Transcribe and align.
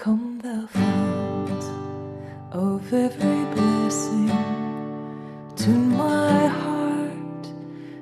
Come 0.00 0.38
thou 0.38 0.66
fount 0.66 1.64
of 2.52 2.90
every 2.90 3.44
blessing, 3.54 4.28
tune 5.56 5.94
my 5.94 6.46
heart 6.46 7.44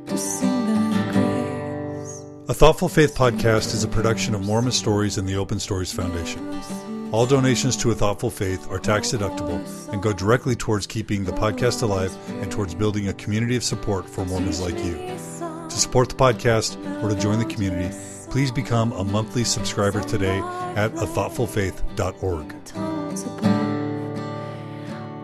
to 0.06 0.16
sing 0.16 0.66
thy 0.68 1.10
grace. 1.10 2.24
A 2.48 2.54
Thoughtful 2.54 2.88
Faith 2.88 3.16
podcast 3.16 3.74
is 3.74 3.82
a 3.82 3.88
production 3.88 4.36
of 4.36 4.46
Mormon 4.46 4.70
Stories 4.70 5.18
and 5.18 5.28
the 5.28 5.34
Open 5.34 5.58
Stories 5.58 5.92
Foundation. 5.92 6.62
All 7.10 7.26
donations 7.26 7.76
to 7.78 7.90
A 7.90 7.96
Thoughtful 7.96 8.30
Faith 8.30 8.70
are 8.70 8.78
tax 8.78 9.10
deductible 9.10 9.58
and 9.92 10.00
go 10.00 10.12
directly 10.12 10.54
towards 10.54 10.86
keeping 10.86 11.24
the 11.24 11.32
podcast 11.32 11.82
alive 11.82 12.16
and 12.40 12.48
towards 12.48 12.76
building 12.76 13.08
a 13.08 13.14
community 13.14 13.56
of 13.56 13.64
support 13.64 14.08
for 14.08 14.24
Mormons 14.24 14.60
like 14.60 14.78
you. 14.84 14.94
To 15.40 15.76
support 15.76 16.10
the 16.10 16.14
podcast 16.14 16.76
or 17.02 17.08
to 17.08 17.20
join 17.20 17.40
the 17.40 17.52
community, 17.52 17.92
please 18.30 18.50
become 18.50 18.92
a 18.92 19.04
monthly 19.04 19.42
subscriber 19.42 20.02
today 20.02 20.38
at 20.76 20.92
athoughtfulfaith.org. 20.92 22.64
Tongues 22.66 23.22
above, 23.22 24.20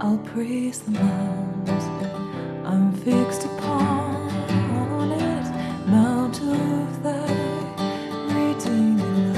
I'll 0.01 0.19
praise 0.19 0.81
the 0.81 0.93
mount 0.93 1.71
I'm 2.65 2.93
fixed 2.95 3.45
upon 3.45 5.13
it, 5.13 5.87
mount 5.87 6.41
of 6.41 7.03
thy 7.03 7.27
redeeming. 8.35 9.35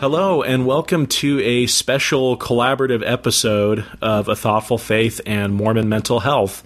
Hello, 0.00 0.42
and 0.42 0.66
welcome 0.66 1.06
to 1.06 1.40
a 1.40 1.68
special 1.68 2.36
collaborative 2.36 3.04
episode 3.06 3.84
of 4.02 4.26
A 4.28 4.34
Thoughtful 4.34 4.78
Faith 4.78 5.20
and 5.24 5.54
Mormon 5.54 5.88
Mental 5.88 6.18
Health. 6.18 6.64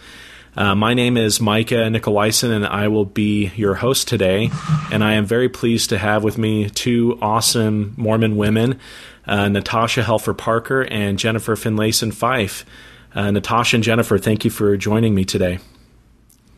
Uh, 0.55 0.75
my 0.75 0.93
name 0.93 1.17
is 1.17 1.41
Micah 1.41 1.89
Nicolaisen, 1.89 2.51
and 2.51 2.67
I 2.67 2.89
will 2.89 3.07
be 3.07 3.53
your 3.57 3.75
host 3.75 4.07
today. 4.07 4.51
And 4.93 5.03
I 5.03 5.15
am 5.15 5.25
very 5.25 5.49
pleased 5.49 5.89
to 5.91 5.99
have 5.99 6.23
with 6.23 6.37
me 6.37 6.69
two 6.69 7.19
awesome 7.23 7.95
Mormon 7.97 8.37
women, 8.37 8.79
uh, 9.27 9.49
Natasha 9.49 10.03
Helfer 10.03 10.37
Parker 10.37 10.83
and 10.83 11.19
Jennifer 11.19 11.57
Finlayson 11.57 12.13
Fife. 12.13 12.67
Uh, 13.15 13.31
Natasha 13.31 13.77
and 13.77 13.85
Jennifer, 13.85 14.19
thank 14.19 14.45
you 14.45 14.51
for 14.51 14.77
joining 14.77 15.15
me 15.15 15.25
today. 15.25 15.59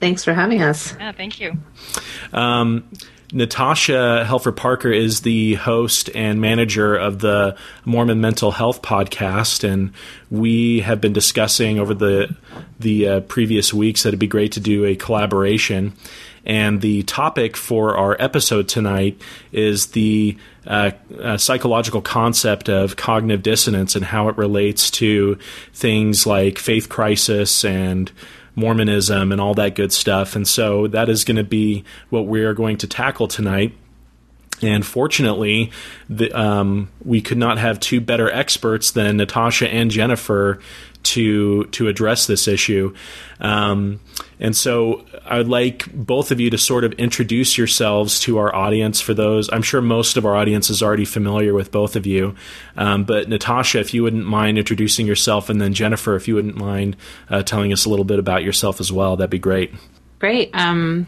Thanks 0.01 0.25
for 0.25 0.35
having 0.35 0.63
us. 0.63 0.95
Yeah, 0.99 1.13
thank 1.13 1.41
you. 1.41 1.57
Um, 2.33 2.89
Natasha 3.35 4.25
Helfer 4.25 4.55
Parker 4.55 4.93
is 4.93 5.23
the 5.23 5.55
host 5.55 6.09
and 6.15 6.41
manager 6.41 6.95
of 6.95 7.19
the 7.19 7.57
Mormon 7.85 8.21
Mental 8.21 8.53
Health 8.53 8.81
podcast, 8.81 9.69
and 9.69 9.93
we 10.31 10.81
have 10.81 11.01
been 11.01 11.13
discussing 11.13 11.81
over 11.81 11.95
the 11.95 12.33
the 12.79 13.09
uh, 13.09 13.21
previous 13.23 13.75
weeks 13.75 14.05
that 14.05 14.11
it'd 14.11 14.21
be 14.21 14.29
great 14.29 14.53
to 14.53 14.61
do 14.61 14.85
a 14.85 14.95
collaboration. 14.95 15.95
And 16.47 16.81
the 16.81 17.03
topic 17.03 17.57
for 17.57 17.97
our 17.97 18.17
episode 18.21 18.69
tonight 18.69 19.21
is 19.51 19.87
the 19.89 20.37
uh, 20.65 20.93
uh, 21.21 21.37
psychological 21.37 22.03
concept 22.03 22.69
of 22.69 22.95
cognitive 22.95 23.43
dissonance 23.43 23.97
and 23.97 24.05
how 24.05 24.29
it 24.29 24.39
relates 24.39 24.93
to 24.93 25.39
things 25.73 26.25
like 26.25 26.59
faith 26.59 26.89
crisis 26.89 27.65
and 27.65 28.13
Mormonism 28.55 29.33
and 29.33 29.41
all 29.41 29.55
that 29.55 29.75
good 29.75 29.93
stuff. 29.93 30.37
And 30.37 30.47
so 30.47 30.87
that 30.89 31.09
is 31.09 31.25
going 31.25 31.37
to 31.37 31.45
be 31.45 31.85
what 32.11 32.27
we 32.27 32.45
are 32.45 32.55
going 32.55 32.77
to 32.79 32.87
tackle 32.87 33.29
tonight. 33.29 33.75
And 34.63 34.87
fortunately, 34.87 35.73
the, 36.09 36.31
um, 36.33 36.89
we 37.05 37.21
could 37.21 37.39
not 37.39 37.59
have 37.59 37.81
two 37.81 38.01
better 38.01 38.31
experts 38.31 38.91
than 38.93 39.17
Natasha 39.17 39.69
and 39.69 39.91
Jennifer 39.91 40.61
to 41.05 41.65
to 41.67 41.89
address 41.89 42.27
this 42.27 42.49
issue. 42.49 42.95
Um, 43.41 44.01
and 44.41 44.57
so 44.57 45.05
I 45.25 45.39
would 45.39 45.49
like 45.49 45.91
both 45.93 46.31
of 46.31 46.41
you 46.41 46.51
to 46.51 46.59
sort 46.59 46.85
of 46.85 46.93
introduce 46.95 47.57
yourselves 47.57 48.21
to 48.21 48.39
our 48.39 48.55
audience. 48.55 49.01
For 49.01 49.15
those, 49.15 49.51
I'm 49.53 49.63
sure 49.63 49.81
most 49.81 50.17
of 50.17 50.27
our 50.27 50.35
audience 50.35 50.71
is 50.71 50.83
already 50.83 51.05
familiar 51.05 51.55
with 51.55 51.71
both 51.71 51.97
of 51.97 52.07
you. 52.07 52.35
Um, 52.77 53.05
but 53.05 53.29
Natasha, 53.29 53.81
if 53.81 53.95
you 53.95 54.03
wouldn't 54.03 54.27
mind 54.27 54.59
introducing 54.59 55.07
yourself, 55.07 55.49
and 55.49 55.61
then 55.61 55.73
Jennifer, 55.73 56.17
if 56.17 56.29
you 56.29 56.35
wouldn't 56.35 56.57
mind 56.57 56.97
uh, 57.29 57.43
telling 57.43 57.73
us 57.73 57.85
a 57.85 57.91
little 57.91 58.05
bit 58.05 58.19
about 58.19 58.43
yourself 58.43 58.81
as 58.81 58.93
well, 58.93 59.17
that'd 59.17 59.31
be 59.31 59.39
great. 59.39 59.73
Great. 60.19 60.51
Um, 60.55 61.07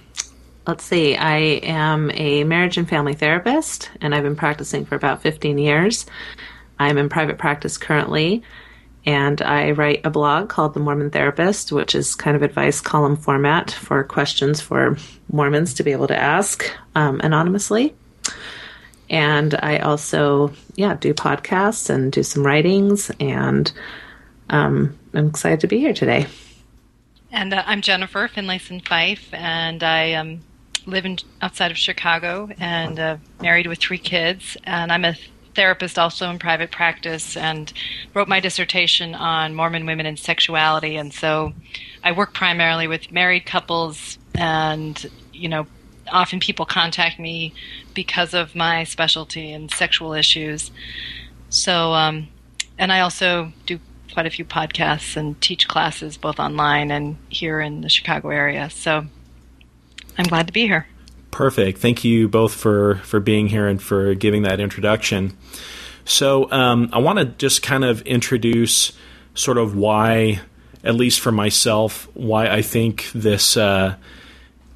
let's 0.67 0.85
see. 0.85 1.17
I 1.17 1.37
am 1.37 2.11
a 2.15 2.45
marriage 2.45 2.77
and 2.79 2.89
family 2.89 3.15
therapist, 3.15 3.91
and 4.01 4.15
I've 4.15 4.23
been 4.23 4.37
practicing 4.37 4.85
for 4.85 4.95
about 4.95 5.23
15 5.23 5.59
years. 5.59 6.07
I'm 6.79 6.99
in 6.99 7.09
private 7.09 7.39
practice 7.39 7.79
currently, 7.79 8.43
and 9.07 9.41
I 9.41 9.71
write 9.71 10.05
a 10.05 10.11
blog 10.11 10.49
called 10.49 10.75
The 10.75 10.81
Mormon 10.81 11.11
Therapist, 11.11 11.71
which 11.71 11.95
is 11.95 12.17
kind 12.17 12.37
of 12.37 12.43
advice 12.43 12.81
column 12.81 13.17
format 13.17 13.71
for 13.71 14.03
questions 14.03 14.61
for 14.61 14.97
Mormons 15.33 15.75
to 15.75 15.85
be 15.85 15.93
able 15.93 16.09
to 16.09 16.17
ask 16.17 16.65
um, 16.97 17.21
anonymously. 17.21 17.95
And 19.09 19.55
I 19.55 19.79
also, 19.79 20.53
yeah, 20.75 20.97
do 20.97 21.15
podcasts 21.15 21.89
and 21.89 22.11
do 22.11 22.25
some 22.25 22.45
writings, 22.45 23.13
and 23.21 23.71
um, 24.51 24.99
I'm 25.15 25.29
excited 25.29 25.61
to 25.61 25.69
be 25.69 25.79
here 25.79 25.95
today. 25.95 26.27
And 27.31 27.55
uh, 27.55 27.63
I'm 27.65 27.83
Jennifer 27.83 28.27
Finlayson 28.27 28.81
Fife, 28.81 29.33
and 29.33 29.85
I 29.85 30.15
um, 30.15 30.41
live 30.87 31.07
in, 31.07 31.19
outside 31.41 31.71
of 31.71 31.79
Chicago 31.79 32.49
and 32.59 32.99
uh, 32.99 33.17
married 33.41 33.69
with 33.69 33.79
three 33.79 33.99
kids. 33.99 34.57
And 34.65 34.91
I'm 34.91 35.05
a 35.05 35.15
therapist 35.57 35.99
also 35.99 36.31
in 36.31 36.39
private 36.39 36.71
practice 36.71 37.37
and 37.37 37.73
wrote 38.15 38.29
my 38.29 38.39
dissertation 38.39 39.15
on 39.15 39.55
Mormon 39.55 39.87
women 39.87 40.07
and 40.07 40.19
sexuality. 40.19 40.97
And 40.97 41.13
so 41.13 41.53
I 42.05 42.13
work 42.13 42.33
primarily 42.33 42.87
with 42.87 43.11
married 43.11 43.47
couples, 43.47 44.19
and, 44.35 45.11
you 45.33 45.49
know, 45.49 45.67
often 46.13 46.39
people 46.39 46.67
contact 46.67 47.19
me 47.19 47.53
because 47.95 48.35
of 48.35 48.55
my 48.55 48.85
specialty 48.85 49.53
in 49.53 49.69
sexual 49.69 50.13
issues. 50.13 50.71
So, 51.49 51.93
um, 51.93 52.29
and 52.79 52.93
I 52.93 53.01
also 53.01 53.53
do 53.65 53.81
quite 54.13 54.27
a 54.27 54.31
few 54.31 54.45
podcasts 54.45 55.17
and 55.17 55.41
teach 55.41 55.67
classes 55.67 56.17
both 56.17 56.39
online 56.39 56.91
and 56.91 57.17
here 57.29 57.61
in 57.61 57.81
the 57.81 57.89
Chicago 57.89 58.31
area. 58.31 58.71
So 58.71 59.07
I'm 60.17 60.27
glad 60.27 60.47
to 60.47 60.53
be 60.53 60.67
here. 60.67 60.87
Perfect. 61.37 61.81
Thank 61.81 62.03
you 62.03 62.29
both 62.29 62.55
for 62.55 62.95
for 63.05 63.21
being 63.21 63.49
here 63.49 63.69
and 63.69 63.83
for 63.83 64.15
giving 64.15 64.45
that 64.45 64.59
introduction. 64.59 65.37
So 66.07 66.51
um, 66.51 66.89
I 66.95 66.99
want 66.99 67.19
to 67.19 67.27
just 67.27 67.63
kind 67.63 67.85
of 67.85 68.01
introduce 68.07 68.93
sort 69.35 69.59
of 69.59 69.77
why, 69.77 70.41
at 70.83 70.95
least 70.95 71.21
for 71.21 71.31
myself, 71.31 72.09
why 72.15 72.49
I 72.49 72.63
think 72.63 73.11
this. 73.15 73.55
Uh, 73.55 73.97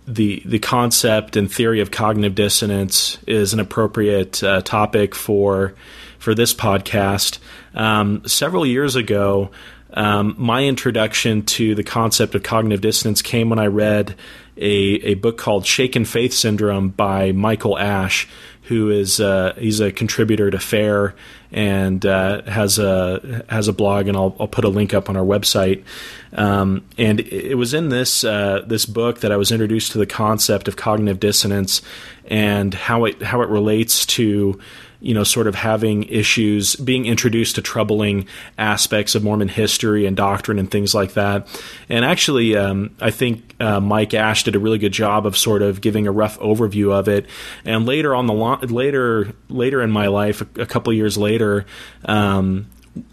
the 0.06 0.42
the 0.44 0.58
concept 0.58 1.34
and 1.34 1.50
theory 1.50 1.80
of 1.80 1.90
cognitive 1.90 2.34
dissonance 2.34 3.16
is 3.26 3.54
an 3.54 3.60
appropriate 3.60 4.42
uh, 4.44 4.60
topic 4.60 5.14
for 5.14 5.74
for 6.18 6.34
this 6.34 6.52
podcast. 6.52 7.38
Um, 7.74 8.22
several 8.26 8.66
years 8.66 8.96
ago, 8.96 9.50
um, 9.94 10.34
my 10.36 10.64
introduction 10.64 11.42
to 11.42 11.74
the 11.74 11.84
concept 11.84 12.34
of 12.34 12.42
cognitive 12.42 12.82
dissonance 12.82 13.22
came 13.22 13.48
when 13.48 13.58
I 13.58 13.66
read 13.66 14.14
a, 14.56 14.62
a 14.62 15.14
book 15.14 15.38
called 15.38 15.66
Shaken 15.66 16.04
Faith 16.04 16.32
Syndrome 16.32 16.90
by 16.90 17.32
Michael 17.32 17.78
Ash, 17.78 18.28
who 18.64 18.90
is 18.90 19.20
uh, 19.20 19.54
he's 19.58 19.80
a 19.80 19.90
contributor 19.90 20.50
to 20.50 20.58
FAIR 20.58 21.14
and 21.52 22.06
uh, 22.06 22.42
has 22.42 22.78
a 22.78 23.44
has 23.48 23.66
a 23.66 23.72
blog, 23.72 24.06
and 24.06 24.16
I'll, 24.16 24.36
I'll 24.38 24.48
put 24.48 24.64
a 24.64 24.68
link 24.68 24.94
up 24.94 25.08
on 25.08 25.16
our 25.16 25.24
website. 25.24 25.84
Um, 26.32 26.84
and 26.96 27.20
it 27.20 27.56
was 27.56 27.74
in 27.74 27.88
this 27.88 28.22
uh, 28.22 28.62
this 28.66 28.86
book 28.86 29.20
that 29.20 29.32
I 29.32 29.36
was 29.36 29.50
introduced 29.50 29.92
to 29.92 29.98
the 29.98 30.06
concept 30.06 30.68
of 30.68 30.76
cognitive 30.76 31.18
dissonance 31.18 31.82
and 32.26 32.72
how 32.72 33.04
it 33.06 33.20
how 33.22 33.42
it 33.42 33.48
relates 33.48 34.06
to 34.06 34.60
you 35.00 35.14
know, 35.14 35.24
sort 35.24 35.46
of 35.46 35.54
having 35.54 36.04
issues, 36.04 36.76
being 36.76 37.06
introduced 37.06 37.54
to 37.54 37.62
troubling 37.62 38.26
aspects 38.58 39.14
of 39.14 39.24
Mormon 39.24 39.48
history 39.48 40.06
and 40.06 40.16
doctrine 40.16 40.58
and 40.58 40.70
things 40.70 40.94
like 40.94 41.14
that. 41.14 41.46
And 41.88 42.04
actually, 42.04 42.56
um, 42.56 42.94
I 43.00 43.10
think 43.10 43.54
uh, 43.60 43.80
Mike 43.80 44.14
Ash 44.14 44.44
did 44.44 44.56
a 44.56 44.58
really 44.58 44.78
good 44.78 44.92
job 44.92 45.26
of 45.26 45.36
sort 45.36 45.62
of 45.62 45.80
giving 45.80 46.06
a 46.06 46.12
rough 46.12 46.38
overview 46.38 46.92
of 46.92 47.08
it. 47.08 47.26
And 47.64 47.86
later 47.86 48.14
on 48.14 48.26
the 48.26 48.34
lo- 48.34 48.60
later 48.62 49.32
later 49.48 49.82
in 49.82 49.90
my 49.90 50.08
life, 50.08 50.42
a, 50.42 50.62
a 50.62 50.66
couple 50.66 50.92
years 50.92 51.16
later. 51.16 51.66
Um, 52.04 52.66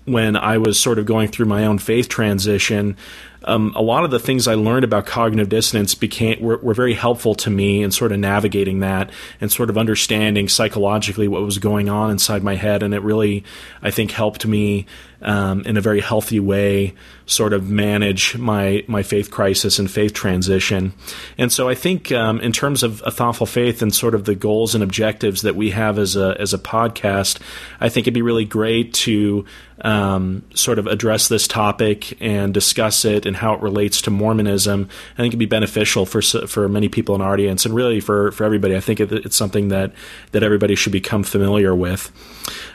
when 0.06 0.36
I 0.36 0.58
was 0.58 0.80
sort 0.80 0.98
of 0.98 1.06
going 1.06 1.28
through 1.28 1.46
my 1.46 1.66
own 1.66 1.78
faith 1.78 2.10
transition, 2.10 2.98
um, 3.48 3.72
a 3.76 3.82
lot 3.82 4.04
of 4.04 4.12
the 4.12 4.20
things 4.20 4.48
I 4.48 4.56
learned 4.56 4.84
about 4.84 5.06
cognitive 5.06 5.48
dissonance 5.48 5.96
became 5.96 6.42
were, 6.42 6.58
were, 6.58 6.74
very 6.74 6.94
helpful 6.94 7.34
to 7.36 7.50
me 7.50 7.82
in 7.82 7.92
sort 7.92 8.12
of 8.12 8.20
navigating 8.20 8.82
that 8.82 9.10
and 9.40 9.50
sort 9.50 9.70
of 9.70 9.78
understanding 9.78 10.50
psychologically 10.50 11.30
what 11.30 11.42
was 11.42 11.58
going 11.58 11.88
on 11.88 12.12
inside 12.12 12.44
my 12.44 12.56
head, 12.56 12.84
and 12.84 12.94
it 12.94 13.02
really, 13.02 13.46
I 13.82 13.90
think, 13.90 14.12
helped 14.12 14.46
me 14.46 14.86
um, 15.22 15.62
in 15.62 15.78
a 15.78 15.82
very 15.82 16.02
healthy 16.02 16.40
way 16.40 16.94
sort 17.26 17.52
of 17.54 17.70
manage 17.70 18.38
my 18.38 18.84
my 18.88 19.04
faith 19.04 19.30
crisis 19.30 19.80
and 19.80 19.92
faith 19.92 20.14
transition. 20.14 20.94
And 21.38 21.52
so 21.52 21.68
I 21.68 21.76
think 21.76 22.12
um, 22.12 22.40
in 22.40 22.52
terms 22.52 22.84
of 22.84 23.04
a 23.06 23.12
thoughtful 23.12 23.46
faith 23.46 23.82
and 23.82 23.94
sort 23.94 24.16
of 24.16 24.26
the 24.26 24.36
goals 24.36 24.74
and 24.74 24.84
objectives 24.84 25.42
that 25.42 25.56
we 25.56 25.72
have 25.72 26.00
as 26.00 26.16
a 26.16 26.36
as 26.40 26.54
a 26.54 26.58
podcast, 26.58 27.40
I 27.80 27.90
think 27.90 28.06
it'd 28.06 28.14
be 28.14 28.22
really 28.22 28.46
great 28.46 28.94
to 28.96 29.46
um, 29.82 30.44
sort 30.56 30.80
of 30.80 30.88
address 30.88 31.28
this 31.28 31.48
topic 31.48 32.20
and 32.22 32.54
discuss 32.54 33.06
it 33.06 33.26
and 33.26 33.36
how 33.36 33.54
it 33.54 33.62
relates 33.62 34.02
to 34.04 34.12
Mormonism, 34.12 34.90
I 35.14 35.18
think 35.18 35.32
it'd 35.32 35.40
be 35.40 35.46
beneficial 35.46 36.06
for 36.06 36.22
for 36.22 36.68
many 36.68 36.90
people 36.90 37.16
in 37.16 37.22
our 37.22 37.34
audience 37.34 37.66
and 37.66 37.76
really 37.76 38.00
for, 38.00 38.32
for 38.32 38.44
everybody. 38.44 38.76
I 38.76 38.80
think 38.80 39.00
it's 39.00 39.36
something 39.36 39.70
that 39.70 39.94
that 40.32 40.44
everybody 40.44 40.76
should 40.76 40.94
become 40.94 41.24
familiar 41.24 41.76
with. 41.76 42.12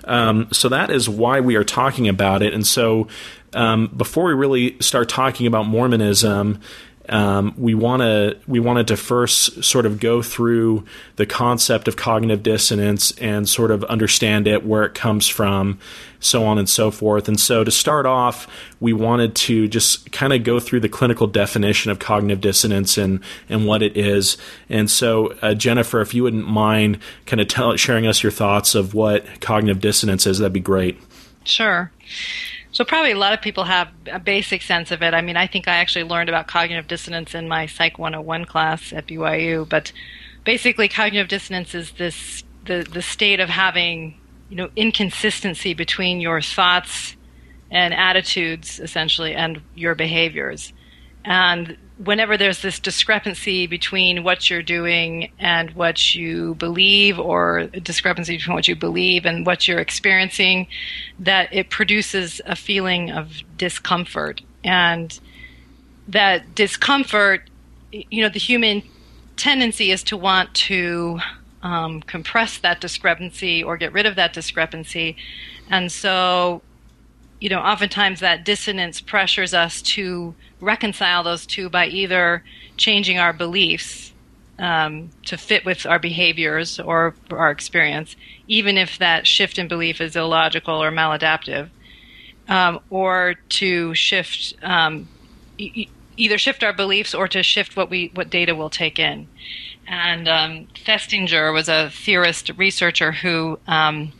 Um, 0.04 0.49
so 0.52 0.69
that 0.69 0.90
is 0.90 1.08
why 1.08 1.40
we 1.40 1.56
are 1.56 1.64
talking 1.64 2.08
about 2.08 2.43
it. 2.43 2.54
And 2.54 2.66
so 2.66 3.08
um, 3.54 3.88
before 3.88 4.25
we 4.25 4.34
really 4.34 4.76
start 4.81 5.08
talking 5.08 5.46
about 5.46 5.66
Mormonism 5.66 6.60
um, 7.12 7.53
we 7.59 7.75
want 7.75 8.00
to 8.00 8.38
we 8.49 8.59
wanted 8.59 8.87
to 8.88 8.97
first 8.97 9.62
sort 9.62 9.85
of 9.85 10.00
go 10.00 10.23
through 10.23 10.85
the 11.17 11.26
concept 11.26 11.87
of 11.87 11.94
cognitive 11.94 12.43
dissonance 12.43 13.11
and 13.19 13.47
sort 13.47 13.70
of 13.70 13.85
understand 13.85 14.49
it, 14.49 14.64
where 14.64 14.85
it 14.85 14.94
comes 14.94 15.29
from, 15.29 15.79
so 16.20 16.43
on 16.47 16.56
and 16.56 16.70
so 16.70 16.91
forth. 16.91 17.29
And 17.29 17.38
so 17.38 17.64
to 17.64 17.70
start 17.70 18.06
off, 18.06 18.49
we 18.81 18.94
wanted 18.94 19.35
to 19.35 19.69
just 19.69 20.11
kind 20.11 20.32
of 20.32 20.43
go 20.43 20.59
through 20.59 20.81
the 20.81 20.88
clinical 20.88 21.26
definition 21.26 21.91
of 21.91 21.99
cognitive 21.99 22.41
dissonance 22.41 22.97
and 22.97 23.20
and 23.50 23.67
what 23.67 23.82
it 23.82 23.94
is. 23.94 24.38
And 24.70 24.91
so, 24.91 25.35
uh, 25.43 25.53
Jennifer, 25.53 26.00
if 26.00 26.15
you 26.15 26.23
wouldn't 26.23 26.49
mind 26.49 26.99
kind 27.26 27.43
of 27.43 27.79
sharing 27.79 28.06
us 28.06 28.23
your 28.23 28.32
thoughts 28.32 28.75
of 28.75 28.94
what 28.94 29.43
cognitive 29.43 29.82
dissonance 29.82 30.26
is, 30.26 30.38
that'd 30.38 30.55
be 30.55 30.61
great. 30.61 30.99
Sure. 31.44 31.93
So 32.72 32.84
probably 32.84 33.12
a 33.12 33.19
lot 33.19 33.34
of 33.34 33.42
people 33.42 33.64
have 33.64 33.90
a 34.10 34.19
basic 34.19 34.62
sense 34.62 34.90
of 34.90 35.02
it. 35.02 35.12
I 35.12 35.20
mean, 35.20 35.36
I 35.36 35.46
think 35.46 35.69
I 35.69 35.76
actually 35.76 36.04
learned 36.04 36.30
about 36.30 36.46
cognitive 36.48 36.88
dissonance 36.88 37.34
in 37.34 37.46
my 37.46 37.66
Psych 37.66 37.98
101 37.98 38.46
class 38.46 38.92
at 38.94 39.06
BYU, 39.06 39.69
but 39.69 39.92
basically 40.44 40.88
cognitive 40.88 41.28
dissonance 41.28 41.74
is 41.74 41.92
this 41.92 42.44
the 42.64 42.86
the 42.90 43.02
state 43.02 43.40
of 43.40 43.50
having, 43.50 44.19
you 44.48 44.56
know, 44.56 44.70
inconsistency 44.74 45.74
between 45.74 46.20
your 46.20 46.40
thoughts 46.40 47.14
and 47.70 47.92
attitudes 47.92 48.80
essentially 48.80 49.34
and 49.34 49.60
your 49.74 49.94
behaviors. 49.94 50.72
And 51.24 51.76
whenever 52.04 52.37
there's 52.37 52.62
this 52.62 52.78
discrepancy 52.78 53.66
between 53.66 54.25
what 54.25 54.50
you're 54.50 54.62
doing 54.62 55.31
and 55.38 55.70
what 55.72 56.14
you 56.14 56.54
believe, 56.56 57.19
or 57.19 57.66
discrepancy 57.66 58.37
between 58.37 58.54
what 58.54 58.69
you 58.69 58.76
believe 58.76 59.25
and 59.26 59.46
what 59.46 59.69
you're 59.69 59.78
experiencing, 59.78 60.66
that 61.19 61.49
it 61.52 61.70
produces 61.70 62.40
a 62.46 62.56
feeling 62.56 63.10
of 63.10 63.43
discomfort. 63.56 64.40
And 64.64 65.19
that 66.08 66.54
discomfort, 66.54 67.49
you 67.93 68.22
know, 68.22 68.28
the 68.28 68.38
human 68.38 68.82
tendency 69.37 69.90
is 69.90 70.02
to 70.05 70.16
want 70.16 70.52
to 70.55 71.20
um, 71.62 72.00
compress 72.02 72.58
that 72.58 72.81
discrepancy 72.81 73.62
or 73.62 73.76
get 73.76 73.93
rid 73.93 74.06
of 74.06 74.16
that 74.16 74.32
discrepancy. 74.32 75.16
And 75.70 75.90
so, 75.90 76.62
you 77.43 77.49
know, 77.49 77.59
oftentimes 77.59 78.21
that 78.21 78.44
dissonance 78.44 79.00
pressures 79.00 79.53
us 79.53 79.83
to 79.83 80.33
reconcile 80.61 81.25
those 81.25 81.44
two 81.44 81.69
by 81.69 81.87
either 81.87 82.44
changing 82.77 83.19
our 83.19 83.33
beliefs 83.33 84.12
um, 84.61 85.11
to 85.27 85.37
fit 85.37 85.65
with 85.65 85.85
our 85.85 85.99
behaviors 85.99 86.79
or 86.79 87.17
our 87.33 87.50
experience, 87.50 88.15
even 88.47 88.79
if 88.79 88.97
that 88.99 89.27
shift 89.27 89.59
in 89.59 89.67
belief 89.67 90.00
is 90.00 90.15
illogical 90.15 90.81
or 90.81 90.93
maladaptive, 90.93 91.69
um, 92.47 92.79
or 92.91 93.35
to 93.49 93.93
shift 93.93 94.55
um, 94.62 95.09
e- 95.59 95.89
either 96.17 96.39
shift 96.39 96.62
our 96.62 96.73
beliefs 96.73 97.12
or 97.12 97.27
to 97.27 97.43
shift 97.43 97.77
what 97.77 97.91
we 97.91 98.12
what 98.15 98.31
data 98.31 98.55
we'll 98.55 98.71
take 98.71 99.00
in. 99.00 99.27
And 99.89 100.29
um, 100.29 100.69
Festinger 100.77 101.53
was 101.53 101.69
a 101.69 101.91
theorist 101.91 102.53
researcher 102.56 103.11
who 103.11 103.59
um, 103.67 104.12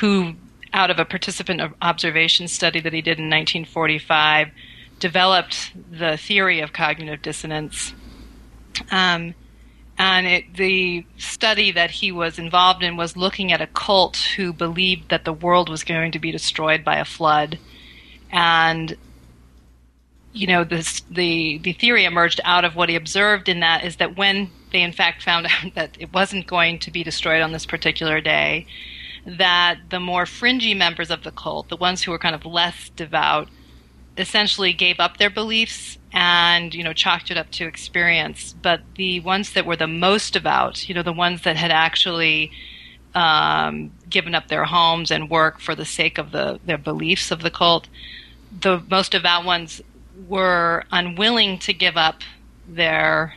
who 0.00 0.36
out 0.72 0.90
of 0.90 0.98
a 0.98 1.04
participant 1.04 1.60
observation 1.82 2.48
study 2.48 2.80
that 2.80 2.92
he 2.92 3.02
did 3.02 3.18
in 3.18 3.24
1945 3.24 4.48
developed 4.98 5.72
the 5.90 6.16
theory 6.16 6.60
of 6.60 6.72
cognitive 6.72 7.20
dissonance. 7.22 7.92
Um, 8.90 9.34
and 9.98 10.26
it, 10.26 10.54
the 10.54 11.04
study 11.18 11.72
that 11.72 11.90
he 11.90 12.10
was 12.10 12.38
involved 12.38 12.82
in 12.82 12.96
was 12.96 13.16
looking 13.16 13.52
at 13.52 13.60
a 13.60 13.66
cult 13.66 14.16
who 14.36 14.52
believed 14.52 15.10
that 15.10 15.24
the 15.24 15.32
world 15.32 15.68
was 15.68 15.84
going 15.84 16.12
to 16.12 16.18
be 16.18 16.32
destroyed 16.32 16.84
by 16.84 16.96
a 16.96 17.04
flood. 17.04 17.58
And 18.30 18.96
you 20.32 20.46
know, 20.46 20.64
this, 20.64 21.00
the 21.10 21.58
the 21.58 21.74
theory 21.74 22.04
emerged 22.04 22.40
out 22.44 22.64
of 22.64 22.74
what 22.74 22.88
he 22.88 22.96
observed 22.96 23.48
in 23.48 23.60
that 23.60 23.84
is 23.84 23.96
that 23.96 24.16
when 24.16 24.50
they 24.72 24.82
in 24.82 24.92
fact 24.92 25.22
found 25.22 25.46
out 25.64 25.74
that 25.74 25.96
it 26.00 26.12
wasn't 26.12 26.46
going 26.46 26.78
to 26.80 26.90
be 26.90 27.04
destroyed 27.04 27.42
on 27.42 27.52
this 27.52 27.66
particular 27.66 28.20
day, 28.20 28.66
that 29.24 29.78
the 29.90 30.00
more 30.00 30.26
fringy 30.26 30.74
members 30.74 31.10
of 31.10 31.22
the 31.22 31.30
cult, 31.30 31.68
the 31.68 31.76
ones 31.76 32.02
who 32.02 32.10
were 32.10 32.18
kind 32.18 32.34
of 32.34 32.44
less 32.44 32.90
devout, 32.90 33.48
essentially 34.16 34.72
gave 34.72 35.00
up 35.00 35.16
their 35.16 35.30
beliefs 35.30 35.96
and 36.12 36.74
you 36.74 36.84
know 36.84 36.92
chalked 36.92 37.30
it 37.30 37.38
up 37.38 37.50
to 37.50 37.66
experience. 37.66 38.54
But 38.60 38.82
the 38.96 39.20
ones 39.20 39.52
that 39.52 39.64
were 39.64 39.76
the 39.76 39.86
most 39.86 40.34
devout 40.34 40.88
you 40.88 40.94
know 40.94 41.02
the 41.02 41.12
ones 41.12 41.42
that 41.42 41.56
had 41.56 41.70
actually 41.70 42.50
um, 43.14 43.92
given 44.08 44.34
up 44.34 44.48
their 44.48 44.64
homes 44.64 45.10
and 45.10 45.30
work 45.30 45.60
for 45.60 45.74
the 45.74 45.84
sake 45.84 46.18
of 46.18 46.32
the 46.32 46.60
their 46.64 46.78
beliefs 46.78 47.30
of 47.30 47.40
the 47.40 47.50
cult 47.50 47.88
the 48.60 48.82
most 48.90 49.12
devout 49.12 49.44
ones 49.44 49.80
were 50.28 50.84
unwilling 50.90 51.58
to 51.58 51.72
give 51.72 51.96
up 51.96 52.20
their 52.68 53.34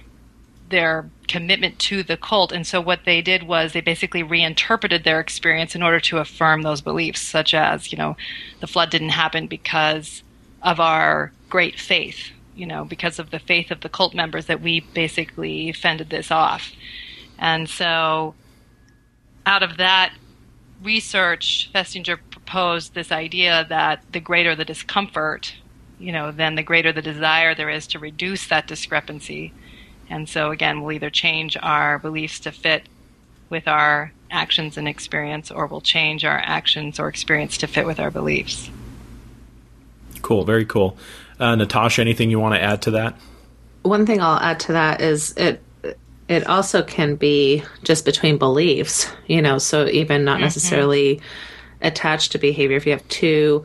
their 0.69 1.09
commitment 1.27 1.77
to 1.79 2.03
the 2.03 2.17
cult 2.17 2.51
and 2.51 2.67
so 2.67 2.79
what 2.79 3.05
they 3.05 3.21
did 3.21 3.43
was 3.43 3.73
they 3.73 3.81
basically 3.81 4.23
reinterpreted 4.23 5.03
their 5.03 5.19
experience 5.19 5.75
in 5.75 5.83
order 5.83 5.99
to 5.99 6.17
affirm 6.17 6.61
those 6.61 6.81
beliefs 6.81 7.21
such 7.21 7.53
as 7.53 7.91
you 7.91 7.97
know 7.97 8.15
the 8.59 8.67
flood 8.67 8.89
didn't 8.89 9.09
happen 9.09 9.47
because 9.47 10.23
of 10.65 10.79
our 10.79 11.31
great 11.49 11.79
faith, 11.79 12.31
you 12.55 12.65
know, 12.65 12.83
because 12.83 13.19
of 13.19 13.29
the 13.29 13.39
faith 13.39 13.71
of 13.71 13.81
the 13.81 13.87
cult 13.87 14.13
members 14.13 14.47
that 14.47 14.61
we 14.61 14.79
basically 14.79 15.71
fended 15.71 16.09
this 16.09 16.31
off. 16.31 16.71
And 17.37 17.69
so 17.69 18.33
out 19.45 19.61
of 19.61 19.77
that 19.77 20.13
research, 20.81 21.69
Festinger 21.73 22.17
proposed 22.31 22.93
this 22.93 23.11
idea 23.11 23.65
that 23.69 24.01
the 24.11 24.19
greater 24.19 24.55
the 24.55 24.65
discomfort, 24.65 25.55
you 25.99 26.11
know, 26.11 26.31
then 26.31 26.55
the 26.55 26.63
greater 26.63 26.91
the 26.91 27.01
desire 27.01 27.53
there 27.53 27.69
is 27.69 27.85
to 27.87 27.99
reduce 27.99 28.47
that 28.47 28.67
discrepancy. 28.67 29.53
And 30.09 30.27
so 30.29 30.51
again, 30.51 30.81
we'll 30.81 30.93
either 30.93 31.09
change 31.09 31.57
our 31.61 31.99
beliefs 31.99 32.39
to 32.41 32.51
fit 32.51 32.87
with 33.49 33.67
our 33.67 34.11
actions 34.31 34.77
and 34.77 34.87
experience, 34.87 35.51
or 35.51 35.67
we'll 35.67 35.81
change 35.81 36.25
our 36.25 36.37
actions 36.37 36.99
or 36.99 37.07
experience 37.07 37.57
to 37.57 37.67
fit 37.67 37.85
with 37.85 37.99
our 37.99 38.11
beliefs. 38.11 38.69
Cool, 40.21 40.43
very 40.43 40.65
cool. 40.65 40.97
Uh, 41.39 41.55
Natasha, 41.55 42.01
anything 42.01 42.29
you 42.29 42.39
want 42.39 42.55
to 42.55 42.61
add 42.61 42.81
to 42.83 42.91
that? 42.91 43.15
One 43.83 44.05
thing 44.05 44.21
I'll 44.21 44.39
add 44.39 44.59
to 44.61 44.73
that 44.73 45.01
is 45.01 45.33
it 45.37 45.61
it 46.27 46.47
also 46.47 46.81
can 46.81 47.15
be 47.15 47.63
just 47.83 48.03
between 48.03 48.37
beliefs, 48.37 49.11
you 49.27 49.41
know, 49.41 49.59
so 49.59 49.87
even 49.87 50.25
not 50.25 50.35
mm-hmm. 50.35 50.45
necessarily 50.45 51.21
attached 51.81 52.31
to 52.31 52.39
behavior. 52.39 52.77
If 52.77 52.85
you 52.87 52.93
have 52.93 53.07
two 53.09 53.63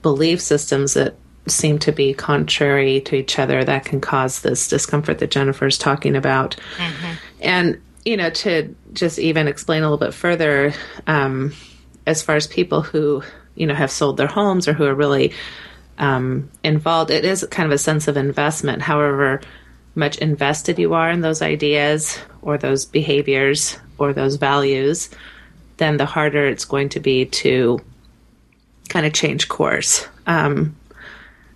belief 0.00 0.40
systems 0.40 0.94
that 0.94 1.16
seem 1.48 1.78
to 1.80 1.92
be 1.92 2.14
contrary 2.14 3.00
to 3.00 3.16
each 3.16 3.38
other, 3.38 3.64
that 3.64 3.84
can 3.84 4.00
cause 4.00 4.40
this 4.40 4.68
discomfort 4.68 5.18
that 5.18 5.30
Jennifer's 5.30 5.78
talking 5.78 6.16
about. 6.16 6.56
Mm-hmm. 6.76 7.12
And, 7.40 7.82
you 8.04 8.16
know, 8.16 8.30
to 8.30 8.74
just 8.92 9.18
even 9.18 9.48
explain 9.48 9.82
a 9.82 9.86
little 9.86 9.98
bit 9.98 10.14
further, 10.14 10.72
um, 11.06 11.52
as 12.06 12.22
far 12.22 12.36
as 12.36 12.46
people 12.46 12.82
who, 12.82 13.22
you 13.54 13.66
know, 13.66 13.74
have 13.74 13.90
sold 13.90 14.16
their 14.16 14.26
homes 14.26 14.68
or 14.68 14.72
who 14.72 14.84
are 14.84 14.94
really 14.94 15.32
um, 15.98 16.50
involved, 16.62 17.10
it 17.10 17.24
is 17.24 17.46
kind 17.50 17.66
of 17.66 17.72
a 17.72 17.78
sense 17.78 18.08
of 18.08 18.16
investment. 18.16 18.82
However 18.82 19.40
much 19.94 20.18
invested 20.18 20.78
you 20.78 20.94
are 20.94 21.10
in 21.10 21.20
those 21.20 21.42
ideas 21.42 22.18
or 22.40 22.56
those 22.56 22.86
behaviors 22.86 23.78
or 23.98 24.12
those 24.12 24.36
values, 24.36 25.10
then 25.76 25.96
the 25.96 26.06
harder 26.06 26.46
it's 26.46 26.64
going 26.64 26.88
to 26.88 27.00
be 27.00 27.26
to 27.26 27.78
kind 28.88 29.06
of 29.06 29.12
change 29.12 29.48
course. 29.48 30.06
Um, 30.26 30.76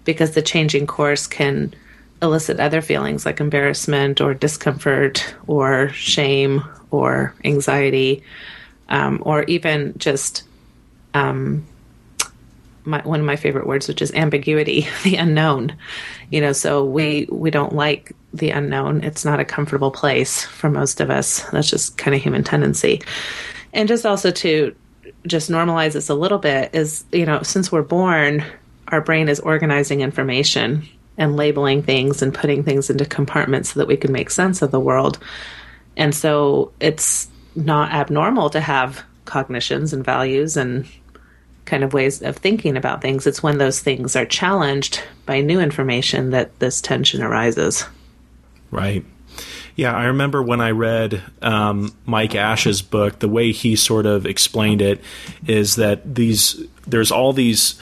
because 0.06 0.30
the 0.30 0.40
changing 0.40 0.86
course 0.86 1.26
can 1.26 1.74
elicit 2.22 2.58
other 2.58 2.80
feelings 2.80 3.26
like 3.26 3.40
embarrassment 3.40 4.22
or 4.22 4.32
discomfort 4.32 5.34
or 5.46 5.90
shame 5.90 6.64
or 6.90 7.34
anxiety 7.44 8.22
um, 8.88 9.20
or 9.22 9.42
even 9.44 9.92
just 9.98 10.44
um, 11.12 11.66
my, 12.86 13.02
one 13.02 13.20
of 13.20 13.26
my 13.26 13.36
favorite 13.36 13.66
words, 13.66 13.88
which 13.88 14.00
is 14.00 14.12
ambiguity, 14.12 14.86
the 15.04 15.16
unknown. 15.16 15.76
You 16.30 16.40
know, 16.40 16.52
so 16.52 16.84
we 16.84 17.28
we 17.30 17.50
don't 17.50 17.74
like 17.74 18.12
the 18.32 18.50
unknown. 18.50 19.02
It's 19.04 19.24
not 19.24 19.40
a 19.40 19.44
comfortable 19.44 19.90
place 19.90 20.44
for 20.44 20.70
most 20.70 21.00
of 21.00 21.10
us. 21.10 21.42
That's 21.50 21.68
just 21.68 21.98
kind 21.98 22.14
of 22.14 22.22
human 22.22 22.44
tendency. 22.44 23.02
And 23.72 23.88
just 23.88 24.06
also 24.06 24.30
to 24.30 24.74
just 25.26 25.50
normalize 25.50 25.92
this 25.92 26.08
a 26.08 26.14
little 26.14 26.38
bit 26.38 26.74
is, 26.74 27.04
you 27.12 27.26
know, 27.26 27.42
since 27.42 27.70
we're 27.70 27.82
born, 27.82 28.44
our 28.88 29.00
brain 29.00 29.28
is 29.28 29.40
organizing 29.40 30.00
information 30.00 30.86
and 31.18 31.36
labeling 31.36 31.82
things 31.82 32.22
and 32.22 32.34
putting 32.34 32.62
things 32.62 32.90
into 32.90 33.04
compartments 33.04 33.70
so 33.72 33.80
that 33.80 33.88
we 33.88 33.96
can 33.96 34.12
make 34.12 34.30
sense 34.30 34.62
of 34.62 34.70
the 34.70 34.80
world. 34.80 35.18
And 35.96 36.14
so 36.14 36.72
it's 36.78 37.28
not 37.54 37.92
abnormal 37.92 38.50
to 38.50 38.60
have 38.60 39.02
cognitions 39.24 39.92
and 39.92 40.04
values 40.04 40.56
and 40.56 40.86
kind 41.64 41.82
of 41.82 41.92
ways 41.92 42.22
of 42.22 42.36
thinking 42.36 42.76
about 42.76 43.02
things. 43.02 43.26
It's 43.26 43.42
when 43.42 43.58
those 43.58 43.80
things 43.80 44.14
are 44.14 44.26
challenged 44.26 45.02
by 45.24 45.40
new 45.40 45.58
information 45.58 46.30
that 46.30 46.58
this 46.60 46.80
tension 46.80 47.22
arises. 47.22 47.84
Right. 48.70 49.04
Yeah, 49.74 49.94
I 49.94 50.06
remember 50.06 50.42
when 50.42 50.60
I 50.60 50.70
read 50.70 51.22
um, 51.42 51.94
Mike 52.06 52.34
Ash's 52.34 52.80
book, 52.80 53.18
the 53.18 53.28
way 53.28 53.52
he 53.52 53.76
sort 53.76 54.06
of 54.06 54.24
explained 54.24 54.80
it 54.80 55.02
is 55.46 55.76
that 55.76 56.14
these 56.14 56.64
there's 56.86 57.10
all 57.10 57.34
these 57.34 57.78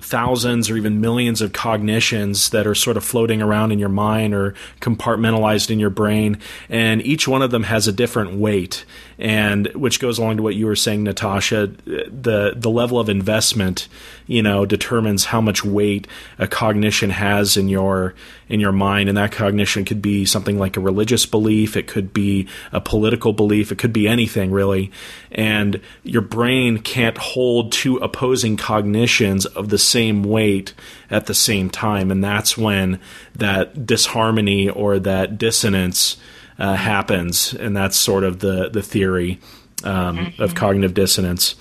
thousands 0.00 0.70
or 0.70 0.76
even 0.76 1.00
millions 1.00 1.40
of 1.40 1.52
cognitions 1.52 2.50
that 2.50 2.66
are 2.66 2.74
sort 2.74 2.96
of 2.96 3.04
floating 3.04 3.42
around 3.42 3.72
in 3.72 3.78
your 3.78 3.88
mind 3.88 4.34
or 4.34 4.54
compartmentalized 4.80 5.70
in 5.70 5.78
your 5.78 5.90
brain. 5.90 6.38
And 6.68 7.04
each 7.04 7.26
one 7.26 7.42
of 7.42 7.50
them 7.50 7.64
has 7.64 7.88
a 7.88 7.92
different 7.92 8.34
weight 8.34 8.84
and 9.18 9.66
which 9.68 10.00
goes 10.00 10.18
along 10.18 10.36
to 10.36 10.42
what 10.42 10.54
you 10.54 10.66
were 10.66 10.76
saying 10.76 11.02
Natasha 11.02 11.68
the 11.86 12.52
the 12.54 12.70
level 12.70 12.98
of 12.98 13.08
investment 13.08 13.88
you 14.26 14.42
know 14.42 14.66
determines 14.66 15.26
how 15.26 15.40
much 15.40 15.64
weight 15.64 16.06
a 16.38 16.46
cognition 16.46 17.10
has 17.10 17.56
in 17.56 17.68
your 17.68 18.14
in 18.48 18.60
your 18.60 18.72
mind. 18.72 19.08
And 19.08 19.18
that 19.18 19.32
cognition 19.32 19.84
could 19.84 20.00
be 20.00 20.24
something 20.24 20.58
like 20.58 20.76
a 20.76 20.80
religious 20.80 21.26
belief. 21.26 21.76
It 21.76 21.86
could 21.86 22.12
be 22.12 22.48
a 22.72 22.80
political 22.80 23.32
belief. 23.32 23.72
It 23.72 23.78
could 23.78 23.92
be 23.92 24.06
anything 24.06 24.50
really. 24.50 24.92
And 25.32 25.80
your 26.02 26.22
brain 26.22 26.78
can't 26.78 27.18
hold 27.18 27.72
two 27.72 27.96
opposing 27.98 28.56
cognitions 28.56 29.46
of 29.46 29.68
the 29.68 29.78
same 29.78 30.22
weight 30.22 30.74
at 31.10 31.26
the 31.26 31.34
same 31.34 31.70
time. 31.70 32.10
And 32.10 32.22
that's 32.22 32.56
when 32.56 33.00
that 33.34 33.86
disharmony 33.86 34.68
or 34.68 34.98
that 35.00 35.38
dissonance 35.38 36.16
uh, 36.58 36.74
happens, 36.74 37.52
and 37.54 37.76
that's 37.76 37.96
sort 37.96 38.24
of 38.24 38.40
the 38.40 38.68
the 38.68 38.82
theory 38.82 39.38
um, 39.84 40.18
mm-hmm. 40.18 40.42
of 40.42 40.54
cognitive 40.54 40.94
dissonance. 40.94 41.54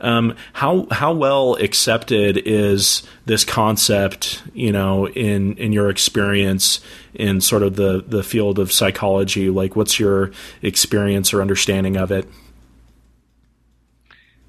Um, 0.00 0.36
how 0.52 0.86
how 0.90 1.12
well 1.14 1.54
accepted 1.56 2.36
is 2.44 3.02
this 3.26 3.44
concept? 3.44 4.42
You 4.52 4.72
know, 4.72 5.08
in 5.08 5.56
in 5.56 5.72
your 5.72 5.90
experience 5.90 6.80
in 7.14 7.40
sort 7.40 7.62
of 7.62 7.76
the 7.76 8.04
the 8.06 8.22
field 8.22 8.58
of 8.58 8.72
psychology, 8.72 9.50
like 9.50 9.76
what's 9.76 9.98
your 9.98 10.32
experience 10.62 11.32
or 11.32 11.40
understanding 11.40 11.96
of 11.96 12.10
it? 12.10 12.28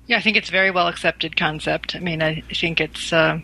Yeah, 0.08 0.18
I 0.18 0.22
think 0.22 0.38
it's 0.38 0.50
a 0.50 0.52
very 0.52 0.72
well 0.72 0.88
accepted 0.88 1.36
concept. 1.36 1.96
I 1.96 2.00
mean, 2.00 2.22
I 2.22 2.42
think 2.54 2.82
it's. 2.82 3.12
Uh 3.14 3.40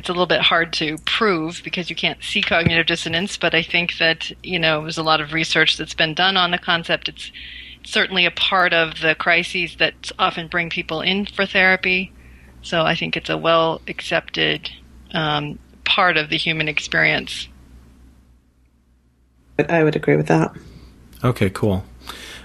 it's 0.00 0.08
a 0.08 0.12
little 0.12 0.24
bit 0.24 0.40
hard 0.40 0.72
to 0.72 0.96
prove 1.04 1.60
because 1.62 1.90
you 1.90 1.94
can't 1.94 2.24
see 2.24 2.40
cognitive 2.40 2.86
dissonance, 2.86 3.36
but 3.36 3.54
I 3.54 3.62
think 3.62 3.98
that, 3.98 4.32
you 4.42 4.58
know, 4.58 4.80
there's 4.80 4.96
a 4.96 5.02
lot 5.02 5.20
of 5.20 5.34
research 5.34 5.76
that's 5.76 5.92
been 5.92 6.14
done 6.14 6.38
on 6.38 6.52
the 6.52 6.58
concept. 6.58 7.10
It's 7.10 7.30
certainly 7.82 8.24
a 8.24 8.30
part 8.30 8.72
of 8.72 9.02
the 9.02 9.14
crises 9.14 9.76
that 9.76 10.10
often 10.18 10.48
bring 10.48 10.70
people 10.70 11.02
in 11.02 11.26
for 11.26 11.44
therapy. 11.44 12.12
So 12.62 12.80
I 12.80 12.94
think 12.94 13.14
it's 13.14 13.28
a 13.28 13.36
well 13.36 13.82
accepted 13.86 14.70
um, 15.12 15.58
part 15.84 16.16
of 16.16 16.30
the 16.30 16.38
human 16.38 16.66
experience. 16.66 17.48
I 19.58 19.84
would 19.84 19.96
agree 19.96 20.16
with 20.16 20.28
that. 20.28 20.56
Okay, 21.22 21.50
cool. 21.50 21.84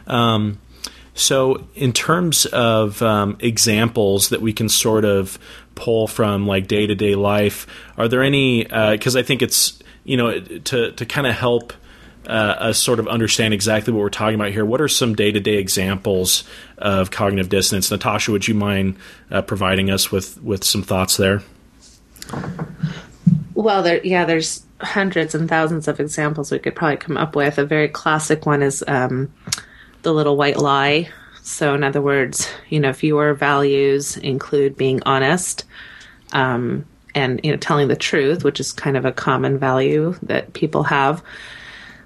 Um, 0.08 0.60
so, 1.14 1.66
in 1.74 1.94
terms 1.94 2.46
of 2.48 3.02
um, 3.02 3.38
examples 3.40 4.28
that 4.28 4.42
we 4.42 4.52
can 4.52 4.68
sort 4.68 5.06
of 5.06 5.40
pull 5.76 6.08
from 6.08 6.48
like 6.48 6.68
day 6.68 6.88
to 6.88 6.96
day 6.96 7.16
life, 7.16 7.68
are 7.98 8.08
there 8.08 8.24
any? 8.24 8.64
Because 8.64 9.16
uh, 9.16 9.20
I 9.20 9.24
think 9.24 9.42
it's 9.42 9.80
you 10.04 10.18
know 10.18 10.40
to 10.40 10.92
to 10.92 11.06
kind 11.06 11.28
of 11.28 11.36
help 11.36 11.74
uh, 12.28 12.56
us 12.60 12.80
sort 12.80 13.00
of 13.00 13.08
understand 13.08 13.54
exactly 13.54 13.94
what 13.94 14.00
we're 14.00 14.10
talking 14.10 14.36
about 14.36 14.52
here. 14.52 14.66
What 14.66 14.82
are 14.82 14.88
some 14.88 15.16
day 15.16 15.32
to 15.32 15.40
day 15.40 15.58
examples 15.58 16.44
of 16.78 17.12
cognitive 17.12 17.50
dissonance? 17.50 17.92
Natasha, 17.92 18.32
would 18.32 18.48
you 18.48 18.56
mind 18.56 18.98
uh, 19.32 19.42
providing 19.42 19.92
us 19.92 20.12
with 20.12 20.42
with 20.42 20.64
some 20.64 20.84
thoughts 20.84 21.18
there? 21.18 21.44
Well, 23.54 23.84
there, 23.84 24.02
yeah, 24.04 24.26
there's 24.26 24.66
hundreds 24.82 25.34
and 25.36 25.48
thousands 25.48 25.88
of 25.88 26.00
examples 26.00 26.52
we 26.52 26.60
could 26.60 26.76
probably 26.76 26.98
come 26.98 27.18
up 27.18 27.36
with. 27.36 27.58
A 27.58 27.66
very 27.66 27.88
classic 27.88 28.46
one 28.46 28.62
is 28.62 28.84
um, 28.88 29.34
the 30.02 30.14
little 30.14 30.36
white 30.36 30.58
lie. 30.58 31.10
So, 31.48 31.76
in 31.76 31.84
other 31.84 32.02
words, 32.02 32.50
you 32.70 32.80
know, 32.80 32.90
if 32.90 33.04
your 33.04 33.36
values 33.36 34.18
include 34.18 34.76
being 34.76 35.04
honest 35.06 35.64
um, 36.34 36.88
and 37.14 37.40
you 37.44 37.52
know 37.52 37.58
telling 37.58 37.88
the 37.88 37.96
truth, 37.96 38.44
which 38.44 38.60
is 38.60 38.72
kind 38.72 38.98
of 38.98 39.06
a 39.06 39.12
common 39.12 39.60
value 39.60 40.16
that 40.24 40.54
people 40.54 40.82
have, 40.82 41.22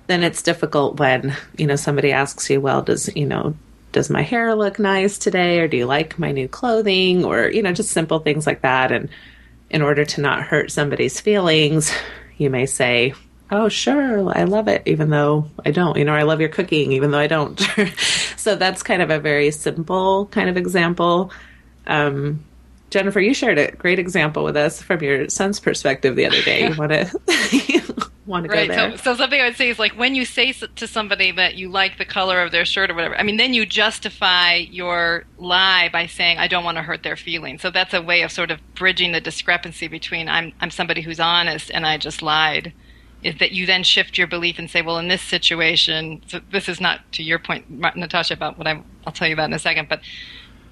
then 0.08 0.24
it's 0.24 0.42
difficult 0.42 1.00
when 1.00 1.38
you 1.58 1.66
know 1.66 1.78
somebody 1.78 2.12
asks 2.12 2.50
you, 2.50 2.60
"Well, 2.60 2.82
does 2.82 3.16
you 3.16 3.26
know 3.26 3.56
does 3.94 4.10
my 4.10 4.24
hair 4.24 4.56
look 4.56 4.78
nice 4.78 5.18
today, 5.18 5.62
or 5.62 5.70
do 5.70 5.78
you 5.78 5.86
like 5.86 6.20
my 6.20 6.34
new 6.34 6.50
clothing, 6.50 7.24
or 7.24 7.50
you 7.50 7.64
know 7.64 7.72
just 7.72 7.92
simple 7.92 8.20
things 8.20 8.46
like 8.46 8.62
that?" 8.64 8.92
And 8.92 9.08
in 9.70 9.82
order 9.82 10.04
to 10.04 10.22
not 10.22 10.44
hurt 10.44 10.70
somebody's 10.70 11.22
feelings, 11.22 11.94
you 12.38 12.50
may 12.50 12.66
say, 12.66 13.14
oh 13.52 13.70
sure. 13.70 14.32
I 14.38 14.44
love 14.44 14.68
it 14.68 14.84
even 14.86 15.10
though 15.10 15.50
i 15.66 15.72
don't. 15.72 15.98
You 15.98 16.06
know 16.06 16.14
i 16.14 16.24
love 16.24 16.40
your 16.40 16.50
cooking 16.50 16.92
even 16.92 17.12
though 17.12 17.20
i 17.20 17.28
don't. 17.28 17.62
So 18.40 18.56
that's 18.56 18.84
kind 18.84 19.02
of 19.02 19.10
a 19.10 19.20
very 19.20 19.52
simple 19.52 20.28
kind 20.28 20.50
of 20.50 20.56
example. 20.56 21.32
Um, 21.88 22.46
jennifer 22.90 23.20
you 23.20 23.34
shared 23.34 23.60
a 23.60 23.72
great 23.72 24.00
example 24.00 24.44
with 24.44 24.58
us 24.58 24.82
from 24.82 25.04
your 25.04 25.30
son's 25.30 25.60
perspective 25.60 26.16
the 26.16 26.26
other 26.26 26.42
day. 26.42 26.70
You 26.70 26.76
want 26.76 26.92
to 26.92 28.10
want 28.30 28.46
to 28.46 28.52
right, 28.52 28.70
go 28.70 28.76
there? 28.76 28.92
so, 28.92 29.04
so 29.04 29.16
something 29.16 29.42
i 29.42 29.46
would 29.46 29.56
say 29.56 29.70
is 29.70 29.80
like 29.80 29.98
when 29.98 30.16
you 30.16 30.24
say 30.24 30.54
to 30.54 30.88
somebody 30.88 31.32
that 31.32 31.56
you 31.56 31.68
like 31.68 31.98
the 31.98 32.06
color 32.06 32.42
of 32.42 32.52
their 32.52 32.64
shirt 32.64 32.92
or 32.92 32.94
whatever 32.94 33.18
i 33.18 33.24
mean 33.24 33.38
then 33.38 33.54
you 33.54 33.66
justify 33.66 34.56
your 34.56 35.26
lie 35.38 35.90
by 35.92 36.06
saying 36.06 36.38
i 36.38 36.48
don't 36.48 36.64
want 36.64 36.78
to 36.78 36.84
hurt 36.84 37.04
their 37.04 37.18
feelings. 37.18 37.62
So 37.62 37.72
that's 37.72 37.94
a 37.94 38.02
way 38.02 38.22
of 38.22 38.32
sort 38.32 38.52
of 38.52 38.60
bridging 38.76 39.12
the 39.12 39.20
discrepancy 39.20 39.88
between 39.88 40.30
i'm 40.30 40.54
i'm 40.62 40.70
somebody 40.70 41.02
who's 41.02 41.20
honest 41.20 41.72
and 41.72 41.86
i 41.86 41.98
just 41.98 42.22
lied 42.22 42.72
is 43.24 43.38
that 43.40 43.52
you 43.52 43.66
then 43.66 43.84
shift 43.84 44.18
your 44.18 44.28
belief 44.28 44.60
and 44.60 44.70
say, 44.70 44.82
well, 44.82 44.98
in 44.98 45.08
this 45.08 45.22
situation, 45.22 46.22
so 46.28 46.40
this 46.52 46.70
is 46.70 46.80
not 46.80 47.00
to 47.12 47.24
your 47.24 47.40
point, 47.40 47.70
Natasha, 47.70 48.34
about 48.34 48.58
what 48.58 48.68
I'm, 48.68 48.86
I'll 49.06 49.14
tell 49.14 49.28
you 49.28 49.34
about 49.34 49.50
in 49.50 49.54
a 49.54 49.60
second, 49.60 49.90
but, 49.90 50.02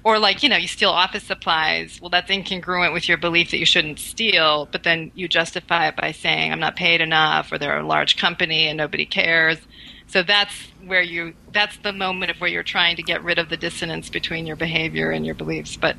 or 0.02 0.18
like, 0.18 0.42
you 0.42 0.48
know, 0.48 0.56
you 0.56 0.68
steal 0.68 0.90
office 0.90 1.24
supplies. 1.24 2.00
Well, 2.00 2.08
that's 2.08 2.30
incongruent 2.30 2.94
with 2.94 3.08
your 3.08 3.18
belief 3.18 3.50
that 3.50 3.58
you 3.58 3.66
shouldn't 3.66 3.98
steal, 3.98 4.66
but 4.72 4.82
then 4.82 5.12
you 5.14 5.28
justify 5.28 5.88
it 5.88 5.96
by 5.96 6.12
saying, 6.12 6.50
I'm 6.50 6.60
not 6.60 6.76
paid 6.76 7.02
enough, 7.02 7.52
or 7.52 7.58
they're 7.58 7.78
a 7.78 7.86
large 7.86 8.16
company 8.16 8.68
and 8.68 8.78
nobody 8.78 9.04
cares. 9.04 9.58
So 10.06 10.22
that's 10.22 10.54
where 10.86 11.02
you, 11.02 11.34
that's 11.52 11.76
the 11.78 11.92
moment 11.92 12.30
of 12.30 12.40
where 12.40 12.48
you're 12.48 12.62
trying 12.62 12.96
to 12.96 13.02
get 13.02 13.22
rid 13.22 13.38
of 13.38 13.50
the 13.50 13.58
dissonance 13.58 14.08
between 14.08 14.46
your 14.46 14.56
behavior 14.56 15.10
and 15.10 15.26
your 15.26 15.34
beliefs. 15.34 15.76
But, 15.76 15.96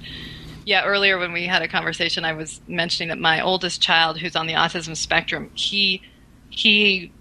yeah, 0.66 0.84
earlier 0.84 1.20
when 1.20 1.32
we 1.32 1.46
had 1.46 1.62
a 1.62 1.68
conversation, 1.68 2.26
I 2.26 2.34
was 2.34 2.60
mentioning 2.68 3.10
that 3.10 3.20
my 3.20 3.42
oldest 3.42 3.82
child, 3.82 4.18
who's 4.18 4.36
on 4.36 4.48
the 4.48 4.54
autism 4.54 4.98
spectrum, 4.98 5.52
he 5.54 6.02
he 6.50 7.12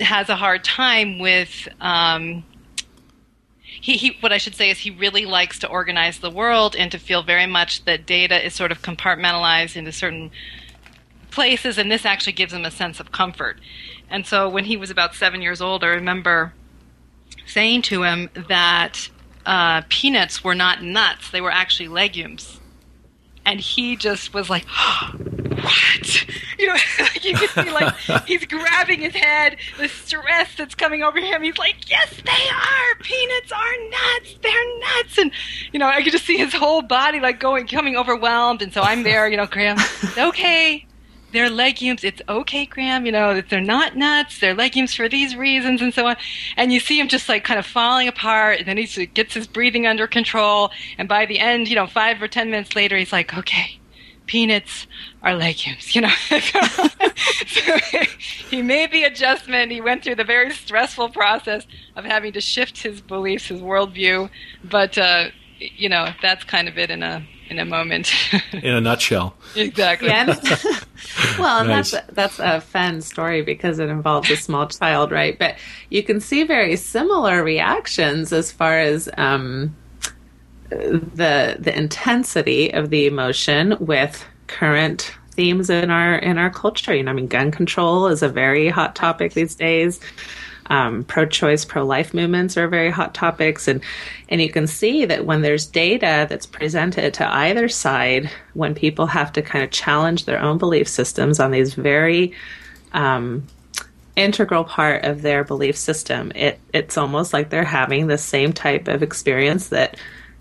has 0.00 0.28
a 0.28 0.36
hard 0.36 0.64
time 0.64 1.18
with 1.18 1.68
um, 1.80 2.44
he, 3.62 3.96
he, 3.96 4.16
what 4.20 4.32
I 4.32 4.38
should 4.38 4.54
say 4.54 4.70
is 4.70 4.78
he 4.78 4.90
really 4.90 5.26
likes 5.26 5.58
to 5.60 5.68
organize 5.68 6.18
the 6.18 6.30
world 6.30 6.74
and 6.74 6.90
to 6.92 6.98
feel 6.98 7.22
very 7.22 7.46
much 7.46 7.84
that 7.84 8.06
data 8.06 8.44
is 8.44 8.54
sort 8.54 8.72
of 8.72 8.82
compartmentalized 8.82 9.76
into 9.76 9.92
certain 9.92 10.30
places, 11.30 11.76
and 11.78 11.90
this 11.90 12.04
actually 12.04 12.32
gives 12.32 12.52
him 12.52 12.64
a 12.64 12.70
sense 12.70 13.00
of 13.00 13.12
comfort. 13.12 13.60
And 14.08 14.26
so 14.26 14.48
when 14.48 14.64
he 14.64 14.76
was 14.76 14.90
about 14.90 15.14
seven 15.14 15.42
years 15.42 15.60
old, 15.60 15.84
I 15.84 15.88
remember 15.88 16.54
saying 17.46 17.82
to 17.82 18.04
him 18.04 18.30
that 18.48 19.08
uh, 19.44 19.82
peanuts 19.88 20.42
were 20.42 20.54
not 20.54 20.82
nuts; 20.82 21.30
they 21.30 21.40
were 21.40 21.50
actually 21.50 21.88
legumes 21.88 22.60
and 23.44 23.60
he 23.60 23.96
just 23.96 24.32
was 24.34 24.48
like, 24.48 24.64
"What?" 25.64 26.26
You 26.58 26.68
know, 26.68 26.76
you 27.22 27.34
can 27.34 27.64
see 27.64 27.70
like 27.70 27.94
he's 28.26 28.44
grabbing 28.46 29.00
his 29.00 29.14
head, 29.14 29.56
the 29.78 29.88
stress 29.88 30.54
that's 30.56 30.74
coming 30.74 31.02
over 31.02 31.20
him. 31.20 31.42
He's 31.42 31.58
like, 31.58 31.90
"Yes, 31.90 32.14
they 32.24 32.30
are. 32.30 32.94
Peanuts 33.00 33.52
are 33.52 33.90
nuts. 33.90 34.38
They're 34.42 34.78
nuts." 34.78 35.18
And 35.18 35.32
you 35.72 35.78
know, 35.78 35.88
I 35.88 36.02
could 36.02 36.12
just 36.12 36.26
see 36.26 36.36
his 36.36 36.52
whole 36.52 36.82
body 36.82 37.20
like 37.20 37.40
going, 37.40 37.66
coming 37.66 37.96
overwhelmed. 37.96 38.62
And 38.62 38.72
so 38.72 38.82
I'm 38.82 39.02
there, 39.02 39.28
you 39.28 39.36
know, 39.36 39.46
Graham. 39.46 39.78
Okay, 40.16 40.86
they're 41.32 41.50
legumes. 41.50 42.04
It's 42.04 42.22
okay, 42.28 42.66
Graham. 42.66 43.04
You 43.04 43.12
know, 43.12 43.40
they're 43.40 43.60
not 43.60 43.96
nuts. 43.96 44.38
They're 44.38 44.54
legumes 44.54 44.94
for 44.94 45.08
these 45.08 45.34
reasons 45.34 45.82
and 45.82 45.92
so 45.92 46.06
on. 46.06 46.16
And 46.56 46.72
you 46.72 46.78
see 46.78 46.98
him 46.98 47.08
just 47.08 47.28
like 47.28 47.42
kind 47.42 47.58
of 47.58 47.66
falling 47.66 48.06
apart. 48.06 48.60
And 48.60 48.68
then 48.68 48.76
he 48.76 49.06
gets 49.06 49.34
his 49.34 49.46
breathing 49.48 49.86
under 49.86 50.06
control. 50.06 50.70
And 50.96 51.08
by 51.08 51.26
the 51.26 51.40
end, 51.40 51.68
you 51.68 51.74
know, 51.74 51.88
five 51.88 52.22
or 52.22 52.28
ten 52.28 52.50
minutes 52.50 52.76
later, 52.76 52.96
he's 52.96 53.12
like, 53.12 53.36
okay, 53.36 53.80
peanuts 54.26 54.86
are 55.24 55.34
legumes, 55.34 55.94
you 55.94 56.02
know. 56.02 56.12
so 57.46 57.78
he 58.50 58.62
made 58.62 58.92
the 58.92 59.04
adjustment. 59.04 59.72
He 59.72 59.80
went 59.80 60.04
through 60.04 60.16
the 60.16 60.24
very 60.24 60.52
stressful 60.52 61.08
process 61.08 61.66
of 61.96 62.04
having 62.04 62.32
to 62.34 62.40
shift 62.40 62.82
his 62.82 63.00
beliefs, 63.00 63.48
his 63.48 63.60
worldview. 63.60 64.30
But, 64.62 64.96
uh, 64.98 65.30
you 65.58 65.88
know, 65.88 66.10
that's 66.20 66.44
kind 66.44 66.68
of 66.68 66.78
it 66.78 66.90
in 66.90 67.02
a 67.02 67.26
in 67.48 67.58
a 67.58 67.64
moment. 67.64 68.12
in 68.52 68.74
a 68.74 68.80
nutshell. 68.80 69.34
Exactly. 69.56 70.08
Yeah. 70.08 70.26
well, 71.38 71.64
nice. 71.64 71.92
that's 71.92 72.12
that's 72.12 72.38
a 72.40 72.60
fun 72.60 73.00
story 73.00 73.40
because 73.42 73.78
it 73.78 73.88
involves 73.88 74.30
a 74.30 74.36
small 74.36 74.66
child, 74.66 75.10
right? 75.12 75.38
But 75.38 75.56
you 75.90 76.02
can 76.02 76.20
see 76.20 76.42
very 76.42 76.76
similar 76.76 77.44
reactions 77.44 78.32
as 78.32 78.50
far 78.50 78.80
as 78.80 79.08
um, 79.16 79.76
the 80.70 81.56
the 81.58 81.72
intensity 81.76 82.72
of 82.72 82.90
the 82.90 83.06
emotion 83.06 83.76
with 83.78 84.24
current 84.46 85.14
themes 85.32 85.68
in 85.70 85.90
our 85.90 86.16
in 86.16 86.38
our 86.38 86.50
culture. 86.50 86.94
You 86.94 87.02
know, 87.02 87.10
I 87.10 87.14
mean, 87.14 87.26
gun 87.26 87.50
control 87.50 88.06
is 88.06 88.22
a 88.22 88.28
very 88.28 88.68
hot 88.68 88.94
topic 88.94 89.34
these 89.34 89.54
days. 89.54 90.00
Um, 90.70 91.04
pro-choice, 91.04 91.66
pro-life 91.66 92.14
movements 92.14 92.56
are 92.56 92.68
very 92.68 92.90
hot 92.90 93.12
topics, 93.12 93.68
and 93.68 93.82
and 94.30 94.40
you 94.40 94.50
can 94.50 94.66
see 94.66 95.04
that 95.04 95.26
when 95.26 95.42
there's 95.42 95.66
data 95.66 96.26
that's 96.28 96.46
presented 96.46 97.12
to 97.14 97.30
either 97.30 97.68
side, 97.68 98.30
when 98.54 98.74
people 98.74 99.06
have 99.06 99.32
to 99.32 99.42
kind 99.42 99.62
of 99.62 99.70
challenge 99.70 100.24
their 100.24 100.40
own 100.40 100.56
belief 100.56 100.88
systems 100.88 101.38
on 101.38 101.50
these 101.50 101.74
very 101.74 102.32
um, 102.92 103.46
integral 104.16 104.64
part 104.64 105.04
of 105.04 105.20
their 105.20 105.44
belief 105.44 105.76
system, 105.76 106.32
it 106.34 106.58
it's 106.72 106.96
almost 106.96 107.34
like 107.34 107.50
they're 107.50 107.64
having 107.64 108.06
the 108.06 108.18
same 108.18 108.52
type 108.52 108.88
of 108.88 109.02
experience 109.02 109.68
that 109.68 109.98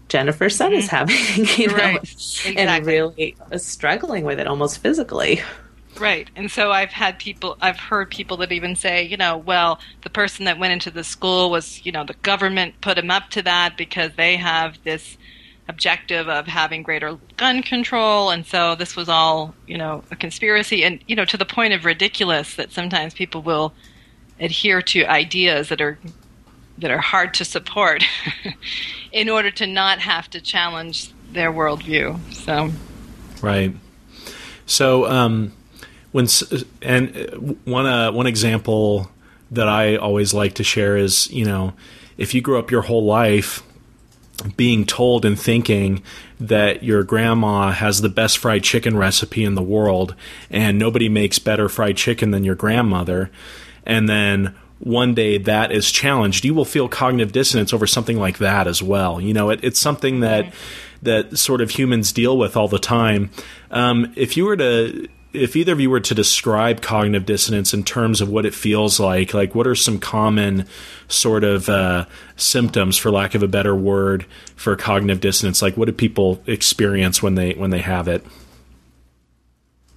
Jennifer's 0.10 0.56
son 0.56 0.74
is 0.74 0.88
mm-hmm. 0.88 1.10
having, 1.10 1.46
you 1.58 1.68
know, 1.68 1.76
Right. 1.76 2.46
and 2.46 2.60
Exactly. 2.60 2.94
really 2.94 3.36
uh, 3.52 3.58
struggling 3.58 4.26
with 4.26 4.40
it 4.40 4.48
almost 4.48 4.80
physically. 4.80 5.42
Right. 6.00 6.30
And 6.36 6.50
so 6.50 6.72
I've 6.72 6.92
had 6.92 7.20
people, 7.20 7.58
I've 7.62 7.78
heard 7.78 8.10
people 8.10 8.38
that 8.38 8.52
even 8.52 8.76
say, 8.76 9.04
you 9.04 9.18
know, 9.18 9.38
well, 9.38 9.80
the 10.02 10.10
person 10.10 10.46
that 10.46 10.58
went 10.58 10.74
into 10.74 10.90
the 10.90 11.04
school 11.04 11.52
was, 11.52 11.86
you 11.86 11.92
know, 11.92 12.04
the 12.04 12.16
government 12.24 12.82
put 12.82 12.98
him 12.98 13.12
up 13.12 13.30
to 13.32 13.42
that 13.44 13.78
because 13.78 14.12
they 14.18 14.38
have 14.38 14.78
this 14.84 15.18
objective 15.70 16.28
of 16.28 16.48
having 16.48 16.84
greater 16.84 17.18
gun 17.38 17.62
control. 17.62 18.32
And 18.32 18.46
so 18.46 18.76
this 18.76 18.96
was 18.96 19.08
all, 19.08 19.54
you 19.68 19.78
know, 19.78 20.04
a 20.12 20.16
conspiracy. 20.16 20.84
And, 20.84 21.00
you 21.08 21.16
know, 21.16 21.26
to 21.26 21.38
the 21.38 21.46
point 21.46 21.74
of 21.74 21.86
ridiculous 21.86 22.56
that 22.56 22.72
sometimes 22.72 23.14
people 23.14 23.42
will 23.42 23.74
adhere 24.40 24.82
to 24.82 25.06
ideas 25.06 25.70
that 25.70 25.80
are 25.80 25.98
that 26.78 26.92
are 26.92 27.00
hard 27.00 27.34
to 27.36 27.46
support 27.46 28.04
in 29.12 29.30
order 29.30 29.52
to 29.52 29.68
not 29.68 30.00
have 30.00 30.30
to 30.32 30.42
challenge 30.42 31.12
their 31.32 31.52
worldview. 31.52 32.20
So 32.34 32.72
Right. 33.44 33.76
So, 34.66 35.06
um, 35.06 35.52
when 36.14 36.28
and 36.82 37.16
uh, 37.16 37.38
one 37.66 37.86
uh, 37.86 38.12
one 38.12 38.26
example 38.26 39.12
that 39.52 39.68
I 39.68 39.98
always 39.98 40.34
like 40.34 40.56
to 40.56 40.64
share 40.64 40.96
is, 40.96 41.30
you 41.30 41.44
know, 41.44 41.74
if 42.18 42.34
you 42.34 42.42
grew 42.42 42.58
up 42.58 42.72
your 42.72 42.84
whole 42.84 43.04
life 43.04 43.62
being 44.56 44.86
told 44.86 45.26
and 45.26 45.40
thinking 45.40 46.02
that 46.40 46.84
your 46.84 47.04
grandma 47.04 47.72
has 47.72 48.02
the 48.02 48.10
best 48.10 48.38
fried 48.38 48.64
chicken 48.64 48.98
recipe 48.98 49.44
in 49.44 49.56
the 49.56 49.62
world 49.62 50.16
and 50.50 50.80
nobody 50.80 51.08
makes 51.08 51.38
better 51.38 51.70
fried 51.70 51.98
chicken 51.98 52.32
than 52.32 52.44
your 52.44 52.56
grandmother 52.56 53.30
and 53.86 54.10
then 54.10 54.56
one 54.84 55.14
day 55.14 55.38
that 55.38 55.72
is 55.72 55.92
challenged 55.92 56.44
you 56.44 56.54
will 56.54 56.66
feel 56.66 56.88
cognitive 56.88 57.32
dissonance 57.32 57.74
over 57.74 57.88
something 57.88 58.18
like 58.18 58.38
that 58.40 58.68
as 58.68 58.84
well 58.84 59.22
you 59.22 59.34
know 59.34 59.50
it, 59.50 59.60
it's 59.64 59.80
something 59.80 60.20
that 60.20 60.54
that 61.02 61.38
sort 61.38 61.62
of 61.62 61.70
humans 61.70 62.12
deal 62.12 62.38
with 62.38 62.56
all 62.56 62.68
the 62.68 62.80
time 62.80 63.30
um, 63.72 64.12
if 64.16 64.36
you 64.38 64.46
were 64.46 64.58
to 64.58 65.08
if 65.34 65.56
either 65.56 65.74
of 65.74 65.80
you 65.80 65.90
were 65.90 66.00
to 66.00 66.14
describe 66.14 66.82
cognitive 66.82 67.26
dissonance 67.26 67.74
in 67.74 67.84
terms 67.84 68.22
of 68.22 68.30
what 68.30 68.46
it 68.46 68.54
feels 68.54 69.00
like, 69.00 69.34
like 69.34 69.56
what 69.56 69.66
are 69.66 69.76
some 69.76 70.00
common 70.00 70.68
sort 71.08 71.44
of 71.44 71.68
uh, 71.68 72.06
symptoms, 72.36 72.98
for 72.98 73.12
lack 73.12 73.34
of 73.34 73.42
a 73.42 73.48
better 73.48 73.76
word, 73.76 74.26
for 74.56 74.76
cognitive 74.76 75.20
dissonance? 75.20 75.62
Like, 75.62 75.76
what 75.76 75.86
do 75.86 75.92
people 75.92 76.42
experience 76.46 77.24
when 77.24 77.36
they 77.36 77.54
when 77.54 77.72
they 77.72 77.80
have 77.80 78.08
it? 78.08 78.24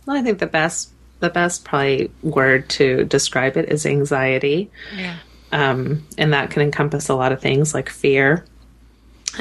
Well, 0.06 0.16
I 0.16 0.22
think 0.22 0.38
the 0.38 0.46
best 0.46 0.90
the 1.20 1.30
best 1.30 1.64
probably 1.64 2.10
word 2.22 2.68
to 2.70 3.04
describe 3.04 3.56
it 3.56 3.70
is 3.70 3.86
anxiety. 3.86 4.70
yeah. 4.94 5.16
Um, 5.52 6.06
and 6.18 6.32
that 6.32 6.50
can 6.50 6.62
encompass 6.62 7.08
a 7.08 7.14
lot 7.14 7.32
of 7.32 7.40
things 7.40 7.72
like 7.72 7.88
fear 7.88 8.44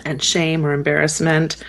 and 0.06 0.22
shame 0.22 0.66
or 0.66 0.74
embarrassment. 0.74 1.64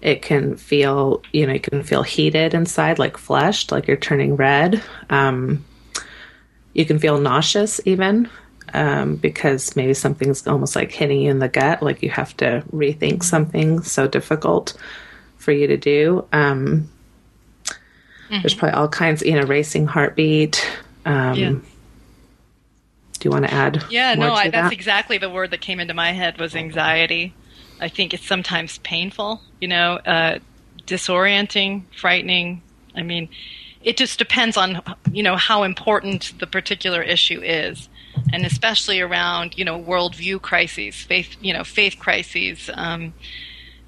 It 0.00 0.22
can 0.22 0.56
feel, 0.56 1.22
you 1.32 1.46
know, 1.46 1.54
you 1.54 1.60
can 1.60 1.82
feel 1.82 2.02
heated 2.02 2.54
inside, 2.54 2.98
like 2.98 3.16
flushed, 3.16 3.72
like 3.72 3.88
you're 3.88 3.96
turning 3.96 4.36
red. 4.36 4.82
Um, 5.10 5.64
you 6.72 6.84
can 6.84 6.98
feel 6.98 7.18
nauseous 7.18 7.80
even 7.84 8.28
um, 8.74 9.16
because 9.16 9.76
maybe 9.76 9.94
something's 9.94 10.46
almost 10.46 10.76
like 10.76 10.92
hitting 10.92 11.20
you 11.20 11.30
in 11.30 11.38
the 11.38 11.48
gut, 11.48 11.82
like 11.82 12.02
you 12.02 12.10
have 12.10 12.36
to 12.38 12.62
rethink 12.72 13.22
something 13.22 13.82
so 13.82 14.06
difficult 14.06 14.76
for 15.36 15.52
you 15.52 15.66
to 15.66 15.76
do. 15.76 16.26
Um, 16.32 16.90
There's 18.30 18.54
probably 18.54 18.76
all 18.76 18.88
kinds, 18.88 19.22
you 19.22 19.32
know, 19.32 19.46
racing 19.46 19.86
heartbeat. 19.86 20.66
Um, 21.04 21.34
Yeah. 21.34 21.50
Do 21.50 23.28
you 23.28 23.30
want 23.30 23.46
to 23.46 23.54
add? 23.54 23.84
Yeah, 23.88 24.14
no, 24.14 24.34
I, 24.34 24.50
that's 24.50 24.68
that? 24.68 24.72
exactly 24.72 25.16
the 25.16 25.30
word 25.30 25.50
that 25.52 25.60
came 25.62 25.80
into 25.80 25.94
my 25.94 26.12
head 26.12 26.38
was 26.38 26.54
anxiety. 26.54 27.32
I 27.80 27.88
think 27.88 28.12
it's 28.12 28.26
sometimes 28.26 28.78
painful, 28.78 29.40
you 29.60 29.68
know, 29.68 29.94
uh, 30.04 30.40
disorienting, 30.86 31.84
frightening. 31.96 32.60
I 32.94 33.02
mean, 33.02 33.28
it 33.82 33.96
just 33.96 34.18
depends 34.18 34.56
on 34.56 34.82
you 35.12 35.22
know 35.22 35.36
how 35.36 35.62
important 35.62 36.32
the 36.38 36.46
particular 36.46 37.02
issue 37.02 37.40
is, 37.42 37.88
and 38.32 38.44
especially 38.44 39.00
around 39.00 39.56
you 39.56 39.64
know 39.64 39.80
worldview 39.80 40.40
crises, 40.42 40.96
faith 40.96 41.36
you 41.40 41.52
know 41.52 41.64
faith 41.64 41.96
crises. 41.98 42.70
Um, 42.74 43.14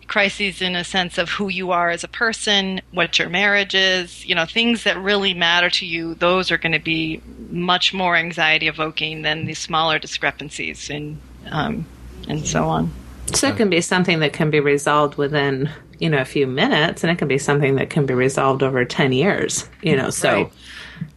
crises 0.07 0.63
in 0.63 0.77
a 0.77 0.85
sense 0.85 1.19
of 1.19 1.29
who 1.31 1.49
you 1.49 1.71
are 1.73 1.91
as 1.91 2.05
a 2.05 2.09
person, 2.09 2.81
what 2.93 3.19
your 3.19 3.29
marriage 3.29 3.75
is, 3.75 4.25
you 4.25 4.35
know, 4.35 4.45
things 4.47 4.85
that 4.85 4.97
really 4.99 5.35
matter 5.35 5.71
to 5.71 5.87
you, 5.87 6.15
those 6.15 6.51
are 6.51 6.59
going 6.59 6.73
to 6.73 6.79
be 6.79 7.21
much 7.51 7.93
more 7.93 8.17
anxiety 8.17 8.69
evoking 8.69 9.23
than 9.23 9.47
the 9.47 9.55
smaller 9.55 9.99
discrepancies 9.99 10.91
and 10.91 11.19
um, 11.51 11.87
and 12.29 12.47
so 12.47 12.65
on. 12.65 12.91
So 13.35 13.49
it 13.49 13.57
can 13.57 13.69
be 13.69 13.81
something 13.81 14.21
that 14.21 14.33
can 14.33 14.51
be 14.51 14.61
resolved 14.61 15.17
within, 15.17 15.69
you 15.99 16.09
know, 16.09 16.19
a 16.19 16.25
few 16.25 16.47
minutes, 16.47 17.03
and 17.03 17.11
it 17.11 17.19
can 17.19 17.29
be 17.29 17.39
something 17.39 17.75
that 17.77 17.91
can 17.91 18.07
be 18.07 18.15
resolved 18.15 18.63
over 18.63 18.85
10 18.85 19.13
years, 19.13 19.69
you 19.83 19.97
know. 19.97 20.11
So 20.11 20.29
Right. 20.29 20.53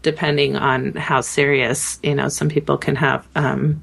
depending 0.01 0.55
on 0.55 0.95
how 0.95 1.21
serious, 1.21 1.99
you 2.01 2.15
know, 2.15 2.27
some 2.27 2.49
people 2.49 2.77
can 2.77 2.95
have 2.95 3.27
um, 3.35 3.81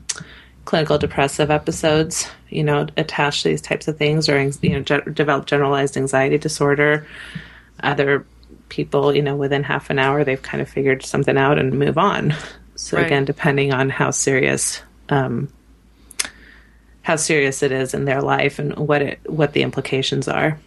clinical 0.66 0.98
depressive 0.98 1.50
episodes, 1.50 2.28
you 2.50 2.62
know, 2.62 2.86
attached 2.98 3.44
to 3.44 3.48
these 3.48 3.62
types 3.62 3.88
of 3.88 3.96
things, 3.96 4.28
or, 4.28 4.38
you 4.60 4.70
know, 4.70 4.82
ge- 4.82 5.14
develop 5.14 5.46
generalized 5.46 5.96
anxiety 5.96 6.36
disorder. 6.36 7.06
Other 7.82 8.26
people, 8.68 9.14
you 9.16 9.22
know, 9.22 9.36
within 9.36 9.62
half 9.62 9.88
an 9.88 9.98
hour, 9.98 10.24
they've 10.24 10.42
kind 10.42 10.60
of 10.60 10.68
figured 10.68 11.02
something 11.02 11.38
out 11.38 11.58
and 11.58 11.78
move 11.78 11.96
on. 11.96 12.34
So 12.74 12.98
Right. 12.98 13.06
again, 13.06 13.24
depending 13.24 13.72
on 13.72 13.88
how 13.88 14.10
serious 14.10 14.82
um, 15.08 15.48
how 17.02 17.16
serious 17.16 17.62
it 17.62 17.72
is 17.72 17.94
in 17.94 18.04
their 18.04 18.20
life 18.20 18.58
and 18.58 18.76
what 18.76 19.00
it 19.00 19.20
what 19.24 19.54
the 19.54 19.62
implications 19.62 20.28
are. 20.28 20.58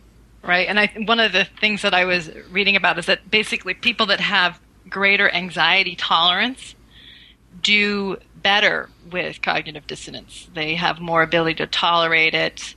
Right. 0.42 0.68
And 0.68 0.80
I 0.80 0.88
one 1.06 1.20
of 1.20 1.34
the 1.34 1.46
things 1.60 1.84
that 1.84 1.94
I 1.94 2.06
was 2.06 2.32
reading 2.50 2.76
about 2.76 2.98
is 2.98 3.06
that 3.06 3.30
basically 3.30 3.76
people 3.76 4.08
that 4.08 4.22
have 4.22 4.60
greater 4.90 5.30
anxiety 5.30 5.96
tolerance 5.96 6.74
do 7.62 8.18
better 8.42 8.90
with 9.12 9.42
cognitive 9.42 9.88
dissonance. 9.88 10.48
They 10.54 10.76
have 10.76 11.00
more 11.00 11.24
ability 11.24 11.56
to 11.56 11.68
tolerate 11.68 12.34
it, 12.34 12.76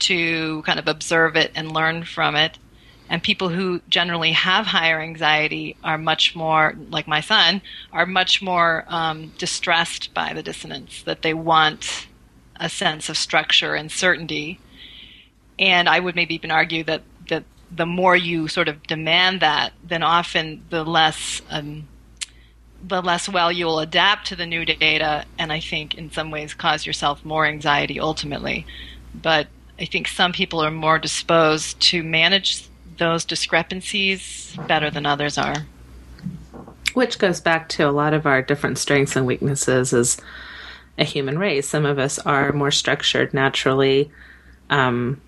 to 0.00 0.62
kind 0.62 0.78
of 0.78 0.88
observe 0.88 1.36
it 1.36 1.52
and 1.54 1.72
learn 1.72 2.04
from 2.04 2.34
it. 2.36 2.58
And 3.08 3.22
people 3.22 3.50
who 3.50 3.80
generally 3.88 4.32
have 4.32 4.66
higher 4.66 5.00
anxiety 5.00 5.76
are 5.84 5.98
much 5.98 6.34
more, 6.34 6.74
like 6.90 7.06
my 7.06 7.20
son, 7.20 7.60
are 7.92 8.06
much 8.06 8.40
more 8.40 8.84
um, 8.88 9.32
distressed 9.38 10.14
by 10.14 10.32
the 10.32 10.42
dissonance, 10.42 11.02
that 11.02 11.22
they 11.22 11.34
want 11.34 12.06
a 12.56 12.68
sense 12.68 13.08
of 13.08 13.16
structure 13.16 13.74
and 13.74 13.92
certainty 13.92 14.58
and 15.58 15.88
I 15.88 16.00
would 16.00 16.14
maybe 16.14 16.34
even 16.34 16.50
argue 16.50 16.84
that 16.84 17.02
that 17.28 17.44
the 17.70 17.86
more 17.86 18.14
you 18.14 18.48
sort 18.48 18.68
of 18.68 18.82
demand 18.84 19.40
that, 19.40 19.72
then 19.82 20.02
often 20.02 20.64
the 20.70 20.84
less 20.84 21.42
um, 21.50 21.88
the 22.86 23.02
less 23.02 23.28
well 23.28 23.50
you'll 23.50 23.78
adapt 23.78 24.26
to 24.28 24.36
the 24.36 24.46
new 24.46 24.64
data, 24.64 25.24
and 25.38 25.52
I 25.52 25.60
think 25.60 25.94
in 25.94 26.10
some 26.10 26.30
ways 26.30 26.54
cause 26.54 26.86
yourself 26.86 27.24
more 27.24 27.46
anxiety 27.46 27.98
ultimately. 27.98 28.66
But 29.14 29.48
I 29.78 29.86
think 29.86 30.08
some 30.08 30.32
people 30.32 30.60
are 30.60 30.70
more 30.70 30.98
disposed 30.98 31.80
to 31.80 32.02
manage 32.02 32.66
those 32.98 33.24
discrepancies 33.24 34.56
better 34.68 34.90
than 34.90 35.06
others 35.06 35.38
are. 35.38 35.66
Which 36.94 37.18
goes 37.18 37.40
back 37.40 37.68
to 37.70 37.88
a 37.88 37.90
lot 37.90 38.14
of 38.14 38.26
our 38.26 38.42
different 38.42 38.78
strengths 38.78 39.16
and 39.16 39.26
weaknesses 39.26 39.92
as 39.92 40.16
a 40.96 41.04
human 41.04 41.38
race. 41.38 41.68
Some 41.68 41.86
of 41.86 41.98
us 41.98 42.18
are 42.20 42.52
more 42.52 42.70
structured 42.70 43.34
naturally, 43.34 44.10
um, 44.70 45.20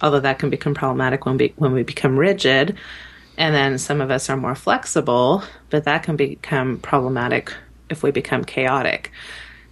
although 0.00 0.20
that 0.20 0.40
can 0.40 0.50
become 0.50 0.74
problematic 0.74 1.24
when 1.24 1.36
we 1.36 1.52
when 1.56 1.72
we 1.72 1.84
become 1.84 2.16
rigid. 2.16 2.76
And 3.36 3.54
then 3.54 3.78
some 3.78 4.00
of 4.00 4.10
us 4.10 4.30
are 4.30 4.36
more 4.36 4.54
flexible, 4.54 5.42
but 5.70 5.84
that 5.84 6.04
can 6.04 6.16
become 6.16 6.78
problematic 6.78 7.52
if 7.90 8.02
we 8.02 8.10
become 8.10 8.44
chaotic. 8.44 9.10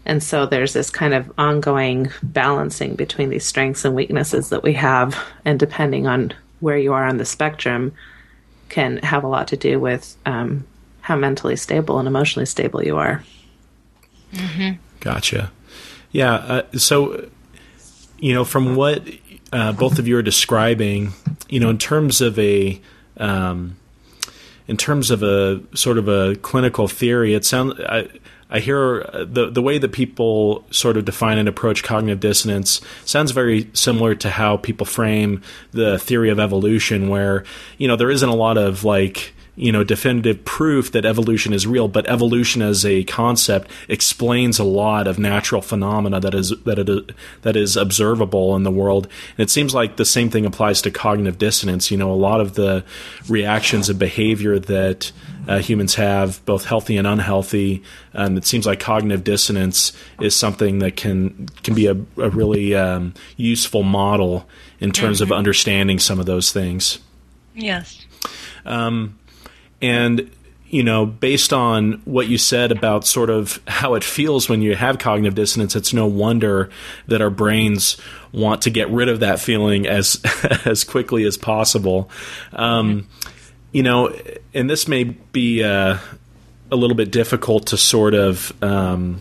And 0.05 0.23
so 0.23 0.47
there's 0.47 0.73
this 0.73 0.91
kind 0.91 1.15
of 1.15 1.33
ongoing 1.39 2.11
balancing 2.23 2.97
between 2.97 3.31
these 3.31 3.47
strengths 3.47 3.85
and 3.85 3.95
weaknesses 3.95 4.49
that 4.49 4.65
we 4.65 4.73
have, 4.73 5.17
and 5.45 5.61
depending 5.61 6.09
on 6.09 6.33
where 6.59 6.77
you 6.77 6.93
are 6.93 7.07
on 7.07 7.19
the 7.19 7.25
spectrum, 7.25 7.93
can 8.69 8.97
have 8.99 9.23
a 9.23 9.29
lot 9.29 9.49
to 9.49 9.57
do 9.57 9.79
with 9.79 10.17
um, 10.27 10.67
how 11.03 11.15
mentally 11.15 11.57
stable 11.57 11.99
and 11.99 12.09
emotionally 12.09 12.47
stable 12.47 12.83
you 12.83 12.97
are. 12.97 13.23
Gotcha. 15.01 15.53
Yeah. 16.11 16.35
Uh, 16.35 16.63
so, 16.79 17.29
you 18.19 18.35
know, 18.35 18.45
from 18.45 18.77
what 18.77 19.07
uh, 19.53 19.73
both 19.73 19.99
of 19.99 20.09
you 20.09 20.17
are 20.17 20.23
describing, 20.23 21.13
you 21.49 21.61
know, 21.61 21.71
in 21.71 21.79
terms 21.79 22.21
of 22.21 22.39
a 22.39 22.81
um, 23.17 23.77
in 24.69 24.77
terms 24.77 25.11
of 25.11 25.23
a 25.23 25.61
sort 25.77 25.99
of 25.99 26.09
a 26.09 26.37
clinical 26.37 26.89
theory, 26.89 27.35
it 27.35 27.45
sounds. 27.45 27.79
I, 27.81 28.09
I 28.51 28.61
hear 28.61 29.03
uh, 29.13 29.25
the 29.25 29.51
the 29.51 29.63
way 29.63 29.79
that 29.79 29.93
people 29.93 30.65
sort 30.71 30.97
of 30.99 31.07
define 31.07 31.39
and 31.39 31.49
approach 31.49 31.83
cognitive 31.83 32.21
dissonance 32.21 32.83
sounds 33.05 33.31
very 33.31 33.71
similar 33.73 34.15
to 34.17 34.29
how 34.29 34.59
people 34.59 34.85
frame 34.85 35.43
the 35.73 35.99
theory 35.99 36.29
of 36.29 36.39
evolution, 36.39 37.09
where 37.09 37.45
you 37.79 37.89
know 37.89 37.97
there 37.97 38.11
isn't 38.11 38.29
a 38.29 38.35
lot 38.35 38.59
of 38.59 38.85
like 38.85 39.35
you 39.55 39.71
know 39.71 39.85
definitive 39.85 40.45
proof 40.45 40.93
that 40.93 41.05
evolution 41.05 41.53
is 41.53 41.67
real, 41.67 41.89
but 41.89 42.09
evolution 42.09 42.63
as 42.63 42.87
a 42.87 43.05
concept 43.05 43.71
explains 43.89 44.59
a 44.59 44.65
lot 44.65 45.07
of 45.07 45.19
natural 45.19 45.61
phenomena 45.61 46.21
that 46.21 46.35
is 46.35 46.55
that 46.65 46.79
it, 46.79 47.13
that 47.43 47.57
is 47.57 47.77
observable 47.77 48.57
in 48.57 48.63
the 48.63 48.71
world. 48.71 49.09
And 49.37 49.45
it 49.45 49.51
seems 49.51 49.75
like 49.75 49.97
the 49.97 50.05
same 50.05 50.31
thing 50.31 50.47
applies 50.47 50.81
to 50.83 50.91
cognitive 50.91 51.39
dissonance. 51.39 51.91
You 51.91 51.99
know, 51.99 52.11
a 52.11 52.15
lot 52.15 52.41
of 52.41 52.55
the 52.55 52.85
reactions 53.29 53.91
and 53.91 53.99
behavior 53.99 54.59
that 54.59 55.13
uh, 55.47 55.59
humans 55.59 55.97
have, 55.97 56.43
both 56.47 56.65
healthy 56.65 56.97
and 56.97 57.07
unhealthy, 57.07 57.83
and 58.15 58.39
it 58.39 58.47
seems 58.47 58.65
like 58.65 58.81
cognitive 58.81 59.23
dissonance 59.23 59.93
is 60.21 60.35
something 60.35 60.79
that 60.79 60.97
can 60.97 61.49
can 61.63 61.75
be 61.75 61.87
a, 61.89 61.95
a 62.17 62.31
really 62.31 62.75
um, 62.75 63.13
useful 63.37 63.83
model 63.83 64.49
in 64.81 64.93
terms 64.93 65.19
mm-hmm. 65.21 65.31
of 65.31 65.37
understanding 65.39 65.99
some 65.99 66.19
of 66.19 66.25
those 66.25 66.53
things. 66.53 67.01
Yes. 67.55 68.07
Um, 68.65 69.19
and 69.83 70.31
you 70.73 70.83
know, 70.83 71.05
based 71.05 71.53
on 71.53 72.01
what 72.07 72.29
you 72.29 72.39
said 72.39 72.73
about 72.73 73.07
sort 73.07 73.29
of 73.29 73.61
how 73.69 73.93
it 73.93 74.03
feels 74.03 74.49
when 74.49 74.63
you 74.63 74.75
have 74.75 74.99
cognitive 74.99 75.35
dissonance, 75.35 75.77
it's 75.77 75.93
no 75.93 76.07
wonder 76.07 76.71
that 77.09 77.21
our 77.21 77.29
brains 77.29 77.99
want 78.33 78.63
to 78.63 78.71
get 78.71 78.89
rid 78.89 79.11
of 79.11 79.21
that 79.21 79.39
feeling 79.39 79.87
as 79.87 80.19
as 80.65 80.83
quickly 80.83 81.25
as 81.25 81.37
possible. 81.37 82.09
Um, 82.55 83.07
you 83.71 83.83
know, 83.83 84.17
and 84.55 84.71
this 84.71 84.89
may 84.89 85.05
be 85.05 85.63
uh, 85.63 85.99
a 86.71 86.77
little 86.77 86.97
bit 86.97 87.13
difficult 87.13 87.67
to 87.67 87.77
sort 87.77 88.15
of 88.15 88.51
um, 88.63 89.21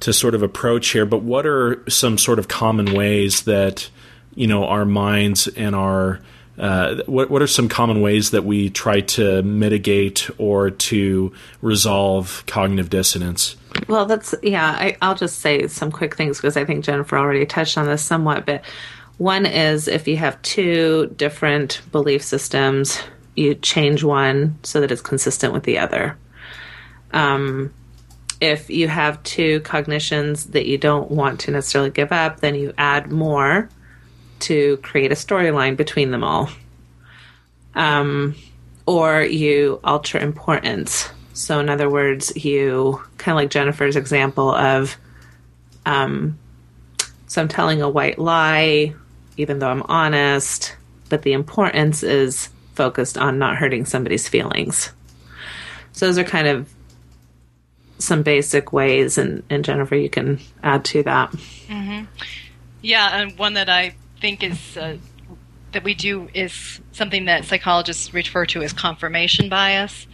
to 0.00 0.10
sort 0.14 0.34
of 0.34 0.42
approach 0.42 0.88
here, 0.88 1.04
but 1.04 1.22
what 1.22 1.46
are 1.46 1.84
some 1.86 2.16
sort 2.16 2.38
of 2.38 2.48
common 2.48 2.94
ways 2.94 3.42
that 3.42 3.90
you 4.34 4.46
know 4.46 4.64
our 4.64 4.86
minds 4.86 5.48
and 5.48 5.76
our 5.76 6.20
uh, 6.60 7.02
what, 7.06 7.30
what 7.30 7.40
are 7.40 7.46
some 7.46 7.70
common 7.70 8.02
ways 8.02 8.32
that 8.32 8.44
we 8.44 8.68
try 8.68 9.00
to 9.00 9.42
mitigate 9.42 10.28
or 10.36 10.70
to 10.70 11.32
resolve 11.62 12.44
cognitive 12.46 12.90
dissonance? 12.90 13.56
Well, 13.88 14.04
that's, 14.04 14.34
yeah, 14.42 14.66
I, 14.66 14.96
I'll 15.00 15.14
just 15.14 15.38
say 15.38 15.68
some 15.68 15.90
quick 15.90 16.16
things 16.16 16.36
because 16.36 16.58
I 16.58 16.66
think 16.66 16.84
Jennifer 16.84 17.16
already 17.16 17.46
touched 17.46 17.78
on 17.78 17.86
this 17.86 18.04
somewhat. 18.04 18.44
But 18.44 18.62
one 19.16 19.46
is 19.46 19.88
if 19.88 20.06
you 20.06 20.18
have 20.18 20.40
two 20.42 21.06
different 21.16 21.80
belief 21.92 22.22
systems, 22.22 23.00
you 23.34 23.54
change 23.54 24.04
one 24.04 24.58
so 24.62 24.82
that 24.82 24.90
it's 24.90 25.00
consistent 25.00 25.54
with 25.54 25.62
the 25.62 25.78
other. 25.78 26.18
Um, 27.12 27.72
if 28.42 28.68
you 28.68 28.86
have 28.86 29.22
two 29.22 29.60
cognitions 29.60 30.46
that 30.46 30.66
you 30.66 30.76
don't 30.76 31.10
want 31.10 31.40
to 31.40 31.52
necessarily 31.52 31.90
give 31.90 32.12
up, 32.12 32.40
then 32.40 32.54
you 32.54 32.74
add 32.76 33.10
more 33.10 33.70
to 34.40 34.76
create 34.78 35.12
a 35.12 35.16
storyline 35.16 35.76
between 35.76 36.10
them 36.10 36.24
all. 36.24 36.50
Um, 37.74 38.34
or 38.86 39.22
you 39.22 39.78
alter 39.84 40.18
importance. 40.18 41.08
So, 41.32 41.60
in 41.60 41.68
other 41.68 41.88
words, 41.88 42.32
you 42.36 43.00
kind 43.18 43.34
of 43.34 43.36
like 43.36 43.50
Jennifer's 43.50 43.96
example 43.96 44.52
of, 44.52 44.96
um, 45.86 46.38
so 47.28 47.40
I'm 47.40 47.48
telling 47.48 47.82
a 47.82 47.88
white 47.88 48.18
lie, 48.18 48.94
even 49.36 49.58
though 49.58 49.68
I'm 49.68 49.82
honest, 49.84 50.76
but 51.08 51.22
the 51.22 51.32
importance 51.32 52.02
is 52.02 52.48
focused 52.74 53.16
on 53.16 53.38
not 53.38 53.56
hurting 53.56 53.86
somebody's 53.86 54.28
feelings. 54.28 54.90
So, 55.92 56.06
those 56.06 56.18
are 56.18 56.24
kind 56.24 56.48
of 56.48 56.68
some 57.98 58.22
basic 58.22 58.72
ways, 58.72 59.18
and, 59.18 59.42
and 59.50 59.64
Jennifer, 59.64 59.94
you 59.94 60.10
can 60.10 60.40
add 60.62 60.84
to 60.86 61.02
that. 61.04 61.30
Mm-hmm. 61.30 62.04
Yeah, 62.82 63.20
and 63.20 63.38
one 63.38 63.54
that 63.54 63.68
I 63.68 63.94
think 64.20 64.42
is 64.42 64.76
uh, 64.76 64.96
that 65.72 65.84
we 65.84 65.94
do 65.94 66.28
is 66.34 66.80
something 66.92 67.26
that 67.26 67.44
psychologists 67.44 68.12
refer 68.12 68.46
to 68.46 68.62
as 68.62 68.72
confirmation 68.72 69.48
bias. 69.48 70.06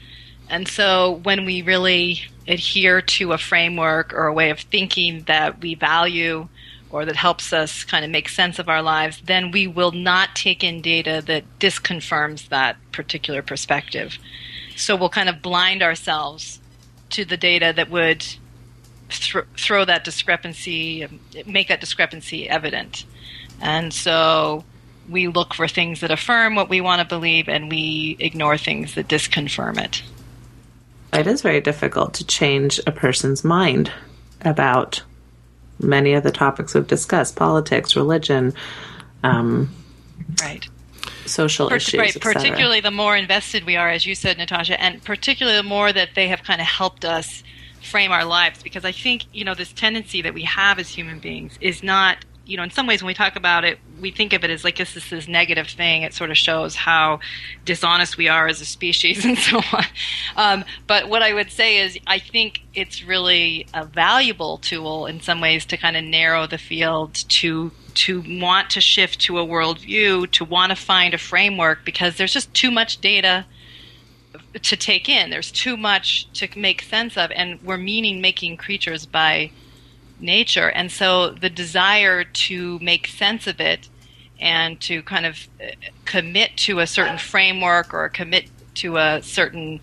And 0.48 0.68
so 0.68 1.20
when 1.22 1.44
we 1.44 1.62
really 1.62 2.20
adhere 2.46 3.02
to 3.02 3.32
a 3.32 3.38
framework 3.38 4.12
or 4.12 4.26
a 4.26 4.32
way 4.32 4.50
of 4.50 4.60
thinking 4.60 5.24
that 5.26 5.60
we 5.60 5.74
value 5.74 6.48
or 6.90 7.04
that 7.04 7.16
helps 7.16 7.52
us 7.52 7.84
kind 7.84 8.04
of 8.04 8.10
make 8.10 8.28
sense 8.28 8.58
of 8.58 8.68
our 8.68 8.82
lives, 8.82 9.20
then 9.24 9.50
we 9.50 9.66
will 9.66 9.90
not 9.90 10.36
take 10.36 10.62
in 10.62 10.80
data 10.80 11.22
that 11.26 11.44
disconfirms 11.58 12.48
that 12.48 12.76
particular 12.92 13.42
perspective. 13.42 14.18
So 14.76 14.94
we'll 14.94 15.08
kind 15.08 15.28
of 15.28 15.42
blind 15.42 15.82
ourselves 15.82 16.60
to 17.10 17.24
the 17.24 17.36
data 17.36 17.72
that 17.74 17.90
would 17.90 18.20
th- 19.08 19.44
throw 19.56 19.84
that 19.84 20.04
discrepancy, 20.04 21.08
make 21.44 21.68
that 21.68 21.80
discrepancy 21.80 22.48
evident. 22.48 23.04
And 23.60 23.92
so 23.92 24.64
we 25.08 25.28
look 25.28 25.54
for 25.54 25.68
things 25.68 26.00
that 26.00 26.10
affirm 26.10 26.54
what 26.54 26.68
we 26.68 26.80
want 26.80 27.00
to 27.00 27.06
believe 27.06 27.48
and 27.48 27.70
we 27.70 28.16
ignore 28.18 28.58
things 28.58 28.94
that 28.94 29.08
disconfirm 29.08 29.82
it. 29.82 30.02
It 31.12 31.26
is 31.26 31.42
very 31.42 31.60
difficult 31.60 32.14
to 32.14 32.26
change 32.26 32.80
a 32.86 32.92
person's 32.92 33.44
mind 33.44 33.92
about 34.42 35.02
many 35.80 36.14
of 36.14 36.22
the 36.22 36.32
topics 36.32 36.74
we've 36.74 36.86
discussed 36.86 37.36
politics, 37.36 37.96
religion, 37.96 38.52
um, 39.22 39.74
right. 40.42 40.68
social 41.26 41.72
issues. 41.72 41.98
Right, 41.98 42.20
particularly 42.20 42.80
the 42.80 42.90
more 42.90 43.16
invested 43.16 43.64
we 43.64 43.76
are, 43.76 43.90
as 43.90 44.04
you 44.04 44.14
said, 44.14 44.38
Natasha, 44.38 44.80
and 44.80 45.02
particularly 45.04 45.56
the 45.56 45.62
more 45.62 45.92
that 45.92 46.10
they 46.14 46.28
have 46.28 46.42
kind 46.42 46.60
of 46.60 46.66
helped 46.66 47.04
us 47.04 47.42
frame 47.82 48.10
our 48.10 48.24
lives 48.24 48.62
because 48.62 48.84
I 48.84 48.92
think, 48.92 49.24
you 49.32 49.44
know, 49.44 49.54
this 49.54 49.72
tendency 49.72 50.22
that 50.22 50.34
we 50.34 50.42
have 50.42 50.78
as 50.78 50.88
human 50.88 51.20
beings 51.20 51.56
is 51.60 51.82
not 51.82 52.24
you 52.46 52.56
know, 52.56 52.62
in 52.62 52.70
some 52.70 52.86
ways, 52.86 53.02
when 53.02 53.08
we 53.08 53.14
talk 53.14 53.34
about 53.34 53.64
it, 53.64 53.78
we 54.00 54.12
think 54.12 54.32
of 54.32 54.44
it 54.44 54.50
as 54.50 54.62
like 54.62 54.76
this 54.76 54.96
is 54.96 55.10
this 55.10 55.26
negative 55.26 55.66
thing. 55.66 56.02
It 56.02 56.14
sort 56.14 56.30
of 56.30 56.38
shows 56.38 56.76
how 56.76 57.18
dishonest 57.64 58.16
we 58.16 58.28
are 58.28 58.46
as 58.46 58.60
a 58.60 58.64
species 58.64 59.24
and 59.26 59.36
so 59.36 59.60
on. 59.72 59.84
Um, 60.36 60.64
but 60.86 61.08
what 61.08 61.22
I 61.22 61.34
would 61.34 61.50
say 61.50 61.78
is, 61.78 61.98
I 62.06 62.20
think 62.20 62.60
it's 62.72 63.02
really 63.02 63.66
a 63.74 63.84
valuable 63.84 64.58
tool 64.58 65.06
in 65.06 65.20
some 65.20 65.40
ways 65.40 65.66
to 65.66 65.76
kind 65.76 65.96
of 65.96 66.04
narrow 66.04 66.46
the 66.46 66.58
field 66.58 67.14
to 67.14 67.72
to 67.94 68.22
want 68.40 68.70
to 68.70 68.80
shift 68.80 69.20
to 69.22 69.38
a 69.38 69.46
worldview, 69.46 70.30
to 70.30 70.44
want 70.44 70.70
to 70.70 70.76
find 70.76 71.14
a 71.14 71.18
framework 71.18 71.84
because 71.84 72.16
there's 72.16 72.32
just 72.32 72.52
too 72.54 72.70
much 72.70 73.00
data 73.00 73.46
to 74.62 74.76
take 74.76 75.08
in. 75.08 75.30
There's 75.30 75.50
too 75.50 75.76
much 75.76 76.30
to 76.34 76.48
make 76.58 76.82
sense 76.82 77.16
of, 77.16 77.30
and 77.32 77.60
we're 77.62 77.78
meaning 77.78 78.20
making 78.20 78.58
creatures 78.58 79.06
by 79.06 79.50
nature. 80.20 80.70
And 80.70 80.90
so 80.90 81.30
the 81.30 81.50
desire 81.50 82.24
to 82.24 82.78
make 82.80 83.06
sense 83.06 83.46
of 83.46 83.60
it 83.60 83.88
and 84.40 84.80
to 84.82 85.02
kind 85.02 85.26
of 85.26 85.48
uh, 85.60 85.72
commit 86.04 86.56
to 86.56 86.80
a 86.80 86.86
certain 86.86 87.18
framework 87.18 87.94
or 87.94 88.08
commit 88.08 88.50
to 88.76 88.96
a 88.96 89.22
certain 89.22 89.80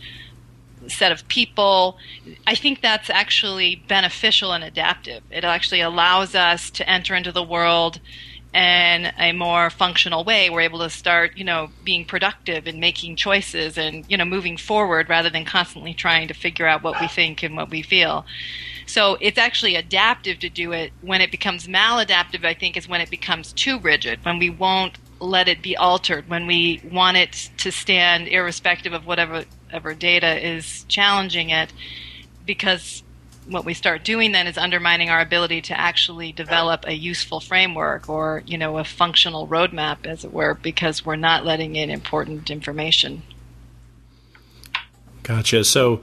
set 0.87 1.11
of 1.11 1.27
people, 1.27 1.97
I 2.45 2.55
think 2.55 2.81
that's 2.81 3.09
actually 3.09 3.83
beneficial 3.87 4.51
and 4.51 4.63
adaptive. 4.63 5.23
It 5.31 5.43
actually 5.43 5.81
allows 5.81 6.35
us 6.35 6.69
to 6.71 6.89
enter 6.89 7.15
into 7.15 7.31
the 7.31 7.43
world 7.43 7.99
in 8.53 9.11
a 9.17 9.31
more 9.31 9.69
functional 9.69 10.23
way. 10.23 10.49
We're 10.49 10.61
able 10.61 10.79
to 10.79 10.89
start, 10.89 11.37
you 11.37 11.43
know, 11.43 11.69
being 11.83 12.05
productive 12.05 12.67
and 12.67 12.79
making 12.79 13.15
choices 13.15 13.77
and, 13.77 14.05
you 14.07 14.17
know, 14.17 14.25
moving 14.25 14.57
forward 14.57 15.09
rather 15.09 15.29
than 15.29 15.45
constantly 15.45 15.93
trying 15.93 16.27
to 16.27 16.33
figure 16.35 16.67
out 16.67 16.83
what 16.83 17.01
we 17.01 17.07
think 17.07 17.41
and 17.41 17.55
what 17.55 17.71
we 17.71 17.81
feel. 17.81 18.25
So 18.85 19.17
it's 19.21 19.37
actually 19.37 19.75
adaptive 19.75 20.39
to 20.39 20.49
do 20.49 20.71
it. 20.71 20.91
When 21.01 21.21
it 21.21 21.31
becomes 21.31 21.67
maladaptive, 21.67 22.45
I 22.45 22.53
think, 22.53 22.77
is 22.77 22.87
when 22.87 23.01
it 23.01 23.09
becomes 23.09 23.53
too 23.53 23.79
rigid, 23.79 24.23
when 24.23 24.39
we 24.39 24.49
won't 24.49 24.97
let 25.19 25.47
it 25.47 25.61
be 25.61 25.77
altered, 25.77 26.29
when 26.29 26.47
we 26.47 26.81
want 26.91 27.17
it 27.17 27.49
to 27.57 27.71
stand 27.71 28.27
irrespective 28.27 28.93
of 28.93 29.05
whatever, 29.05 29.45
whatever 29.65 29.93
data 29.93 30.45
is 30.45 30.85
challenging 30.87 31.49
it, 31.49 31.71
because 32.45 33.03
what 33.47 33.65
we 33.65 33.73
start 33.73 34.03
doing 34.03 34.31
then 34.31 34.47
is 34.47 34.57
undermining 34.57 35.09
our 35.09 35.19
ability 35.19 35.61
to 35.61 35.79
actually 35.79 36.31
develop 36.31 36.85
a 36.85 36.93
useful 36.93 37.39
framework 37.39 38.07
or 38.07 38.43
you 38.45 38.57
know 38.57 38.77
a 38.77 38.83
functional 38.83 39.47
roadmap 39.47 40.05
as 40.05 40.23
it 40.23 40.31
were 40.31 40.53
because 40.53 41.05
we're 41.05 41.15
not 41.15 41.45
letting 41.45 41.75
in 41.75 41.89
important 41.89 42.49
information 42.49 43.21
gotcha 45.23 45.63
so 45.63 46.01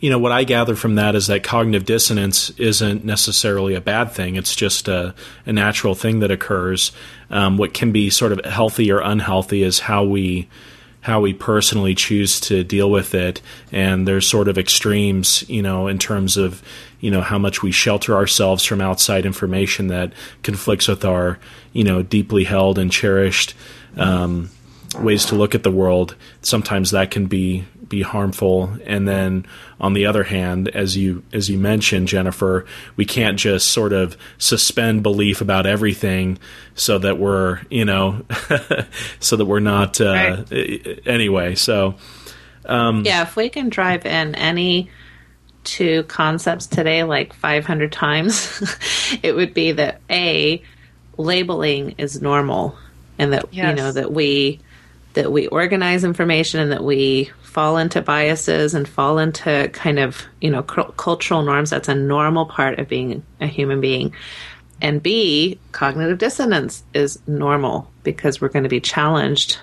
you 0.00 0.10
know 0.10 0.18
what 0.18 0.32
I 0.32 0.44
gather 0.44 0.76
from 0.76 0.96
that 0.96 1.14
is 1.14 1.26
that 1.28 1.42
cognitive 1.42 1.86
dissonance 1.86 2.50
isn't 2.50 3.04
necessarily 3.04 3.74
a 3.74 3.80
bad 3.80 4.12
thing. 4.12 4.36
It's 4.36 4.54
just 4.54 4.88
a, 4.88 5.14
a 5.46 5.52
natural 5.52 5.94
thing 5.94 6.20
that 6.20 6.30
occurs. 6.30 6.92
Um, 7.30 7.56
what 7.56 7.72
can 7.72 7.92
be 7.92 8.10
sort 8.10 8.32
of 8.32 8.44
healthy 8.44 8.90
or 8.92 9.00
unhealthy 9.00 9.62
is 9.62 9.80
how 9.80 10.04
we 10.04 10.48
how 11.06 11.20
we 11.20 11.32
personally 11.32 11.94
choose 11.94 12.40
to 12.40 12.64
deal 12.64 12.90
with 12.90 13.14
it. 13.14 13.40
And 13.70 14.08
there's 14.08 14.26
sort 14.26 14.48
of 14.48 14.58
extremes, 14.58 15.48
you 15.48 15.62
know, 15.62 15.86
in 15.86 16.00
terms 16.00 16.36
of, 16.36 16.60
you 16.98 17.12
know, 17.12 17.20
how 17.20 17.38
much 17.38 17.62
we 17.62 17.70
shelter 17.70 18.16
ourselves 18.16 18.64
from 18.64 18.80
outside 18.80 19.24
information 19.24 19.86
that 19.86 20.12
conflicts 20.42 20.88
with 20.88 21.04
our, 21.04 21.38
you 21.72 21.84
know, 21.84 22.02
deeply 22.02 22.42
held 22.42 22.76
and 22.76 22.90
cherished 22.90 23.54
um, 23.96 24.50
ways 24.98 25.24
to 25.26 25.36
look 25.36 25.54
at 25.54 25.62
the 25.62 25.70
world. 25.70 26.16
Sometimes 26.42 26.90
that 26.90 27.12
can 27.12 27.26
be 27.26 27.64
be 27.88 28.02
harmful 28.02 28.70
and 28.84 29.06
then 29.06 29.46
on 29.80 29.92
the 29.92 30.06
other 30.06 30.24
hand 30.24 30.68
as 30.68 30.96
you 30.96 31.22
as 31.32 31.48
you 31.48 31.58
mentioned 31.58 32.08
Jennifer 32.08 32.66
we 32.96 33.04
can't 33.04 33.38
just 33.38 33.68
sort 33.68 33.92
of 33.92 34.16
suspend 34.38 35.02
belief 35.02 35.40
about 35.40 35.66
everything 35.66 36.38
so 36.74 36.98
that 36.98 37.18
we're 37.18 37.60
you 37.70 37.84
know 37.84 38.24
so 39.20 39.36
that 39.36 39.44
we're 39.44 39.60
not 39.60 40.00
uh, 40.00 40.44
right. 40.50 41.00
anyway 41.06 41.54
so 41.54 41.94
um, 42.66 43.04
yeah 43.04 43.22
if 43.22 43.36
we 43.36 43.48
can 43.48 43.68
drive 43.68 44.04
in 44.06 44.34
any 44.34 44.90
two 45.64 46.04
concepts 46.04 46.66
today 46.66 47.02
like 47.04 47.32
500 47.34 47.92
times 47.92 48.62
it 49.22 49.34
would 49.34 49.52
be 49.52 49.72
that 49.72 50.00
a 50.10 50.62
labeling 51.18 51.94
is 51.98 52.20
normal 52.22 52.76
and 53.18 53.32
that 53.32 53.46
yes. 53.52 53.68
you 53.68 53.74
know 53.74 53.92
that 53.92 54.12
we 54.12 54.60
that 55.14 55.32
we 55.32 55.46
organize 55.46 56.04
information 56.04 56.60
and 56.60 56.72
that 56.72 56.84
we 56.84 57.30
fall 57.56 57.78
into 57.78 58.02
biases 58.02 58.74
and 58.74 58.86
fall 58.86 59.16
into 59.16 59.70
kind 59.72 59.98
of, 59.98 60.22
you 60.42 60.50
know, 60.50 60.62
cu- 60.62 60.92
cultural 60.98 61.40
norms. 61.40 61.70
That's 61.70 61.88
a 61.88 61.94
normal 61.94 62.44
part 62.44 62.78
of 62.78 62.86
being 62.86 63.24
a 63.40 63.46
human 63.46 63.80
being. 63.80 64.12
And 64.82 65.02
B, 65.02 65.58
cognitive 65.72 66.18
dissonance 66.18 66.84
is 66.92 67.18
normal 67.26 67.90
because 68.02 68.42
we're 68.42 68.50
going 68.50 68.64
to 68.64 68.68
be 68.68 68.82
challenged, 68.82 69.58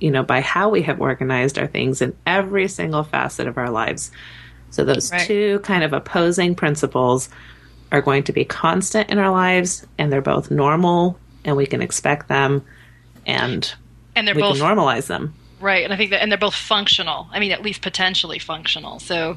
you 0.00 0.10
know, 0.10 0.22
by 0.22 0.42
how 0.42 0.68
we 0.68 0.82
have 0.82 1.00
organized 1.00 1.58
our 1.58 1.66
things 1.66 2.02
in 2.02 2.14
every 2.26 2.68
single 2.68 3.04
facet 3.04 3.46
of 3.46 3.56
our 3.56 3.70
lives. 3.70 4.10
So 4.70 4.84
those 4.84 5.10
right. 5.10 5.26
two 5.26 5.60
kind 5.60 5.82
of 5.82 5.94
opposing 5.94 6.54
principles 6.54 7.30
are 7.90 8.02
going 8.02 8.24
to 8.24 8.34
be 8.34 8.44
constant 8.44 9.08
in 9.08 9.16
our 9.16 9.30
lives 9.30 9.86
and 9.96 10.12
they're 10.12 10.20
both 10.20 10.50
normal 10.50 11.18
and 11.46 11.56
we 11.56 11.64
can 11.64 11.80
expect 11.80 12.28
them 12.28 12.66
and 13.24 13.72
and 14.14 14.28
they're 14.28 14.34
we 14.34 14.42
both 14.42 14.58
can 14.58 14.76
normalize 14.76 15.06
them. 15.06 15.32
Right, 15.60 15.84
and 15.84 15.92
I 15.92 15.96
think 15.96 16.10
that, 16.10 16.22
and 16.22 16.32
they're 16.32 16.38
both 16.38 16.54
functional. 16.54 17.28
I 17.30 17.38
mean, 17.38 17.52
at 17.52 17.62
least 17.62 17.82
potentially 17.82 18.38
functional. 18.38 18.98
So, 18.98 19.36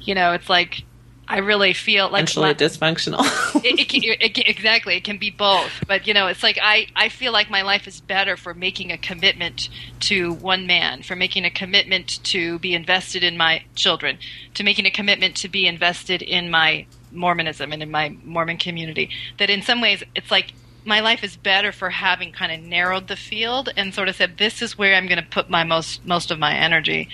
you 0.00 0.14
know, 0.14 0.32
it's 0.32 0.48
like 0.48 0.84
I 1.30 1.38
really 1.38 1.74
feel 1.74 2.08
like 2.08 2.26
potentially 2.26 2.54
dysfunctional. 2.54 3.20
it, 3.64 3.78
it, 3.78 3.94
it, 3.94 4.38
it, 4.38 4.48
exactly, 4.48 4.96
it 4.96 5.04
can 5.04 5.18
be 5.18 5.28
both. 5.28 5.84
But 5.86 6.06
you 6.06 6.14
know, 6.14 6.26
it's 6.26 6.42
like 6.42 6.58
I 6.62 6.86
I 6.96 7.10
feel 7.10 7.32
like 7.32 7.50
my 7.50 7.62
life 7.62 7.86
is 7.86 8.00
better 8.00 8.36
for 8.36 8.54
making 8.54 8.92
a 8.92 8.98
commitment 8.98 9.68
to 10.00 10.32
one 10.32 10.66
man, 10.66 11.02
for 11.02 11.14
making 11.14 11.44
a 11.44 11.50
commitment 11.50 12.24
to 12.24 12.58
be 12.60 12.74
invested 12.74 13.22
in 13.22 13.36
my 13.36 13.62
children, 13.74 14.18
to 14.54 14.64
making 14.64 14.86
a 14.86 14.90
commitment 14.90 15.36
to 15.36 15.48
be 15.48 15.66
invested 15.66 16.22
in 16.22 16.50
my 16.50 16.86
Mormonism 17.12 17.72
and 17.72 17.82
in 17.82 17.90
my 17.90 18.16
Mormon 18.24 18.56
community. 18.56 19.10
That 19.36 19.50
in 19.50 19.60
some 19.60 19.82
ways, 19.82 20.02
it's 20.14 20.30
like 20.30 20.54
my 20.84 21.00
life 21.00 21.22
is 21.22 21.36
better 21.36 21.72
for 21.72 21.90
having 21.90 22.32
kind 22.32 22.52
of 22.52 22.60
narrowed 22.60 23.08
the 23.08 23.16
field 23.16 23.68
and 23.76 23.92
sort 23.92 24.08
of 24.08 24.16
said 24.16 24.38
this 24.38 24.62
is 24.62 24.78
where 24.78 24.94
I'm 24.94 25.06
going 25.06 25.22
to 25.22 25.28
put 25.28 25.50
my 25.50 25.64
most 25.64 26.04
most 26.06 26.30
of 26.30 26.38
my 26.38 26.54
energy. 26.54 27.08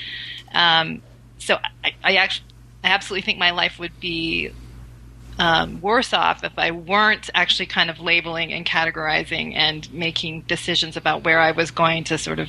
Um, 0.53 1.03
so 1.39 1.59
I, 1.83 1.93
I 2.03 2.17
actually 2.17 2.47
I 2.85 2.89
absolutely 2.89 3.23
think 3.23 3.39
my 3.39 3.51
life 3.51 3.79
would 3.79 3.99
be 3.99 4.53
um, 5.39 5.81
worse 5.81 6.13
off 6.13 6.45
if 6.45 6.53
I 6.59 6.71
weren't 6.71 7.31
actually 7.35 7.67
kind 7.67 7.91
of 7.91 7.99
labeling 7.99 8.53
and 8.53 8.65
categorizing 8.65 9.55
and 9.55 9.93
making 9.93 10.43
decisions 10.43 10.97
about 10.97 11.25
where 11.25 11.41
I 11.41 11.53
was 11.53 11.71
going 11.71 12.05
to 12.05 12.19
sort 12.19 12.39
of 12.39 12.49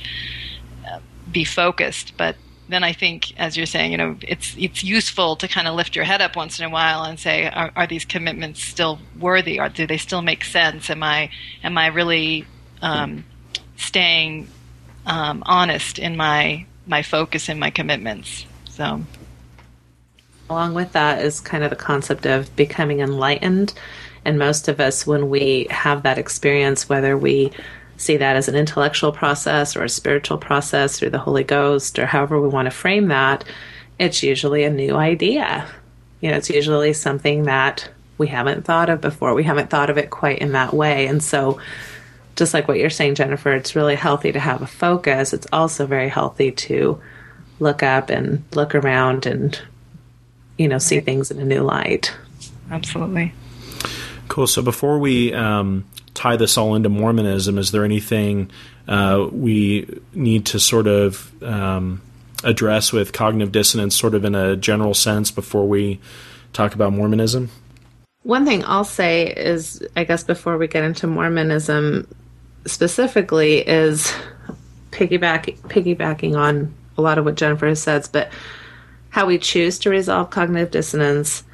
uh, 0.86 1.00
be 1.30 1.44
focused. 1.44 2.16
But 2.16 2.36
then 2.68 2.82
I 2.82 2.92
think, 2.92 3.38
as 3.38 3.56
you're 3.56 3.66
saying, 3.66 3.92
you 3.92 3.98
know, 3.98 4.16
it's 4.22 4.54
it's 4.58 4.82
useful 4.82 5.36
to 5.36 5.48
kind 5.48 5.68
of 5.68 5.74
lift 5.74 5.94
your 5.94 6.04
head 6.04 6.20
up 6.20 6.34
once 6.34 6.58
in 6.58 6.64
a 6.64 6.70
while 6.70 7.04
and 7.04 7.18
say, 7.18 7.46
are, 7.46 7.70
are 7.76 7.86
these 7.86 8.04
commitments 8.04 8.62
still 8.62 8.98
worthy? 9.18 9.60
Or 9.60 9.68
do 9.68 9.86
they 9.86 9.98
still 9.98 10.22
make 10.22 10.44
sense? 10.44 10.90
Am 10.90 11.02
I 11.02 11.30
am 11.62 11.78
I 11.78 11.88
really 11.88 12.46
um, 12.82 13.24
staying 13.76 14.48
um, 15.06 15.42
honest 15.46 15.98
in 15.98 16.16
my 16.16 16.66
my 16.86 17.02
focus 17.02 17.48
and 17.48 17.60
my 17.60 17.70
commitments? 17.70 18.46
So, 18.68 19.02
along 20.50 20.74
with 20.74 20.92
that 20.92 21.24
is 21.24 21.40
kind 21.40 21.62
of 21.62 21.70
the 21.70 21.76
concept 21.76 22.26
of 22.26 22.54
becoming 22.56 23.00
enlightened. 23.00 23.74
And 24.24 24.40
most 24.40 24.66
of 24.66 24.80
us, 24.80 25.06
when 25.06 25.30
we 25.30 25.68
have 25.70 26.02
that 26.02 26.18
experience, 26.18 26.88
whether 26.88 27.16
we 27.16 27.52
see 27.96 28.16
that 28.16 28.36
as 28.36 28.48
an 28.48 28.54
intellectual 28.54 29.12
process 29.12 29.76
or 29.76 29.84
a 29.84 29.88
spiritual 29.88 30.38
process 30.38 30.98
through 30.98 31.10
the 31.10 31.18
Holy 31.18 31.44
Ghost 31.44 31.98
or 31.98 32.06
however 32.06 32.40
we 32.40 32.48
want 32.48 32.66
to 32.66 32.70
frame 32.70 33.08
that, 33.08 33.44
it's 33.98 34.22
usually 34.22 34.64
a 34.64 34.70
new 34.70 34.94
idea. 34.94 35.66
You 36.20 36.30
know, 36.30 36.36
it's 36.36 36.50
usually 36.50 36.92
something 36.92 37.44
that 37.44 37.88
we 38.18 38.28
haven't 38.28 38.64
thought 38.64 38.88
of 38.88 39.00
before. 39.00 39.34
We 39.34 39.44
haven't 39.44 39.70
thought 39.70 39.90
of 39.90 39.98
it 39.98 40.10
quite 40.10 40.38
in 40.38 40.52
that 40.52 40.72
way. 40.72 41.06
And 41.06 41.22
so, 41.22 41.60
just 42.34 42.52
like 42.52 42.68
what 42.68 42.78
you're 42.78 42.90
saying, 42.90 43.14
Jennifer, 43.14 43.52
it's 43.54 43.76
really 43.76 43.94
healthy 43.94 44.32
to 44.32 44.40
have 44.40 44.62
a 44.62 44.66
focus. 44.66 45.32
It's 45.32 45.46
also 45.52 45.86
very 45.86 46.08
healthy 46.08 46.52
to 46.52 47.00
look 47.60 47.82
up 47.82 48.10
and 48.10 48.44
look 48.54 48.74
around 48.74 49.24
and, 49.24 49.58
you 50.58 50.68
know, 50.68 50.78
see 50.78 51.00
things 51.00 51.30
in 51.30 51.38
a 51.38 51.44
new 51.44 51.62
light. 51.62 52.14
Absolutely. 52.70 53.32
Cool. 54.28 54.46
So 54.46 54.60
before 54.60 54.98
we 54.98 55.32
um, 55.32 55.86
tie 56.16 56.36
this 56.36 56.58
all 56.58 56.74
into 56.74 56.88
Mormonism, 56.88 57.58
is 57.58 57.70
there 57.70 57.84
anything 57.84 58.50
uh, 58.88 59.28
we 59.30 60.00
need 60.14 60.46
to 60.46 60.58
sort 60.58 60.86
of 60.86 61.30
um, 61.42 62.02
address 62.42 62.92
with 62.92 63.12
cognitive 63.12 63.52
dissonance, 63.52 63.94
sort 63.94 64.14
of 64.14 64.24
in 64.24 64.34
a 64.34 64.56
general 64.56 64.94
sense, 64.94 65.30
before 65.30 65.68
we 65.68 66.00
talk 66.52 66.74
about 66.74 66.92
Mormonism? 66.92 67.50
One 68.22 68.44
thing 68.44 68.64
I'll 68.64 68.84
say 68.84 69.32
is, 69.32 69.86
I 69.94 70.02
guess, 70.02 70.24
before 70.24 70.58
we 70.58 70.66
get 70.66 70.82
into 70.82 71.06
Mormonism 71.06 72.08
specifically, 72.66 73.58
is 73.58 74.12
piggyback, 74.90 75.56
piggybacking 75.68 76.36
on 76.36 76.74
a 76.98 77.02
lot 77.02 77.18
of 77.18 77.24
what 77.24 77.36
Jennifer 77.36 77.68
has 77.68 77.80
said, 77.82 78.08
but 78.10 78.30
how 79.10 79.26
we 79.26 79.38
choose 79.38 79.78
to 79.80 79.90
resolve 79.90 80.30
cognitive 80.30 80.70
dissonance. 80.70 81.44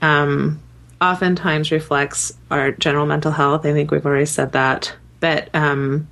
Um, 0.00 0.60
oftentimes 1.00 1.70
reflects 1.70 2.32
our 2.50 2.72
general 2.72 3.06
mental 3.06 3.32
health. 3.32 3.66
I 3.66 3.72
think 3.72 3.90
we've 3.90 4.06
already 4.06 4.26
said 4.26 4.52
that. 4.52 4.94
But 5.20 5.54
um, 5.54 6.08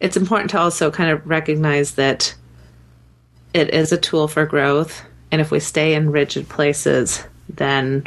it's 0.00 0.16
important 0.16 0.50
to 0.50 0.60
also 0.60 0.90
kind 0.90 1.10
of 1.10 1.26
recognize 1.26 1.94
that 1.94 2.34
it 3.54 3.72
is 3.74 3.92
a 3.92 3.98
tool 3.98 4.28
for 4.28 4.46
growth. 4.46 5.02
And 5.30 5.40
if 5.40 5.50
we 5.50 5.60
stay 5.60 5.94
in 5.94 6.10
rigid 6.10 6.48
places, 6.48 7.24
then 7.48 8.04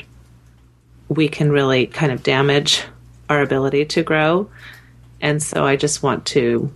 we 1.08 1.28
can 1.28 1.52
really 1.52 1.88
kind 1.88 2.12
of 2.12 2.24
damage 2.24 2.84
our 3.30 3.42
ability 3.42 3.86
to 3.86 4.04
grow. 4.04 4.50
And 5.20 5.42
so 5.42 5.66
I 5.66 5.76
just 5.76 6.02
want 6.02 6.26
to 6.28 6.72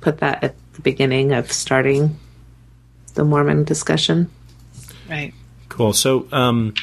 put 0.00 0.18
that 0.18 0.44
at 0.44 0.54
the 0.74 0.82
beginning 0.82 1.32
of 1.32 1.50
starting 1.50 2.18
the 3.14 3.24
Mormon 3.24 3.64
discussion. 3.64 4.30
Right. 5.08 5.34
Cool. 5.68 5.92
So, 5.92 6.28
um, 6.32 6.74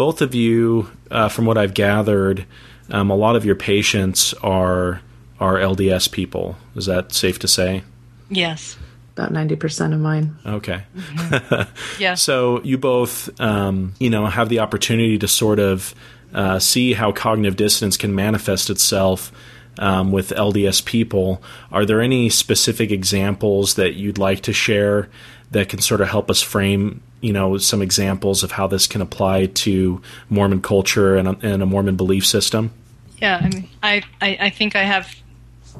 both 0.00 0.22
of 0.22 0.34
you, 0.34 0.90
uh, 1.10 1.28
from 1.28 1.44
what 1.44 1.58
I've 1.58 1.74
gathered, 1.74 2.46
um, 2.88 3.10
a 3.10 3.14
lot 3.14 3.36
of 3.36 3.44
your 3.44 3.54
patients 3.54 4.32
are 4.42 5.02
are 5.38 5.56
LDS 5.56 6.10
people. 6.10 6.56
Is 6.74 6.86
that 6.86 7.12
safe 7.12 7.38
to 7.40 7.46
say? 7.46 7.84
Yes. 8.30 8.78
About 9.12 9.30
ninety 9.30 9.56
percent 9.56 9.92
of 9.92 10.00
mine. 10.00 10.38
Okay. 10.46 10.84
Mm-hmm. 10.96 11.72
yeah. 12.02 12.14
So 12.14 12.62
you 12.62 12.78
both, 12.78 13.38
um, 13.42 13.92
you 13.98 14.08
know, 14.08 14.24
have 14.24 14.48
the 14.48 14.60
opportunity 14.60 15.18
to 15.18 15.28
sort 15.28 15.58
of 15.58 15.94
uh, 16.32 16.58
see 16.58 16.94
how 16.94 17.12
cognitive 17.12 17.56
dissonance 17.56 17.98
can 17.98 18.14
manifest 18.14 18.70
itself. 18.70 19.30
Um, 19.78 20.12
with 20.12 20.30
LDS 20.30 20.84
people, 20.84 21.42
are 21.70 21.86
there 21.86 22.00
any 22.00 22.28
specific 22.28 22.90
examples 22.90 23.74
that 23.74 23.94
you'd 23.94 24.18
like 24.18 24.40
to 24.42 24.52
share 24.52 25.08
that 25.50 25.68
can 25.68 25.80
sort 25.80 26.00
of 26.00 26.08
help 26.08 26.30
us 26.30 26.42
frame 26.42 27.02
you 27.20 27.32
know 27.32 27.58
some 27.58 27.82
examples 27.82 28.42
of 28.42 28.52
how 28.52 28.66
this 28.66 28.86
can 28.86 29.00
apply 29.00 29.46
to 29.46 30.00
Mormon 30.28 30.62
culture 30.62 31.16
and 31.16 31.28
a, 31.28 31.38
and 31.42 31.62
a 31.62 31.66
Mormon 31.66 31.96
belief 31.96 32.26
system? 32.26 32.72
Yeah, 33.20 33.40
I 33.42 33.48
mean, 33.48 33.68
I, 33.82 34.02
I, 34.20 34.38
I 34.40 34.50
think 34.50 34.74
I 34.74 34.82
have 34.82 35.14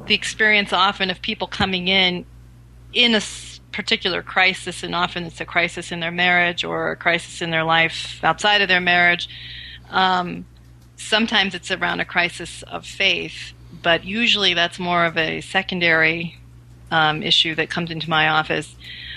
the 0.06 0.14
experience 0.14 0.72
often 0.72 1.10
of 1.10 1.22
people 1.22 1.46
coming 1.46 1.88
in 1.88 2.26
in 2.92 3.14
a 3.14 3.20
particular 3.72 4.22
crisis, 4.22 4.82
and 4.82 4.94
often 4.94 5.24
it's 5.24 5.40
a 5.40 5.44
crisis 5.44 5.92
in 5.92 6.00
their 6.00 6.10
marriage 6.10 6.64
or 6.64 6.92
a 6.92 6.96
crisis 6.96 7.40
in 7.40 7.50
their 7.50 7.64
life 7.64 8.22
outside 8.22 8.60
of 8.60 8.68
their 8.68 8.80
marriage. 8.80 9.28
Um, 9.90 10.44
sometimes 10.96 11.54
it's 11.54 11.70
around 11.70 12.00
a 12.00 12.04
crisis 12.04 12.62
of 12.64 12.84
faith, 12.84 13.52
but 13.82 14.04
usually 14.04 14.54
that's 14.54 14.78
more 14.78 15.04
of 15.04 15.16
a 15.16 15.40
secondary 15.40 16.38
um, 16.90 17.22
issue 17.22 17.54
that 17.54 17.70
comes 17.70 17.90
into 17.90 18.10
my 18.10 18.28
office. 18.28 18.74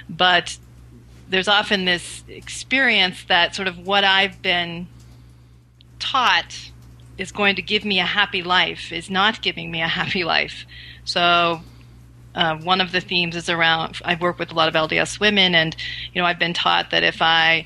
But 0.10 0.58
there's 1.34 1.48
often 1.48 1.86
this 1.86 2.24
experience 2.28 3.24
that 3.24 3.56
sort 3.56 3.67
of 3.67 3.80
what 3.80 4.04
I've 4.04 4.39
been 4.43 4.88
taught 5.98 6.69
is 7.17 7.32
going 7.32 7.56
to 7.56 7.63
give 7.63 7.84
me 7.84 8.00
a 8.00 8.06
happy 8.06 8.43
life 8.43 8.91
is 8.91 9.10
not 9.10 9.41
giving 9.41 9.72
me 9.72 9.82
a 9.82 9.88
happy 9.88 10.24
life. 10.24 10.67
So 11.06 11.62
uh, 12.36 12.58
one 12.58 12.82
of 12.82 12.91
the 12.91 13.02
themes 13.02 13.36
is 13.36 13.50
around. 13.50 14.00
I 14.06 14.13
work 14.13 14.38
with 14.38 14.52
a 14.52 14.54
lot 14.54 14.67
of 14.67 14.76
LDS 14.76 15.19
women, 15.19 15.56
and 15.56 15.76
you 16.13 16.22
know, 16.22 16.28
I've 16.28 16.38
been 16.38 16.54
taught 16.54 16.91
that 16.91 17.02
if 17.02 17.19
I 17.24 17.65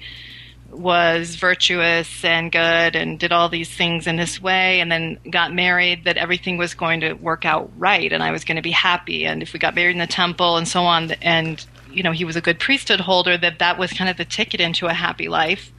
was 0.72 1.36
virtuous 1.36 2.24
and 2.24 2.50
good 2.50 2.96
and 2.96 3.20
did 3.20 3.34
all 3.34 3.50
these 3.50 3.70
things 3.70 4.08
in 4.08 4.16
this 4.16 4.42
way 4.42 4.80
and 4.80 4.90
then 4.90 5.18
got 5.30 5.54
married 5.54 6.06
that 6.06 6.16
everything 6.16 6.58
was 6.58 6.74
going 6.74 7.02
to 7.02 7.14
work 7.14 7.44
out 7.44 7.70
right 7.78 8.12
and 8.12 8.22
I 8.22 8.32
was 8.32 8.44
going 8.44 8.58
to 8.58 8.62
be 8.62 8.72
happy 8.72 9.26
and 9.26 9.42
if 9.42 9.54
we 9.54 9.60
got 9.60 9.76
married 9.76 9.94
in 9.94 10.00
the 10.00 10.08
temple 10.08 10.58
and 10.58 10.68
so 10.68 10.84
on 10.84 11.12
and 11.22 11.66
you 11.92 12.04
know 12.04 12.12
he 12.12 12.26
was 12.26 12.36
a 12.36 12.42
good 12.42 12.60
priesthood 12.60 13.00
holder 13.00 13.38
that 13.38 13.60
that 13.60 13.78
was 13.78 13.92
kind 13.94 14.10
of 14.10 14.18
the 14.18 14.26
ticket 14.26 14.62
into 14.62 14.88
a 14.88 14.94
happy 14.94 15.28
life 15.28 15.72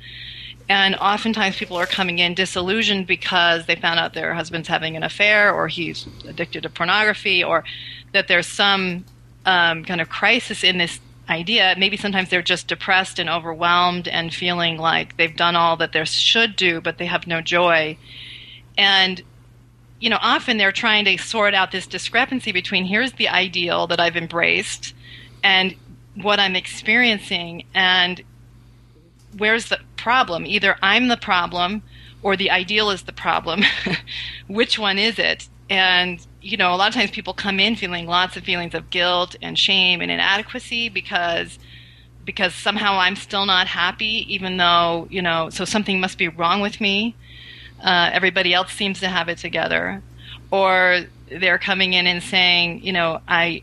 and 0.68 0.96
oftentimes 0.96 1.56
people 1.56 1.76
are 1.76 1.86
coming 1.86 2.18
in 2.18 2.34
disillusioned 2.34 3.06
because 3.06 3.66
they 3.66 3.74
found 3.74 3.98
out 3.98 4.12
their 4.12 4.34
husband's 4.34 4.68
having 4.68 4.96
an 4.96 5.02
affair 5.02 5.52
or 5.52 5.66
he's 5.66 6.06
addicted 6.26 6.64
to 6.64 6.68
pornography 6.68 7.42
or 7.42 7.64
that 8.12 8.28
there's 8.28 8.46
some 8.46 9.04
um, 9.46 9.84
kind 9.84 10.00
of 10.00 10.10
crisis 10.10 10.62
in 10.62 10.76
this 10.76 11.00
idea. 11.30 11.74
Maybe 11.78 11.96
sometimes 11.96 12.28
they're 12.28 12.42
just 12.42 12.68
depressed 12.68 13.18
and 13.18 13.30
overwhelmed 13.30 14.08
and 14.08 14.32
feeling 14.32 14.76
like 14.76 15.16
they've 15.16 15.34
done 15.34 15.56
all 15.56 15.78
that 15.78 15.92
they 15.92 16.04
should 16.04 16.54
do, 16.54 16.82
but 16.82 16.98
they 16.98 17.06
have 17.06 17.26
no 17.26 17.40
joy. 17.40 17.96
And, 18.76 19.22
you 20.00 20.10
know, 20.10 20.18
often 20.20 20.58
they're 20.58 20.72
trying 20.72 21.06
to 21.06 21.16
sort 21.16 21.54
out 21.54 21.72
this 21.72 21.86
discrepancy 21.86 22.52
between 22.52 22.84
here's 22.84 23.12
the 23.12 23.28
ideal 23.28 23.86
that 23.86 24.00
I've 24.00 24.16
embraced 24.16 24.94
and 25.42 25.74
what 26.22 26.40
I'm 26.40 26.56
experiencing, 26.56 27.64
and 27.74 28.22
where's 29.36 29.68
the 29.68 29.78
problem? 29.96 30.46
Either 30.46 30.76
I'm 30.82 31.08
the 31.08 31.16
problem 31.16 31.82
or 32.22 32.36
the 32.36 32.50
ideal 32.50 32.90
is 32.90 33.02
the 33.02 33.12
problem. 33.12 33.62
Which 34.48 34.78
one 34.78 34.98
is 34.98 35.18
it? 35.18 35.48
And 35.70 36.24
you 36.40 36.56
know, 36.56 36.74
a 36.74 36.76
lot 36.76 36.88
of 36.88 36.94
times 36.94 37.10
people 37.10 37.34
come 37.34 37.60
in 37.60 37.76
feeling 37.76 38.06
lots 38.06 38.36
of 38.36 38.44
feelings 38.44 38.74
of 38.74 38.90
guilt 38.90 39.36
and 39.42 39.58
shame 39.58 40.00
and 40.00 40.10
inadequacy 40.10 40.88
because 40.88 41.58
because 42.24 42.54
somehow 42.54 42.98
I'm 42.98 43.16
still 43.16 43.46
not 43.46 43.66
happy, 43.66 44.32
even 44.34 44.56
though 44.56 45.06
you 45.10 45.22
know, 45.22 45.50
so 45.50 45.64
something 45.64 46.00
must 46.00 46.18
be 46.18 46.28
wrong 46.28 46.60
with 46.60 46.80
me. 46.80 47.14
Uh, 47.82 48.10
everybody 48.12 48.52
else 48.54 48.72
seems 48.72 49.00
to 49.00 49.08
have 49.08 49.28
it 49.28 49.38
together, 49.38 50.02
or 50.50 51.00
they're 51.30 51.58
coming 51.58 51.92
in 51.92 52.06
and 52.06 52.22
saying, 52.22 52.82
you 52.82 52.92
know, 52.92 53.20
I 53.28 53.62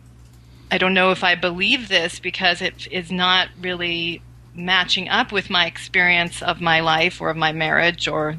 I 0.71 0.77
don't 0.77 0.93
know 0.93 1.11
if 1.11 1.23
I 1.23 1.35
believe 1.35 1.87
this 1.87 2.19
because 2.19 2.61
it 2.61 2.87
is 2.91 3.11
not 3.11 3.49
really 3.61 4.21
matching 4.55 5.09
up 5.09 5.31
with 5.31 5.49
my 5.49 5.65
experience 5.65 6.41
of 6.41 6.61
my 6.61 6.79
life 6.79 7.21
or 7.21 7.29
of 7.29 7.37
my 7.37 7.51
marriage 7.51 8.07
or 8.07 8.37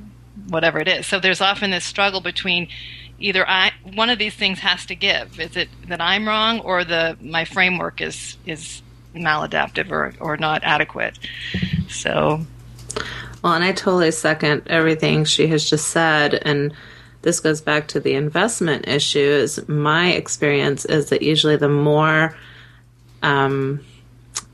whatever 0.49 0.79
it 0.79 0.89
is. 0.89 1.07
So 1.07 1.21
there's 1.21 1.41
often 1.41 1.71
this 1.71 1.85
struggle 1.85 2.21
between 2.21 2.69
either 3.19 3.49
I 3.49 3.73
one 3.95 4.11
of 4.11 4.19
these 4.19 4.35
things 4.35 4.59
has 4.61 4.87
to 4.87 4.95
give. 4.95 5.39
Is 5.41 5.57
it 5.57 5.69
that 5.89 6.01
I'm 6.01 6.27
wrong 6.27 6.61
or 6.61 6.85
the 6.85 7.17
my 7.21 7.45
framework 7.45 8.01
is 8.01 8.37
is 8.47 8.83
maladaptive 9.15 9.91
or, 9.91 10.15
or 10.21 10.37
not 10.37 10.63
adequate? 10.65 11.19
So 11.89 12.41
Well 13.43 13.53
and 13.53 13.65
I 13.65 13.73
totally 13.73 14.11
second 14.11 14.63
everything 14.67 15.25
she 15.25 15.47
has 15.49 15.69
just 15.69 15.89
said 15.89 16.35
and 16.35 16.75
this 17.27 17.41
goes 17.41 17.61
back 17.61 17.89
to 17.89 17.99
the 17.99 18.15
investment 18.15 18.87
issues. 18.87 19.67
my 19.69 20.13
experience 20.13 20.85
is 20.85 21.09
that 21.09 21.23
usually 21.23 21.57
the 21.57 21.69
more 21.69 22.37
um, 23.21 23.85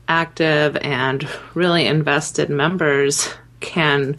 active 0.07 0.75
and 0.77 1.29
really 1.53 1.85
invested 1.85 2.49
members 2.49 3.29
can 3.59 4.17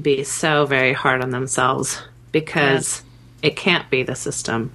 be 0.00 0.24
so 0.24 0.64
very 0.64 0.94
hard 0.94 1.22
on 1.22 1.28
themselves 1.28 2.00
because 2.32 3.02
it 3.42 3.54
can't 3.54 3.90
be 3.90 4.02
the 4.02 4.14
system. 4.14 4.72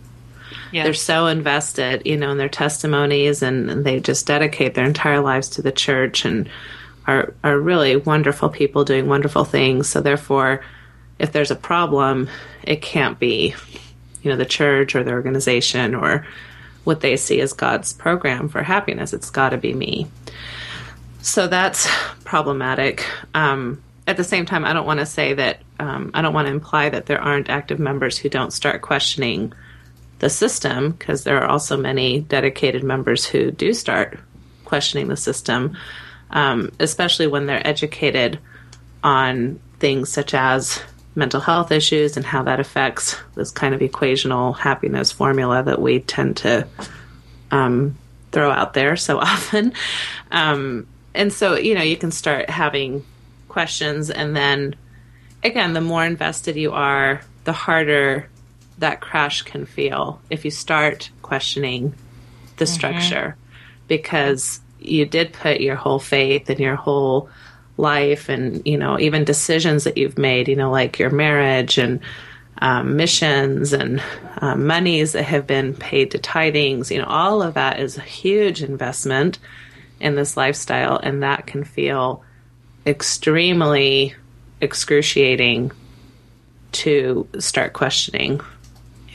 They're 0.84 0.94
so 0.94 1.26
invested, 1.26 2.04
you 2.06 2.16
know, 2.16 2.30
in 2.30 2.38
their 2.38 2.48
testimonies 2.48 3.42
and, 3.42 3.72
and 3.72 3.84
they 3.84 4.02
just 4.02 4.28
dedicate 4.28 4.76
their 4.76 4.86
entire 4.86 5.20
lives 5.20 5.50
to 5.50 5.64
the 5.64 5.72
church 5.72 6.26
and 6.26 6.48
are 7.08 7.34
are 7.44 7.58
really 7.58 7.96
wonderful 7.96 8.50
people 8.50 8.86
doing 8.86 9.08
wonderful 9.08 9.46
things. 9.46 9.90
So 9.90 10.00
therefore, 10.00 10.64
if 11.24 11.32
there's 11.32 11.52
a 11.52 11.56
problem, 11.56 12.30
it 12.64 12.82
can't 12.82 13.18
be, 13.18 13.56
you 14.22 14.30
know, 14.30 14.36
the 14.36 14.46
church 14.46 14.94
or 14.94 15.04
the 15.04 15.12
organization 15.12 15.96
or 15.96 16.28
what 16.84 17.00
they 17.00 17.16
see 17.16 17.40
as 17.40 17.54
God's 17.54 17.94
program 17.94 18.50
for 18.50 18.62
happiness. 18.62 19.14
It's 19.14 19.30
got 19.30 19.50
to 19.50 19.58
be 19.58 19.74
me. 19.74 20.08
So 21.22 21.48
that's 21.48 21.90
problematic. 22.26 23.06
Um, 23.34 23.82
at 24.06 24.18
the 24.18 24.26
same 24.26 24.46
time, 24.46 24.66
I 24.66 24.74
don't 24.74 24.86
want 24.86 25.00
to 25.00 25.06
say 25.06 25.34
that, 25.34 25.62
um, 25.80 26.12
I 26.14 26.22
don't 26.22 26.34
want 26.34 26.48
to 26.48 26.54
imply 26.54 26.90
that 26.90 27.06
there 27.06 27.22
aren't 27.22 27.50
active 27.50 27.80
members 27.80 28.18
who 28.18 28.28
don't 28.28 28.52
start 28.52 28.82
questioning 28.82 29.54
the 30.20 30.30
system, 30.30 30.92
because 30.92 31.24
there 31.24 31.42
are 31.42 31.48
also 31.48 31.78
many 31.78 32.20
dedicated 32.20 32.84
members 32.84 33.26
who 33.26 33.50
do 33.52 33.74
start 33.74 34.20
questioning 34.66 35.08
the 35.08 35.18
system, 35.18 35.78
um, 36.32 36.70
especially 36.80 37.28
when 37.28 37.46
they're 37.46 37.66
educated 37.66 38.40
on 39.04 39.60
things 39.80 40.10
such 40.10 40.34
as 40.34 40.82
mental 41.16 41.40
health 41.40 41.72
issues 41.72 42.18
and 42.18 42.26
how 42.26 42.44
that 42.44 42.60
affects 42.60 43.18
this 43.36 43.52
kind 43.52 43.74
of 43.74 43.82
equational 43.82 44.58
happiness 44.58 45.12
formula 45.12 45.64
that 45.64 45.82
we 45.82 46.00
tend 46.00 46.38
to 46.38 46.68
um, 47.52 47.98
throw 48.32 48.50
out 48.50 48.74
there 48.74 48.96
so 48.96 49.20
often. 49.20 49.74
Um, 50.32 50.88
and 51.14 51.32
so, 51.32 51.56
you 51.56 51.76
know, 51.76 51.84
you 51.84 51.98
can 51.98 52.12
start 52.12 52.50
having 52.50 53.06
questions, 53.48 54.10
and 54.10 54.36
then 54.36 54.76
again, 55.44 55.74
the 55.74 55.82
more 55.82 56.04
invested 56.04 56.56
you 56.56 56.72
are, 56.72 57.22
the 57.44 57.54
harder 57.54 58.28
that 58.80 59.02
crash 59.02 59.44
can 59.44 59.66
feel 59.66 60.20
if 60.30 60.46
you 60.46 60.52
start 60.52 61.12
questioning 61.22 61.94
the 62.58 62.66
structure 62.66 63.36
because 63.88 64.60
you 64.80 65.06
did 65.06 65.34
put 65.34 65.62
your 65.62 65.76
whole 65.76 66.00
faith 66.00 66.50
and 66.50 66.60
your 66.60 66.76
whole 66.76 67.30
life 67.78 68.30
and 68.30 68.66
you 68.66 68.78
know 68.78 69.00
even 69.00 69.24
decisions 69.24 69.84
that 69.84 69.98
you've 69.98 70.18
made 70.18 70.48
you 70.48 70.56
know 70.56 70.72
like 70.72 71.00
your 71.00 71.10
marriage 71.10 71.78
and 71.78 72.00
um, 72.60 72.96
missions 72.96 73.74
and 73.74 74.02
um, 74.38 74.68
monies 74.68 75.14
that 75.14 75.24
have 75.24 75.48
been 75.48 75.74
paid 75.74 76.12
to 76.12 76.20
tithings 76.20 76.92
you 76.92 77.00
know 77.00 77.08
all 77.08 77.42
of 77.42 77.56
that 77.56 77.80
is 77.80 77.98
a 77.98 78.02
huge 78.02 78.62
investment 78.62 79.40
in 80.00 80.16
this 80.16 80.38
lifestyle 80.38 80.98
and 80.98 81.24
that 81.24 81.48
can 81.48 81.64
feel 81.64 82.24
extremely 82.86 84.14
excruciating 84.62 85.72
to 86.72 87.28
start 87.40 87.74
questioning 87.74 88.40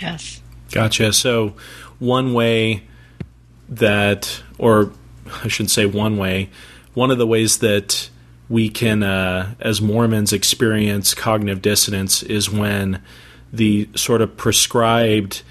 yes. 0.00 0.40
Gotcha. 0.70 1.12
So, 1.12 1.54
one 1.98 2.34
way 2.34 2.82
that, 3.68 4.42
or 4.58 4.92
I 5.42 5.48
should 5.48 5.70
say, 5.70 5.86
one 5.86 6.16
way, 6.16 6.50
one 6.94 7.10
of 7.10 7.18
the 7.18 7.26
ways 7.26 7.58
that 7.58 8.10
we 8.48 8.68
can, 8.68 9.02
uh, 9.02 9.54
as 9.60 9.80
Mormons, 9.80 10.32
experience 10.32 11.14
cognitive 11.14 11.62
dissonance 11.62 12.22
is 12.22 12.50
when 12.50 13.02
the 13.52 13.88
sort 13.94 14.22
of 14.22 14.36
prescribed 14.36 15.42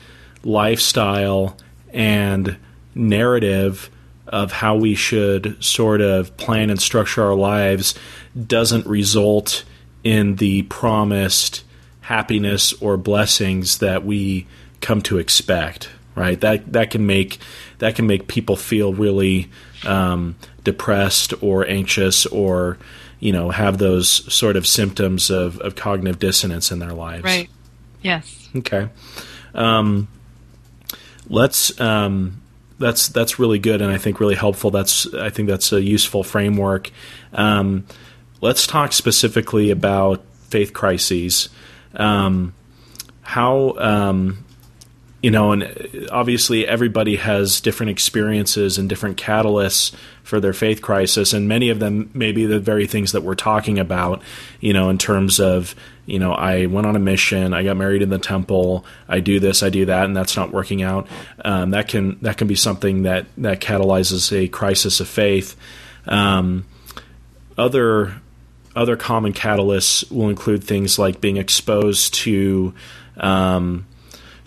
lifestyle 0.43 1.57
and 1.93 2.57
narrative 2.95 3.89
of 4.27 4.51
how 4.51 4.75
we 4.75 4.93
should 4.95 5.63
sort 5.63 6.01
of 6.01 6.35
plan 6.37 6.69
and 6.69 6.81
structure 6.81 7.23
our 7.23 7.35
lives 7.35 7.95
doesn't 8.45 8.85
result 8.85 9.63
in 10.03 10.35
the 10.35 10.63
promised 10.63 11.63
happiness 12.01 12.73
or 12.81 12.97
blessings 12.97 13.77
that 13.79 14.05
we 14.05 14.47
come 14.81 15.01
to 15.01 15.17
expect 15.17 15.89
right? 16.17 16.41
That 16.41 16.73
that 16.73 16.89
can 16.89 17.05
make 17.05 17.37
that 17.77 17.95
can 17.95 18.07
make 18.07 18.27
people 18.27 18.55
feel 18.57 18.91
really 18.91 19.49
um, 19.85 20.35
depressed 20.67 21.33
or 21.41 21.65
anxious 21.65 22.25
or 22.25 22.77
you 23.21 23.31
know 23.31 23.51
have 23.51 23.77
those 23.77 24.09
sort 24.33 24.57
of 24.57 24.67
symptoms 24.67 25.29
of, 25.29 25.57
of 25.61 25.75
cognitive 25.75 26.19
dissonance 26.19 26.73
in 26.73 26.79
their 26.79 26.91
lives 26.91 27.23
Right. 27.23 27.49
Yes. 28.01 28.49
Okay. 28.53 28.89
Um, 29.55 30.09
let's. 31.29 31.79
Um, 31.79 32.41
that's 32.79 33.07
that's 33.07 33.39
really 33.39 33.57
good, 33.57 33.81
and 33.81 33.91
I 33.91 33.97
think 33.97 34.19
really 34.19 34.35
helpful. 34.35 34.69
That's 34.69 35.11
I 35.15 35.29
think 35.29 35.47
that's 35.49 35.71
a 35.71 35.81
useful 35.81 36.23
framework. 36.23 36.91
Um, 37.33 37.85
let's 38.39 38.67
talk 38.67 38.93
specifically 38.93 39.71
about 39.71 40.23
faith 40.49 40.73
crises. 40.73 41.49
Um, 41.95 42.53
how 43.21 43.73
um, 43.77 44.45
you 45.27 45.31
know, 45.31 45.51
and 45.51 46.07
obviously 46.09 46.65
everybody 46.65 47.17
has 47.17 47.59
different 47.59 47.89
experiences 47.89 48.77
and 48.77 48.87
different 48.87 49.17
catalysts 49.17 49.93
for 50.23 50.39
their 50.39 50.53
faith 50.53 50.81
crisis, 50.81 51.33
and 51.33 51.49
many 51.49 51.67
of 51.67 51.79
them 51.79 52.09
may 52.13 52.31
be 52.31 52.45
the 52.45 52.61
very 52.61 52.87
things 52.87 53.11
that 53.11 53.23
we're 53.23 53.35
talking 53.35 53.77
about. 53.77 54.21
You 54.61 54.71
know, 54.71 54.89
in 54.89 54.97
terms 54.97 55.41
of 55.41 55.75
you 56.05 56.17
know, 56.17 56.31
I 56.31 56.67
went 56.67 56.87
on 56.87 56.95
a 56.95 56.99
mission, 56.99 57.53
I 57.53 57.63
got 57.63 57.75
married 57.75 58.01
in 58.01 58.09
the 58.09 58.19
temple, 58.19 58.85
I 59.09 59.19
do 59.19 59.41
this, 59.41 59.63
I 59.63 59.69
do 59.69 59.87
that, 59.87 60.05
and 60.05 60.15
that's 60.15 60.37
not 60.37 60.53
working 60.53 60.81
out. 60.81 61.09
Um, 61.43 61.71
that 61.71 61.89
can 61.89 62.19
that 62.21 62.37
can 62.37 62.47
be 62.47 62.55
something 62.55 63.03
that 63.03 63.25
that 63.39 63.59
catalyzes 63.59 64.31
a 64.31 64.47
crisis 64.47 65.01
of 65.01 65.09
faith. 65.09 65.57
Um, 66.05 66.63
other 67.57 68.21
other 68.77 68.95
common 68.95 69.33
catalysts 69.33 70.09
will 70.09 70.29
include 70.29 70.63
things 70.63 70.97
like 70.97 71.19
being 71.19 71.35
exposed 71.35 72.13
to 72.13 72.73
um, 73.17 73.85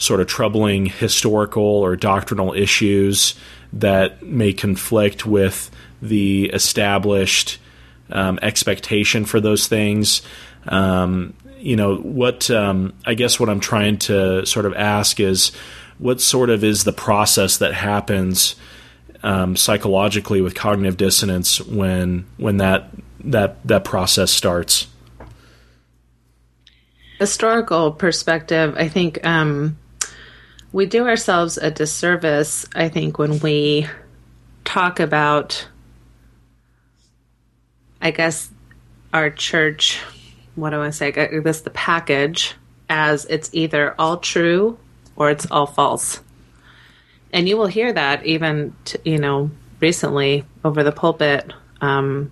sort 0.01 0.21
of 0.21 0.27
troubling 0.27 0.87
historical 0.87 1.63
or 1.63 1.95
doctrinal 1.95 2.53
issues 2.55 3.35
that 3.73 4.23
may 4.23 4.53
conflict 4.53 5.27
with 5.27 5.71
the 6.03 6.47
established 6.47 7.59
um, 8.11 8.39
expectation 8.43 9.25
for 9.25 9.41
those 9.41 9.69
things. 9.69 10.23
Um, 10.67 11.35
you 11.59 11.77
know, 11.77 11.97
what 11.97 12.51
um, 12.51 12.95
I 13.07 13.15
guess 13.15 13.39
what 13.39 13.49
I'm 13.49 13.61
trying 13.61 13.99
to 13.99 14.45
sort 14.47 14.67
of 14.67 14.75
ask 14.75 15.21
is 15.21 15.53
what 15.99 16.21
sort 16.21 16.49
of 16.51 16.65
is 16.65 16.85
the 16.85 16.93
process 16.93 17.59
that 17.59 17.75
happens 17.75 18.57
um, 19.23 19.55
psychologically 19.55 20.41
with 20.41 20.55
cognitive 20.55 20.97
dissonance 20.97 21.61
when 21.61 22.27
when 22.39 22.57
that 22.57 22.89
that 23.25 23.63
that 23.67 23.85
process 23.85 24.31
starts 24.31 24.87
historical 27.19 27.93
perspective 27.93 28.75
i 28.79 28.89
think 28.89 29.25
um, 29.27 29.77
we 30.73 30.87
do 30.87 31.07
ourselves 31.07 31.57
a 31.59 31.71
disservice 31.71 32.67
i 32.75 32.89
think 32.89 33.19
when 33.19 33.39
we 33.41 33.87
talk 34.65 35.01
about 35.01 35.67
i 38.01 38.11
guess 38.11 38.51
our 39.13 39.31
church 39.31 40.01
what 40.55 40.71
do 40.71 40.83
i 40.83 40.91
say? 40.91 41.09
I 41.09 41.41
guess 41.41 41.63
the 41.63 41.71
package 41.71 42.55
as 42.89 43.25
it's 43.27 43.51
either 43.53 43.95
all 43.99 44.19
true 44.19 44.79
or 45.17 45.31
it's 45.31 45.51
all 45.51 45.67
false. 45.67 46.21
And 47.33 47.49
you 47.49 47.57
will 47.57 47.67
hear 47.67 47.93
that 47.93 48.27
even 48.27 48.75
you 49.05 49.19
know 49.19 49.51
recently 49.81 50.45
over 50.65 50.83
the 50.83 50.93
pulpit. 50.93 51.53
Um, 51.81 52.31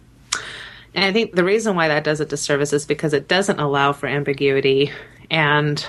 and 0.94 1.04
i 1.04 1.12
think 1.12 1.34
the 1.34 1.44
reason 1.44 1.76
why 1.76 1.88
that 1.88 2.04
does 2.04 2.20
a 2.20 2.26
disservice 2.26 2.72
is 2.72 2.84
because 2.84 3.14
it 3.14 3.28
doesn't 3.28 3.60
allow 3.60 3.92
for 3.92 4.06
ambiguity. 4.06 4.92
And 5.30 5.84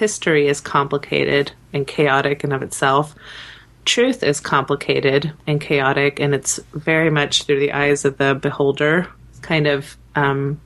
history 0.00 0.48
is 0.48 0.60
complicated 0.60 1.52
and 1.72 1.86
chaotic 1.86 2.42
in 2.42 2.52
of 2.52 2.62
itself 2.62 3.14
truth 3.84 4.22
is 4.22 4.40
complicated 4.40 5.32
and 5.46 5.60
chaotic 5.60 6.18
and 6.18 6.34
it's 6.34 6.58
very 6.72 7.10
much 7.10 7.44
through 7.44 7.60
the 7.60 7.72
eyes 7.72 8.04
of 8.04 8.16
the 8.18 8.34
beholder 8.34 9.06
kind 9.42 9.66
of 9.66 9.96
um, 10.16 10.60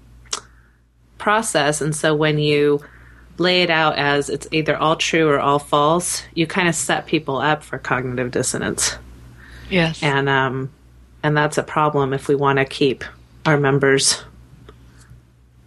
process 1.19 1.81
and 1.81 1.95
so 1.95 2.15
when 2.15 2.39
you 2.39 2.81
lay 3.39 3.63
it 3.63 3.71
out 3.71 3.97
as 3.97 4.31
it's 4.31 4.47
either 4.53 4.77
all 4.77 4.97
true 4.97 5.29
or 5.29 5.41
all 5.41 5.59
false, 5.59 6.23
you 6.35 6.47
kind 6.47 6.69
of 6.69 6.75
set 6.75 7.07
people 7.07 7.39
up 7.39 7.63
for 7.63 7.79
cognitive 7.79 8.31
dissonance. 8.31 8.97
Yes. 9.71 10.03
And 10.03 10.29
um 10.29 10.71
and 11.23 11.37
that's 11.37 11.59
a 11.59 11.63
problem 11.63 12.13
if 12.13 12.29
we 12.29 12.35
want 12.35 12.59
to 12.59 12.65
keep 12.65 13.05
our 13.47 13.59
members 13.59 14.23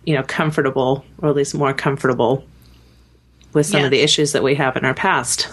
you 0.06 0.16
know 0.16 0.24
comfortable 0.24 1.04
or 1.20 1.30
at 1.30 1.36
least 1.36 1.54
more 1.54 1.74
comfortable 1.74 2.46
with 3.54 3.66
some 3.66 3.84
of 3.84 3.92
the 3.92 4.00
issues 4.00 4.32
that 4.34 4.44
we 4.44 4.56
have 4.56 4.76
in 4.78 4.86
our 4.86 4.94
past. 4.94 5.48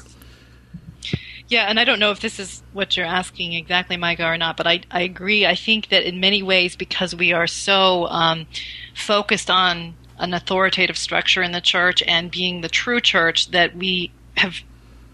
Yeah, 1.48 1.66
and 1.68 1.78
I 1.78 1.84
don't 1.84 1.98
know 1.98 2.10
if 2.10 2.20
this 2.20 2.38
is 2.38 2.62
what 2.72 2.96
you're 2.96 3.06
asking 3.06 3.52
exactly, 3.52 3.96
Micah, 3.96 4.26
or 4.26 4.38
not, 4.38 4.56
but 4.56 4.66
I, 4.66 4.80
I 4.90 5.02
agree. 5.02 5.46
I 5.46 5.54
think 5.54 5.90
that 5.90 6.02
in 6.04 6.18
many 6.18 6.42
ways, 6.42 6.74
because 6.74 7.14
we 7.14 7.32
are 7.32 7.46
so 7.46 8.06
um, 8.06 8.46
focused 8.94 9.50
on 9.50 9.94
an 10.18 10.32
authoritative 10.32 10.96
structure 10.96 11.42
in 11.42 11.52
the 11.52 11.60
church 11.60 12.02
and 12.06 12.30
being 12.30 12.60
the 12.60 12.68
true 12.68 13.00
church 13.00 13.50
that 13.50 13.76
we 13.76 14.10
have, 14.36 14.56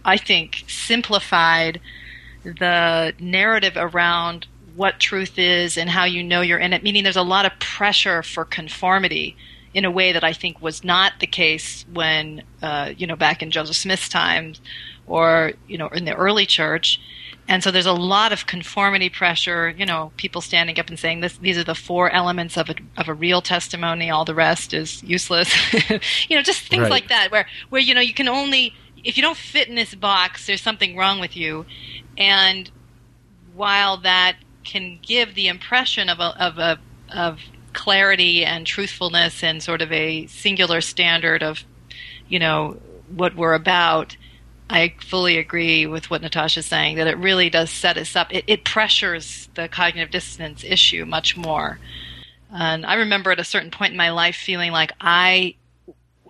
I 0.04 0.16
think, 0.16 0.64
simplified 0.68 1.80
the 2.44 3.12
narrative 3.18 3.74
around 3.76 4.46
what 4.76 5.00
truth 5.00 5.38
is 5.38 5.76
and 5.76 5.90
how 5.90 6.04
you 6.04 6.22
know 6.22 6.42
you're 6.42 6.58
in 6.58 6.72
it, 6.72 6.82
meaning 6.82 7.02
there's 7.02 7.16
a 7.16 7.22
lot 7.22 7.44
of 7.44 7.52
pressure 7.58 8.22
for 8.22 8.44
conformity 8.44 9.36
in 9.74 9.84
a 9.84 9.90
way 9.90 10.12
that 10.12 10.24
I 10.24 10.32
think 10.32 10.60
was 10.60 10.82
not 10.82 11.12
the 11.20 11.26
case 11.26 11.84
when, 11.92 12.42
uh, 12.62 12.92
you 12.96 13.06
know, 13.06 13.16
back 13.16 13.42
in 13.42 13.50
Joseph 13.50 13.76
Smith's 13.76 14.08
times 14.08 14.60
or, 15.06 15.52
you 15.68 15.78
know, 15.78 15.88
in 15.88 16.04
the 16.04 16.14
early 16.14 16.46
church. 16.46 17.00
And 17.48 17.62
so 17.64 17.70
there's 17.70 17.86
a 17.86 17.92
lot 17.92 18.32
of 18.32 18.46
conformity 18.46 19.08
pressure, 19.08 19.70
you 19.70 19.84
know, 19.86 20.12
people 20.16 20.40
standing 20.40 20.78
up 20.78 20.88
and 20.88 20.98
saying 20.98 21.20
this, 21.20 21.36
these 21.38 21.58
are 21.58 21.64
the 21.64 21.74
four 21.74 22.10
elements 22.10 22.56
of 22.56 22.68
a, 22.70 22.74
of 22.96 23.08
a 23.08 23.14
real 23.14 23.42
testimony. 23.42 24.10
All 24.10 24.24
the 24.24 24.34
rest 24.34 24.72
is 24.72 25.02
useless. 25.02 25.52
you 26.28 26.36
know, 26.36 26.42
just 26.42 26.68
things 26.68 26.82
Right. 26.82 26.90
like 26.90 27.08
that 27.08 27.30
where, 27.32 27.46
where, 27.70 27.80
you 27.80 27.94
know, 27.94 28.00
you 28.00 28.14
can 28.14 28.28
only, 28.28 28.74
if 29.04 29.16
you 29.16 29.22
don't 29.22 29.36
fit 29.36 29.68
in 29.68 29.74
this 29.74 29.94
box, 29.94 30.46
there's 30.46 30.62
something 30.62 30.96
wrong 30.96 31.18
with 31.20 31.36
you. 31.36 31.66
And 32.16 32.70
while 33.54 33.96
that 33.98 34.36
can 34.64 34.98
give 35.02 35.34
the 35.34 35.48
impression 35.48 36.08
of 36.08 36.20
a, 36.20 36.44
of 36.44 36.58
a, 36.58 36.78
of 37.12 37.40
clarity 37.72 38.44
and 38.44 38.66
truthfulness 38.66 39.42
and 39.42 39.62
sort 39.62 39.82
of 39.82 39.92
a 39.92 40.26
singular 40.26 40.80
standard 40.80 41.42
of, 41.42 41.64
you 42.28 42.38
know, 42.38 42.80
what 43.08 43.34
we're 43.34 43.54
about, 43.54 44.16
I 44.68 44.94
fully 45.00 45.38
agree 45.38 45.86
with 45.86 46.10
what 46.10 46.22
Natasha's 46.22 46.66
saying 46.66 46.96
that 46.96 47.08
it 47.08 47.18
really 47.18 47.50
does 47.50 47.70
set 47.70 47.96
us 47.96 48.14
up. 48.14 48.32
It, 48.32 48.44
it 48.46 48.64
pressures 48.64 49.48
the 49.54 49.68
cognitive 49.68 50.10
dissonance 50.10 50.62
issue 50.62 51.04
much 51.04 51.36
more. 51.36 51.80
And 52.52 52.86
I 52.86 52.94
remember 52.94 53.30
at 53.32 53.40
a 53.40 53.44
certain 53.44 53.70
point 53.70 53.92
in 53.92 53.96
my 53.96 54.10
life 54.10 54.36
feeling 54.36 54.72
like 54.72 54.92
I 55.00 55.56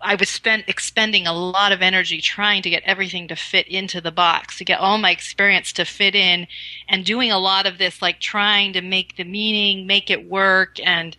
I 0.03 0.15
was 0.15 0.29
spent 0.29 0.69
expending 0.69 1.27
a 1.27 1.33
lot 1.33 1.73
of 1.73 1.83
energy 1.83 2.21
trying 2.21 2.63
to 2.63 2.71
get 2.71 2.83
everything 2.85 3.29
to 3.29 3.37
fit 3.37 3.69
into 3.69 4.01
the 4.01 4.11
box, 4.11 4.57
to 4.59 4.65
get 4.65 4.81
all 4.81 4.99
my 4.99 5.11
experience 5.11 5.73
to 5.75 5.85
fit 5.85 6.15
in, 6.15 6.47
and 6.89 7.05
doing 7.05 7.31
a 7.31 7.39
lot 7.39 7.67
of 7.67 7.79
this, 7.79 8.01
like 8.01 8.19
trying 8.21 8.73
to 8.73 8.81
make 8.81 9.17
the 9.17 9.25
meaning, 9.25 9.87
make 9.87 10.11
it 10.11 10.29
work, 10.29 10.79
and 10.83 11.17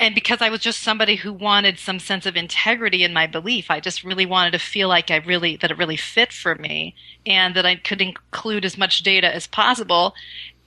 and 0.00 0.14
because 0.14 0.40
I 0.40 0.48
was 0.48 0.60
just 0.60 0.80
somebody 0.80 1.16
who 1.16 1.32
wanted 1.32 1.78
some 1.78 1.98
sense 1.98 2.24
of 2.24 2.36
integrity 2.36 3.04
in 3.04 3.12
my 3.12 3.26
belief, 3.26 3.70
I 3.70 3.80
just 3.80 4.02
really 4.02 4.24
wanted 4.24 4.52
to 4.52 4.58
feel 4.58 4.88
like 4.88 5.10
I 5.10 5.16
really 5.16 5.56
that 5.56 5.70
it 5.70 5.76
really 5.76 5.96
fit 5.96 6.32
for 6.32 6.54
me, 6.54 6.94
and 7.26 7.54
that 7.56 7.66
I 7.66 7.76
could 7.76 8.00
include 8.00 8.64
as 8.64 8.78
much 8.78 9.02
data 9.02 9.34
as 9.34 9.46
possible. 9.46 10.14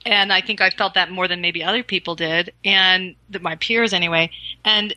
And 0.06 0.32
I 0.32 0.40
think 0.40 0.60
I 0.60 0.70
felt 0.70 0.94
that 0.94 1.10
more 1.10 1.26
than 1.26 1.40
maybe 1.40 1.64
other 1.64 1.82
people 1.82 2.14
did, 2.14 2.52
and 2.64 3.16
my 3.40 3.56
peers 3.56 3.92
anyway. 3.92 4.30
And 4.64 4.94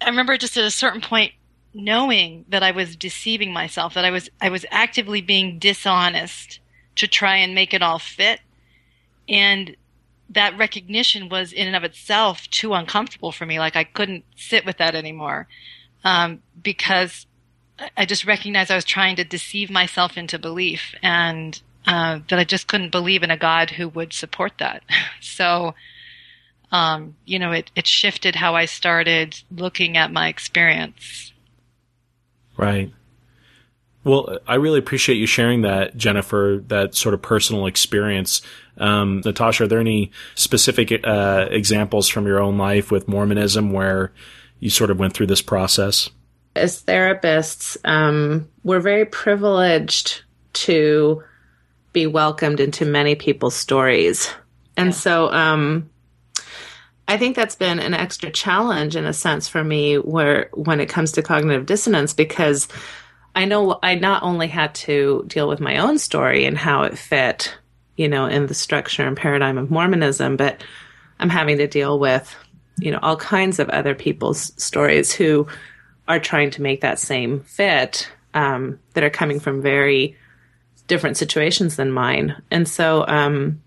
I 0.00 0.08
remember 0.08 0.36
just 0.36 0.56
at 0.56 0.64
a 0.64 0.70
certain 0.70 1.00
point 1.00 1.32
knowing 1.72 2.44
that 2.48 2.62
I 2.62 2.70
was 2.70 2.96
deceiving 2.96 3.52
myself, 3.52 3.94
that 3.94 4.04
I 4.04 4.10
was 4.10 4.30
I 4.40 4.50
was 4.50 4.64
actively 4.70 5.20
being 5.20 5.58
dishonest 5.58 6.60
to 6.96 7.08
try 7.08 7.36
and 7.36 7.54
make 7.54 7.74
it 7.74 7.82
all 7.82 7.98
fit. 7.98 8.40
And 9.28 9.76
that 10.30 10.56
recognition 10.56 11.28
was 11.28 11.52
in 11.52 11.66
and 11.66 11.76
of 11.76 11.84
itself 11.84 12.48
too 12.50 12.74
uncomfortable 12.74 13.32
for 13.32 13.46
me. 13.46 13.58
Like 13.58 13.76
I 13.76 13.84
couldn't 13.84 14.24
sit 14.36 14.64
with 14.64 14.78
that 14.78 14.94
anymore. 14.94 15.48
Um, 16.04 16.42
because 16.62 17.26
I- 17.96 18.06
just 18.06 18.24
recognized 18.24 18.70
I 18.70 18.76
was 18.76 18.84
trying 18.84 19.16
to 19.16 19.24
deceive 19.24 19.70
myself 19.70 20.16
into 20.16 20.38
belief 20.38 20.94
and 21.02 21.60
uh, 21.86 22.20
that 22.28 22.38
I 22.38 22.44
just 22.44 22.66
couldn't 22.68 22.90
believe 22.92 23.22
in 23.22 23.30
a 23.30 23.36
God 23.36 23.70
who 23.70 23.88
would 23.88 24.12
support 24.12 24.52
that. 24.58 24.82
So, 25.20 25.74
um, 26.74 27.16
you 27.24 27.38
know, 27.38 27.52
it, 27.52 27.70
it 27.76 27.86
shifted 27.86 28.34
how 28.34 28.54
I 28.54 28.64
started 28.64 29.40
looking 29.50 29.96
at 29.96 30.12
my 30.12 30.28
experience. 30.28 31.32
Right. 32.56 32.92
Well, 34.02 34.38
I 34.46 34.56
really 34.56 34.78
appreciate 34.78 35.16
you 35.16 35.26
sharing 35.26 35.62
that, 35.62 35.96
Jennifer, 35.96 36.62
that 36.66 36.94
sort 36.94 37.14
of 37.14 37.22
personal 37.22 37.66
experience. 37.66 38.42
Um, 38.76 39.22
Natasha, 39.24 39.64
are 39.64 39.66
there 39.66 39.80
any 39.80 40.10
specific 40.34 40.92
uh, 41.04 41.46
examples 41.50 42.08
from 42.08 42.26
your 42.26 42.40
own 42.40 42.58
life 42.58 42.90
with 42.90 43.08
Mormonism 43.08 43.72
where 43.72 44.12
you 44.60 44.68
sort 44.68 44.90
of 44.90 44.98
went 44.98 45.14
through 45.14 45.28
this 45.28 45.42
process? 45.42 46.10
as 46.56 46.82
therapists, 46.82 47.76
um, 47.84 48.48
we're 48.62 48.80
very 48.80 49.04
privileged 49.04 50.22
to 50.52 51.22
be 51.92 52.06
welcomed 52.06 52.60
into 52.60 52.84
many 52.84 53.14
people's 53.14 53.56
stories. 53.56 54.32
And 54.76 54.94
so 54.94 55.30
um, 55.32 55.90
I 57.06 57.18
think 57.18 57.36
that's 57.36 57.56
been 57.56 57.80
an 57.80 57.94
extra 57.94 58.30
challenge 58.30 58.96
in 58.96 59.04
a 59.04 59.12
sense 59.12 59.46
for 59.46 59.62
me 59.62 59.96
where 59.96 60.48
when 60.54 60.80
it 60.80 60.88
comes 60.88 61.12
to 61.12 61.22
cognitive 61.22 61.66
dissonance 61.66 62.14
because 62.14 62.66
I 63.34 63.44
know 63.44 63.78
I 63.82 63.96
not 63.96 64.22
only 64.22 64.48
had 64.48 64.74
to 64.76 65.24
deal 65.26 65.48
with 65.48 65.60
my 65.60 65.78
own 65.78 65.98
story 65.98 66.44
and 66.46 66.56
how 66.56 66.82
it 66.82 66.96
fit, 66.96 67.54
you 67.96 68.08
know, 68.08 68.26
in 68.26 68.46
the 68.46 68.54
structure 68.54 69.06
and 69.06 69.16
paradigm 69.16 69.58
of 69.58 69.70
Mormonism, 69.70 70.36
but 70.36 70.64
I'm 71.18 71.30
having 71.30 71.58
to 71.58 71.66
deal 71.66 71.98
with, 71.98 72.34
you 72.78 72.90
know, 72.90 73.00
all 73.02 73.16
kinds 73.16 73.58
of 73.58 73.68
other 73.68 73.94
people's 73.94 74.52
stories 74.62 75.12
who 75.12 75.46
are 76.08 76.20
trying 76.20 76.50
to 76.52 76.62
make 76.62 76.80
that 76.82 76.98
same 76.98 77.40
fit 77.40 78.08
um, 78.34 78.78
that 78.94 79.04
are 79.04 79.10
coming 79.10 79.40
from 79.40 79.62
very 79.62 80.16
different 80.86 81.16
situations 81.16 81.76
than 81.76 81.90
mine. 81.90 82.40
And 82.50 82.68
so, 82.68 83.06
um, 83.06 83.62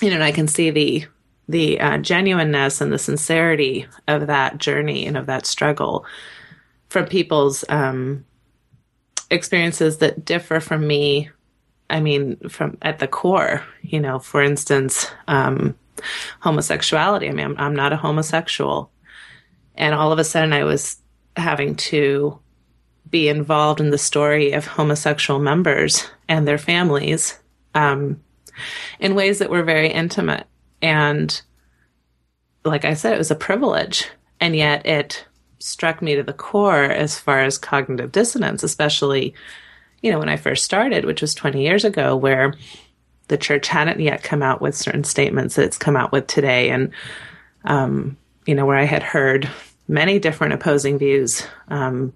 you 0.00 0.08
know, 0.08 0.16
and 0.16 0.24
I 0.24 0.32
can 0.32 0.48
see 0.48 0.70
the 0.70 1.06
the 1.48 1.80
uh, 1.80 1.98
genuineness 1.98 2.80
and 2.80 2.92
the 2.92 2.98
sincerity 2.98 3.86
of 4.06 4.26
that 4.26 4.58
journey 4.58 5.06
and 5.06 5.16
of 5.16 5.26
that 5.26 5.46
struggle 5.46 6.04
from 6.88 7.06
people's 7.06 7.64
um, 7.68 8.24
experiences 9.30 9.98
that 9.98 10.24
differ 10.24 10.60
from 10.60 10.86
me. 10.86 11.30
I 11.90 12.00
mean, 12.00 12.36
from 12.50 12.76
at 12.82 12.98
the 12.98 13.08
core, 13.08 13.64
you 13.82 13.98
know, 13.98 14.18
for 14.18 14.42
instance, 14.42 15.06
um, 15.26 15.74
homosexuality. 16.40 17.28
I 17.28 17.32
mean, 17.32 17.46
I'm, 17.46 17.56
I'm 17.58 17.74
not 17.74 17.94
a 17.94 17.96
homosexual, 17.96 18.90
and 19.74 19.94
all 19.94 20.12
of 20.12 20.18
a 20.18 20.24
sudden, 20.24 20.52
I 20.52 20.64
was 20.64 20.98
having 21.36 21.76
to 21.76 22.38
be 23.08 23.28
involved 23.28 23.80
in 23.80 23.90
the 23.90 23.98
story 23.98 24.52
of 24.52 24.66
homosexual 24.66 25.40
members 25.40 26.06
and 26.28 26.46
their 26.46 26.58
families 26.58 27.38
um, 27.74 28.20
in 29.00 29.14
ways 29.14 29.38
that 29.38 29.48
were 29.48 29.62
very 29.62 29.88
intimate. 29.88 30.46
And 30.82 31.40
like 32.64 32.84
I 32.84 32.94
said, 32.94 33.14
it 33.14 33.18
was 33.18 33.30
a 33.30 33.36
privilege. 33.36 34.08
And 34.40 34.54
yet 34.54 34.86
it 34.86 35.24
struck 35.58 36.00
me 36.00 36.14
to 36.14 36.22
the 36.22 36.32
core 36.32 36.84
as 36.84 37.18
far 37.18 37.42
as 37.42 37.58
cognitive 37.58 38.12
dissonance, 38.12 38.62
especially, 38.62 39.34
you 40.02 40.12
know, 40.12 40.18
when 40.18 40.28
I 40.28 40.36
first 40.36 40.64
started, 40.64 41.04
which 41.04 41.20
was 41.20 41.34
20 41.34 41.62
years 41.62 41.84
ago, 41.84 42.16
where 42.16 42.54
the 43.28 43.36
church 43.36 43.68
hadn't 43.68 44.00
yet 44.00 44.22
come 44.22 44.42
out 44.42 44.60
with 44.60 44.76
certain 44.76 45.04
statements 45.04 45.56
that 45.56 45.64
it's 45.64 45.78
come 45.78 45.96
out 45.96 46.12
with 46.12 46.26
today. 46.26 46.70
And, 46.70 46.92
um, 47.64 48.16
you 48.46 48.54
know, 48.54 48.66
where 48.66 48.78
I 48.78 48.84
had 48.84 49.02
heard 49.02 49.48
many 49.88 50.18
different 50.18 50.54
opposing 50.54 50.98
views, 50.98 51.46
um, 51.68 52.12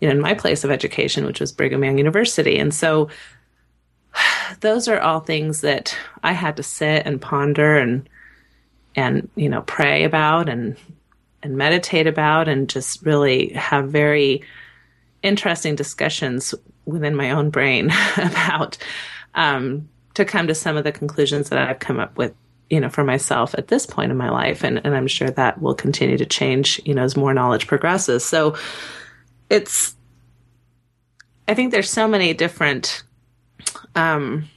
you 0.00 0.08
know, 0.08 0.10
in 0.10 0.20
my 0.20 0.34
place 0.34 0.64
of 0.64 0.70
education, 0.70 1.26
which 1.26 1.40
was 1.40 1.52
Brigham 1.52 1.84
Young 1.84 1.98
University. 1.98 2.58
And 2.58 2.74
so 2.74 3.08
those 4.60 4.88
are 4.88 5.00
all 5.00 5.20
things 5.20 5.60
that 5.62 5.96
I 6.22 6.32
had 6.32 6.56
to 6.56 6.62
sit 6.62 7.06
and 7.06 7.20
ponder 7.20 7.76
and, 7.76 8.08
and, 8.94 9.28
you 9.36 9.48
know, 9.48 9.62
pray 9.62 10.04
about 10.04 10.48
and, 10.48 10.76
and 11.42 11.56
meditate 11.56 12.06
about 12.06 12.48
and 12.48 12.68
just 12.68 13.04
really 13.04 13.52
have 13.54 13.90
very 13.90 14.42
interesting 15.22 15.74
discussions 15.74 16.54
within 16.84 17.14
my 17.14 17.30
own 17.30 17.50
brain 17.50 17.90
about, 18.16 18.78
um, 19.34 19.88
to 20.14 20.24
come 20.24 20.46
to 20.46 20.54
some 20.54 20.76
of 20.76 20.84
the 20.84 20.92
conclusions 20.92 21.48
that 21.48 21.58
I've 21.58 21.78
come 21.78 21.98
up 21.98 22.18
with 22.18 22.34
you 22.72 22.80
know, 22.80 22.88
for 22.88 23.04
myself 23.04 23.54
at 23.58 23.68
this 23.68 23.84
point 23.84 24.10
in 24.10 24.16
my 24.16 24.30
life. 24.30 24.64
And, 24.64 24.80
and 24.82 24.96
I'm 24.96 25.06
sure 25.06 25.28
that 25.28 25.60
will 25.60 25.74
continue 25.74 26.16
to 26.16 26.24
change, 26.24 26.80
you 26.86 26.94
know, 26.94 27.02
as 27.02 27.18
more 27.18 27.34
knowledge 27.34 27.66
progresses. 27.66 28.24
So 28.24 28.56
it's, 29.50 29.94
I 31.46 31.52
think 31.52 31.70
there's 31.70 31.90
so 31.90 32.08
many 32.08 32.32
different, 32.32 33.02
um, 33.94 34.48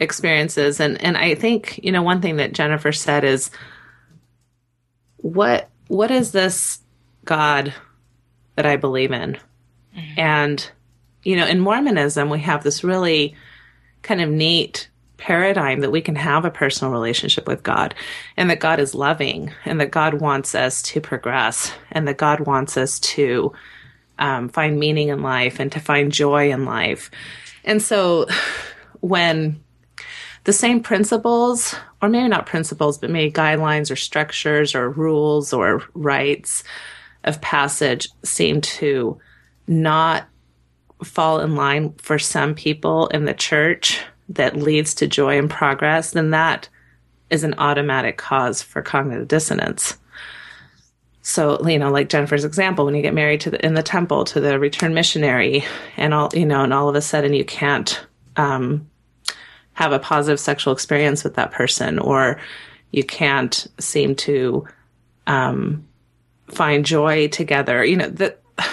experiences. 0.00 0.80
And, 0.80 1.00
and 1.02 1.16
I 1.16 1.34
think, 1.34 1.80
you 1.82 1.92
know, 1.92 2.02
one 2.02 2.20
thing 2.20 2.36
that 2.36 2.52
Jennifer 2.52 2.92
said 2.92 3.24
is, 3.24 3.50
what, 5.16 5.68
what 5.88 6.10
is 6.10 6.32
this 6.32 6.80
God 7.24 7.72
that 8.56 8.66
I 8.66 8.76
believe 8.76 9.12
in? 9.12 9.38
Mm-hmm. 9.96 10.20
And, 10.20 10.70
you 11.22 11.36
know, 11.36 11.46
in 11.46 11.60
Mormonism, 11.60 12.28
we 12.28 12.40
have 12.40 12.62
this 12.62 12.84
really 12.84 13.34
kind 14.02 14.20
of 14.20 14.28
neat 14.28 14.88
paradigm 15.16 15.80
that 15.80 15.92
we 15.92 16.02
can 16.02 16.16
have 16.16 16.44
a 16.44 16.50
personal 16.50 16.92
relationship 16.92 17.46
with 17.46 17.62
God 17.62 17.94
and 18.36 18.50
that 18.50 18.60
God 18.60 18.78
is 18.78 18.94
loving 18.94 19.52
and 19.64 19.80
that 19.80 19.90
God 19.90 20.20
wants 20.20 20.54
us 20.54 20.82
to 20.82 21.00
progress 21.00 21.72
and 21.92 22.06
that 22.06 22.18
God 22.18 22.40
wants 22.40 22.76
us 22.76 22.98
to 23.00 23.52
um, 24.18 24.48
find 24.48 24.78
meaning 24.78 25.08
in 25.08 25.22
life 25.22 25.60
and 25.60 25.72
to 25.72 25.80
find 25.80 26.12
joy 26.12 26.50
in 26.50 26.64
life. 26.64 27.10
And 27.64 27.82
so 27.82 28.26
when 29.00 29.62
the 30.44 30.52
same 30.52 30.82
principles, 30.82 31.74
or 32.02 32.08
maybe 32.08 32.28
not 32.28 32.46
principles, 32.46 32.98
but 32.98 33.10
maybe 33.10 33.32
guidelines 33.32 33.90
or 33.90 33.96
structures 33.96 34.74
or 34.74 34.90
rules 34.90 35.52
or 35.52 35.82
rites 35.94 36.64
of 37.24 37.40
passage 37.40 38.08
seem 38.22 38.60
to 38.60 39.18
not 39.66 40.28
fall 41.02 41.40
in 41.40 41.56
line 41.56 41.94
for 41.98 42.18
some 42.18 42.54
people 42.54 43.08
in 43.08 43.24
the 43.24 43.34
church 43.34 44.02
that 44.28 44.56
leads 44.56 44.94
to 44.94 45.06
joy 45.06 45.38
and 45.38 45.50
progress, 45.50 46.12
then 46.12 46.30
that 46.30 46.68
is 47.30 47.44
an 47.44 47.54
automatic 47.58 48.16
cause 48.16 48.62
for 48.62 48.82
cognitive 48.82 49.28
dissonance. 49.28 49.98
So, 51.26 51.66
you 51.66 51.78
know, 51.78 51.90
like 51.90 52.10
Jennifer's 52.10 52.44
example, 52.44 52.84
when 52.84 52.94
you 52.94 53.00
get 53.00 53.14
married 53.14 53.40
to 53.40 53.50
the, 53.50 53.64
in 53.64 53.72
the 53.72 53.82
temple 53.82 54.24
to 54.26 54.40
the 54.40 54.58
returned 54.58 54.94
missionary 54.94 55.64
and 55.96 56.12
all, 56.12 56.28
you 56.34 56.44
know, 56.44 56.62
and 56.62 56.72
all 56.72 56.88
of 56.88 56.94
a 56.94 57.00
sudden 57.00 57.32
you 57.32 57.46
can't, 57.46 58.06
um, 58.36 58.88
have 59.72 59.92
a 59.92 59.98
positive 59.98 60.38
sexual 60.38 60.72
experience 60.72 61.24
with 61.24 61.34
that 61.34 61.50
person 61.50 61.98
or 61.98 62.38
you 62.92 63.02
can't 63.02 63.66
seem 63.80 64.14
to, 64.14 64.68
um, 65.26 65.88
find 66.48 66.84
joy 66.84 67.26
together, 67.28 67.82
you 67.82 67.96
know, 67.96 68.08
that, 68.10 68.42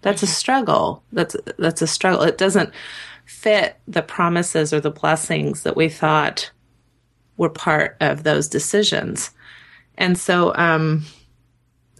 that's 0.00 0.22
a 0.22 0.26
struggle. 0.26 1.02
That's, 1.12 1.36
that's 1.58 1.82
a 1.82 1.86
struggle. 1.86 2.22
It 2.22 2.38
doesn't, 2.38 2.72
fit 3.30 3.78
the 3.86 4.02
promises 4.02 4.72
or 4.72 4.80
the 4.80 4.90
blessings 4.90 5.62
that 5.62 5.76
we 5.76 5.88
thought 5.88 6.50
were 7.36 7.48
part 7.48 7.96
of 8.00 8.24
those 8.24 8.48
decisions. 8.48 9.30
And 9.96 10.18
so 10.18 10.52
um, 10.56 11.04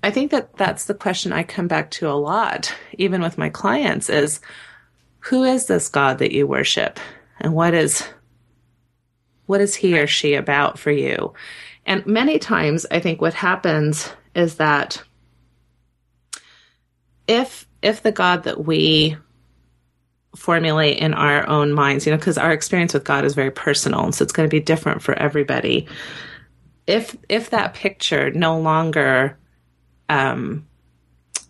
I 0.02 0.10
think 0.10 0.30
that 0.30 0.56
that's 0.56 0.86
the 0.86 0.94
question 0.94 1.32
I 1.32 1.42
come 1.42 1.68
back 1.68 1.90
to 1.92 2.08
a 2.08 2.12
lot, 2.12 2.74
even 2.94 3.20
with 3.20 3.38
my 3.38 3.50
clients, 3.50 4.08
is 4.08 4.40
who 5.20 5.44
is 5.44 5.66
this 5.66 5.88
God 5.88 6.18
that 6.18 6.32
you 6.32 6.46
worship? 6.46 6.98
And 7.40 7.54
what 7.54 7.74
is 7.74 8.06
what 9.46 9.60
is 9.60 9.74
he 9.74 9.98
or 9.98 10.06
she 10.06 10.34
about 10.34 10.78
for 10.78 10.90
you? 10.90 11.34
And 11.84 12.06
many 12.06 12.38
times 12.38 12.86
I 12.90 13.00
think 13.00 13.20
what 13.20 13.34
happens 13.34 14.08
is 14.34 14.56
that 14.56 15.02
if 17.26 17.66
if 17.82 18.02
the 18.02 18.12
God 18.12 18.44
that 18.44 18.64
we 18.64 19.16
formulate 20.36 20.98
in 20.98 21.12
our 21.12 21.46
own 21.48 21.72
minds, 21.72 22.06
you 22.06 22.12
know, 22.12 22.18
because 22.18 22.38
our 22.38 22.52
experience 22.52 22.94
with 22.94 23.04
God 23.04 23.24
is 23.24 23.34
very 23.34 23.50
personal, 23.50 24.12
so 24.12 24.22
it's 24.22 24.32
going 24.32 24.48
to 24.48 24.54
be 24.54 24.60
different 24.60 25.02
for 25.02 25.14
everybody. 25.18 25.88
If 26.86 27.16
if 27.28 27.50
that 27.50 27.74
picture 27.74 28.30
no 28.30 28.58
longer 28.58 29.38
um, 30.10 30.66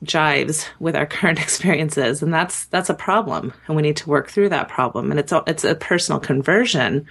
jives 0.05 0.67
with 0.79 0.95
our 0.95 1.07
current 1.17 1.41
experiences, 1.41 2.23
and 2.23 2.33
that's 2.33 2.67
that's 2.67 2.91
a 2.91 2.95
problem, 2.95 3.53
and 3.67 3.75
we 3.75 3.83
need 3.83 3.97
to 3.97 4.09
work 4.09 4.31
through 4.31 4.51
that 4.51 4.69
problem. 4.69 5.11
And 5.11 5.19
it's 5.19 5.33
a, 5.33 5.43
it's 5.47 5.65
a 5.65 5.75
personal 5.75 6.21
conversion, 6.21 7.07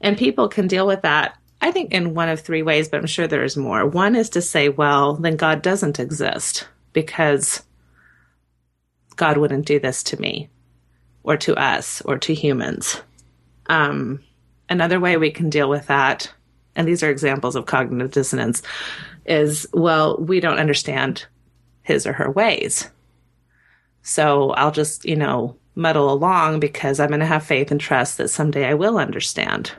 and 0.00 0.16
people 0.16 0.48
can 0.48 0.66
deal 0.66 0.86
with 0.86 1.02
that. 1.02 1.36
I 1.60 1.70
think 1.70 1.92
in 1.92 2.14
one 2.14 2.28
of 2.28 2.40
three 2.40 2.62
ways, 2.62 2.88
but 2.88 3.00
I'm 3.00 3.06
sure 3.06 3.26
there's 3.26 3.56
more. 3.56 3.86
One 3.86 4.16
is 4.16 4.30
to 4.30 4.42
say, 4.42 4.68
well, 4.68 5.14
then 5.14 5.36
God 5.36 5.62
doesn't 5.62 6.00
exist 6.00 6.68
because 6.92 7.62
God 9.16 9.38
wouldn't 9.38 9.66
do 9.66 9.80
this 9.80 10.02
to 10.04 10.20
me 10.20 10.50
or 11.22 11.36
to 11.38 11.54
us 11.54 12.02
or 12.02 12.18
to 12.18 12.34
humans. 12.34 13.00
Um, 13.66 14.20
another 14.68 15.00
way 15.00 15.16
we 15.16 15.30
can 15.30 15.48
deal 15.48 15.70
with 15.70 15.86
that, 15.86 16.30
and 16.76 16.86
these 16.86 17.02
are 17.02 17.10
examples 17.10 17.56
of 17.56 17.66
cognitive 17.66 18.12
dissonance, 18.12 18.62
is 19.26 19.66
well, 19.72 20.18
we 20.18 20.40
don't 20.40 20.58
understand 20.58 21.26
his 21.82 22.06
or 22.06 22.12
her 22.12 22.30
ways. 22.30 22.90
So 24.02 24.50
I'll 24.50 24.72
just, 24.72 25.04
you 25.04 25.16
know, 25.16 25.56
muddle 25.74 26.12
along 26.12 26.60
because 26.60 27.00
I'm 27.00 27.08
going 27.08 27.20
to 27.20 27.26
have 27.26 27.44
faith 27.44 27.70
and 27.70 27.80
trust 27.80 28.18
that 28.18 28.28
someday 28.28 28.66
I 28.66 28.74
will 28.74 28.98
understand 28.98 29.72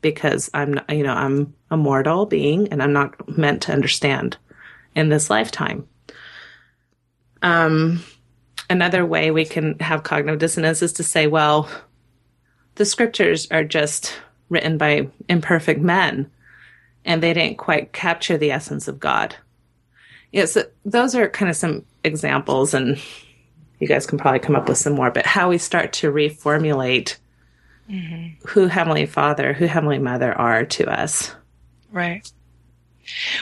because 0.00 0.50
I'm, 0.52 0.80
you 0.88 1.04
know, 1.04 1.14
I'm 1.14 1.54
a 1.70 1.76
mortal 1.76 2.26
being 2.26 2.68
and 2.68 2.82
I'm 2.82 2.92
not 2.92 3.36
meant 3.38 3.62
to 3.62 3.72
understand 3.72 4.36
in 4.94 5.08
this 5.08 5.30
lifetime. 5.30 5.86
Um, 7.40 8.02
another 8.68 9.06
way 9.06 9.30
we 9.30 9.44
can 9.44 9.78
have 9.78 10.02
cognitive 10.02 10.40
dissonance 10.40 10.82
is 10.82 10.92
to 10.94 11.04
say, 11.04 11.26
well, 11.26 11.68
the 12.74 12.84
scriptures 12.84 13.48
are 13.50 13.64
just 13.64 14.18
written 14.52 14.78
by 14.78 15.08
imperfect 15.28 15.80
men 15.80 16.30
and 17.04 17.22
they 17.22 17.32
didn't 17.32 17.58
quite 17.58 17.92
capture 17.92 18.36
the 18.36 18.52
essence 18.52 18.86
of 18.86 19.00
God. 19.00 19.34
Yes, 20.30 20.54
yeah, 20.54 20.62
so 20.62 20.68
those 20.84 21.14
are 21.14 21.28
kind 21.28 21.50
of 21.50 21.56
some 21.56 21.84
examples, 22.04 22.74
and 22.74 23.00
you 23.80 23.88
guys 23.88 24.06
can 24.06 24.18
probably 24.18 24.38
come 24.38 24.54
up 24.54 24.68
with 24.68 24.78
some 24.78 24.94
more, 24.94 25.10
but 25.10 25.26
how 25.26 25.48
we 25.48 25.58
start 25.58 25.92
to 25.94 26.12
reformulate 26.12 27.16
mm-hmm. 27.90 28.46
who 28.46 28.66
Heavenly 28.66 29.06
Father, 29.06 29.52
who 29.52 29.66
Heavenly 29.66 29.98
Mother 29.98 30.32
are 30.32 30.64
to 30.64 30.88
us. 30.88 31.34
Right 31.90 32.30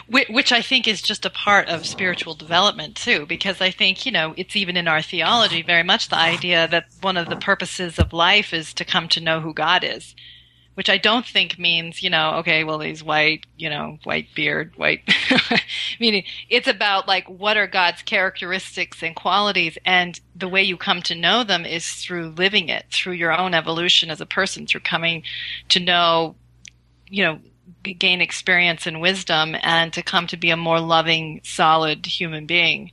which 0.08 0.52
I 0.52 0.62
think 0.62 0.88
is 0.88 1.02
just 1.02 1.26
a 1.26 1.30
part 1.30 1.68
of 1.68 1.86
spiritual 1.86 2.34
development 2.34 2.96
too, 2.96 3.26
because 3.26 3.60
I 3.60 3.70
think, 3.70 4.06
you 4.06 4.12
know, 4.12 4.34
it's 4.36 4.56
even 4.56 4.76
in 4.76 4.88
our 4.88 5.02
theology 5.02 5.62
very 5.62 5.82
much 5.82 6.08
the 6.08 6.18
idea 6.18 6.66
that 6.68 6.86
one 7.02 7.16
of 7.16 7.28
the 7.28 7.36
purposes 7.36 7.98
of 7.98 8.12
life 8.12 8.52
is 8.52 8.72
to 8.74 8.84
come 8.84 9.08
to 9.08 9.20
know 9.20 9.40
who 9.40 9.54
God 9.54 9.84
is, 9.84 10.14
which 10.74 10.88
I 10.88 10.98
don't 10.98 11.26
think 11.26 11.58
means, 11.58 12.02
you 12.02 12.10
know, 12.10 12.36
okay, 12.36 12.64
well, 12.64 12.80
he's 12.80 13.02
white, 13.02 13.44
you 13.56 13.68
know, 13.68 13.98
white 14.04 14.28
beard, 14.34 14.72
white, 14.76 15.02
meaning 16.00 16.24
it's 16.48 16.68
about 16.68 17.08
like, 17.08 17.28
what 17.28 17.56
are 17.56 17.66
God's 17.66 18.02
characteristics 18.02 19.02
and 19.02 19.14
qualities? 19.14 19.76
And 19.84 20.18
the 20.34 20.48
way 20.48 20.62
you 20.62 20.76
come 20.76 21.02
to 21.02 21.14
know 21.14 21.44
them 21.44 21.66
is 21.66 21.86
through 21.86 22.30
living 22.30 22.68
it, 22.68 22.86
through 22.90 23.14
your 23.14 23.36
own 23.36 23.52
evolution 23.52 24.10
as 24.10 24.20
a 24.20 24.26
person, 24.26 24.66
through 24.66 24.80
coming 24.80 25.24
to 25.70 25.80
know, 25.80 26.36
you 27.08 27.24
know, 27.24 27.40
gain 27.82 28.20
experience 28.20 28.86
and 28.86 29.00
wisdom 29.00 29.56
and 29.62 29.92
to 29.92 30.02
come 30.02 30.26
to 30.28 30.36
be 30.36 30.50
a 30.50 30.56
more 30.56 30.80
loving, 30.80 31.40
solid 31.42 32.06
human 32.06 32.46
being. 32.46 32.92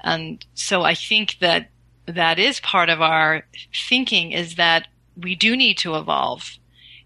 And 0.00 0.44
so 0.54 0.82
I 0.82 0.94
think 0.94 1.38
that 1.40 1.68
that 2.06 2.38
is 2.38 2.60
part 2.60 2.88
of 2.88 3.00
our 3.00 3.44
thinking 3.88 4.32
is 4.32 4.56
that 4.56 4.88
we 5.16 5.34
do 5.34 5.56
need 5.56 5.78
to 5.78 5.94
evolve 5.94 6.58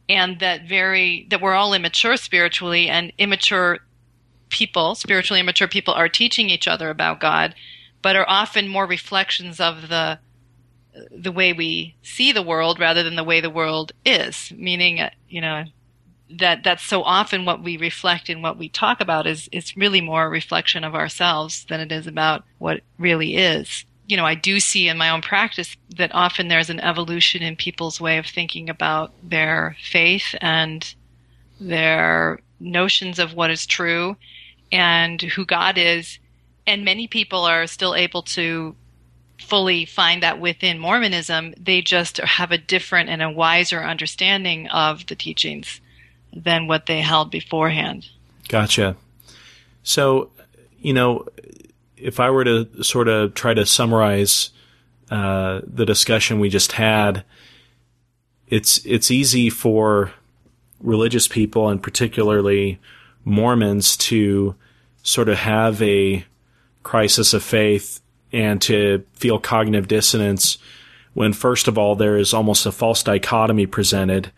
and 0.08 0.38
that 0.40 0.66
very, 0.68 1.26
that 1.30 1.40
we're 1.40 1.54
all 1.54 1.74
immature 1.74 2.16
spiritually 2.16 2.88
and 2.88 3.12
immature 3.18 3.78
people, 4.48 4.94
spiritually 4.94 5.40
immature 5.40 5.68
people 5.68 5.94
are 5.94 6.08
teaching 6.08 6.50
each 6.50 6.68
other 6.68 6.90
about 6.90 7.20
God, 7.20 7.54
but 8.02 8.16
are 8.16 8.28
often 8.28 8.68
more 8.68 8.86
reflections 8.86 9.60
of 9.60 9.88
the 9.88 10.18
the 11.10 11.32
way 11.32 11.52
we 11.52 11.94
see 12.02 12.32
the 12.32 12.42
world 12.42 12.80
rather 12.80 13.02
than 13.02 13.16
the 13.16 13.24
way 13.24 13.40
the 13.40 13.50
world 13.50 13.92
is. 14.04 14.50
Meaning, 14.56 15.00
uh, 15.00 15.10
you 15.28 15.40
know, 15.40 15.64
that 16.30 16.64
that's 16.64 16.82
so 16.82 17.02
often 17.02 17.44
what 17.44 17.62
we 17.62 17.76
reflect 17.76 18.28
and 18.28 18.42
what 18.42 18.58
we 18.58 18.68
talk 18.68 19.00
about 19.00 19.26
is 19.26 19.48
is 19.52 19.76
really 19.76 20.00
more 20.00 20.24
a 20.24 20.28
reflection 20.28 20.84
of 20.84 20.94
ourselves 20.94 21.64
than 21.68 21.80
it 21.80 21.92
is 21.92 22.06
about 22.06 22.44
what 22.58 22.80
really 22.98 23.36
is. 23.36 23.84
You 24.06 24.16
know, 24.16 24.24
I 24.24 24.34
do 24.34 24.60
see 24.60 24.88
in 24.88 24.98
my 24.98 25.10
own 25.10 25.20
practice 25.20 25.76
that 25.96 26.14
often 26.14 26.48
there's 26.48 26.70
an 26.70 26.80
evolution 26.80 27.42
in 27.42 27.56
people's 27.56 28.00
way 28.00 28.18
of 28.18 28.26
thinking 28.26 28.70
about 28.70 29.12
their 29.22 29.76
faith 29.82 30.34
and 30.40 30.94
their 31.60 32.40
notions 32.60 33.18
of 33.18 33.34
what 33.34 33.50
is 33.50 33.66
true 33.66 34.16
and 34.70 35.20
who 35.20 35.44
God 35.44 35.76
is. 35.78 36.18
And 36.66 36.84
many 36.84 37.06
people 37.06 37.44
are 37.44 37.66
still 37.66 37.94
able 37.94 38.22
to 38.22 38.74
fully 39.40 39.84
find 39.84 40.22
that 40.22 40.40
within 40.40 40.78
Mormonism. 40.78 41.54
They 41.58 41.82
just 41.82 42.18
have 42.18 42.50
a 42.50 42.58
different 42.58 43.08
and 43.08 43.22
a 43.22 43.30
wiser 43.30 43.82
understanding 43.82 44.68
of 44.68 45.06
the 45.06 45.14
teachings 45.14 45.80
than 46.32 46.66
what 46.66 46.86
they 46.86 47.00
held 47.00 47.30
beforehand. 47.30 48.08
Gotcha. 48.48 48.96
So, 49.82 50.30
you 50.80 50.92
know, 50.92 51.26
if 51.96 52.20
I 52.20 52.30
were 52.30 52.44
to 52.44 52.82
sort 52.82 53.08
of 53.08 53.34
try 53.34 53.54
to 53.54 53.66
summarize 53.66 54.50
uh, 55.10 55.60
the 55.66 55.86
discussion 55.86 56.40
we 56.40 56.48
just 56.48 56.72
had, 56.72 57.24
it's 58.48 58.84
it's 58.84 59.10
easy 59.10 59.50
for 59.50 60.12
religious 60.80 61.26
people 61.26 61.68
and 61.68 61.82
particularly 61.82 62.78
Mormons 63.24 63.96
to 63.96 64.54
sort 65.02 65.28
of 65.28 65.38
have 65.38 65.82
a 65.82 66.24
crisis 66.82 67.34
of 67.34 67.42
faith 67.42 68.00
and 68.32 68.60
to 68.62 69.04
feel 69.14 69.38
cognitive 69.38 69.88
dissonance 69.88 70.58
when 71.14 71.32
first 71.32 71.66
of 71.66 71.78
all 71.78 71.96
there 71.96 72.18
is 72.18 72.34
almost 72.34 72.66
a 72.66 72.72
false 72.72 73.02
dichotomy 73.02 73.66
presented 73.66 74.30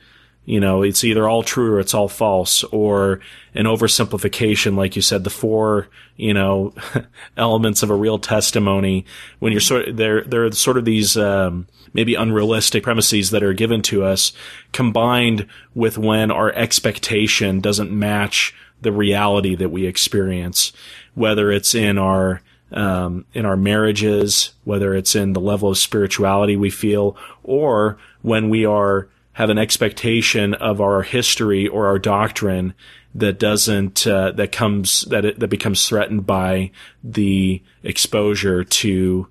you 0.48 0.60
know, 0.60 0.82
it's 0.82 1.04
either 1.04 1.28
all 1.28 1.42
true 1.42 1.74
or 1.74 1.78
it's 1.78 1.92
all 1.92 2.08
false, 2.08 2.64
or 2.64 3.20
an 3.54 3.66
oversimplification, 3.66 4.76
like 4.76 4.96
you 4.96 5.02
said, 5.02 5.22
the 5.22 5.28
four, 5.28 5.88
you 6.16 6.32
know, 6.32 6.72
elements 7.36 7.82
of 7.82 7.90
a 7.90 7.94
real 7.94 8.18
testimony. 8.18 9.04
When 9.40 9.52
you're 9.52 9.60
sort 9.60 9.88
of, 9.88 9.98
there, 9.98 10.22
there 10.22 10.46
are 10.46 10.52
sort 10.52 10.78
of 10.78 10.86
these, 10.86 11.18
um, 11.18 11.66
maybe 11.92 12.14
unrealistic 12.14 12.82
premises 12.82 13.28
that 13.30 13.42
are 13.42 13.52
given 13.52 13.82
to 13.82 14.04
us 14.04 14.32
combined 14.72 15.46
with 15.74 15.98
when 15.98 16.30
our 16.30 16.50
expectation 16.52 17.60
doesn't 17.60 17.90
match 17.90 18.54
the 18.80 18.90
reality 18.90 19.54
that 19.54 19.68
we 19.68 19.84
experience, 19.84 20.72
whether 21.14 21.52
it's 21.52 21.74
in 21.74 21.98
our, 21.98 22.40
um, 22.72 23.26
in 23.34 23.44
our 23.44 23.56
marriages, 23.56 24.52
whether 24.64 24.94
it's 24.94 25.14
in 25.14 25.34
the 25.34 25.42
level 25.42 25.68
of 25.68 25.76
spirituality 25.76 26.56
we 26.56 26.70
feel, 26.70 27.18
or 27.44 27.98
when 28.22 28.48
we 28.48 28.64
are 28.64 29.10
have 29.38 29.50
an 29.50 29.58
expectation 29.58 30.52
of 30.54 30.80
our 30.80 31.02
history 31.02 31.68
or 31.68 31.86
our 31.86 31.98
doctrine 32.00 32.74
that 33.14 33.38
doesn't 33.38 34.04
uh, 34.04 34.32
that 34.32 34.50
comes 34.50 35.02
that 35.02 35.24
it, 35.24 35.38
that 35.38 35.46
becomes 35.46 35.86
threatened 35.86 36.26
by 36.26 36.72
the 37.04 37.62
exposure 37.84 38.64
to 38.64 39.28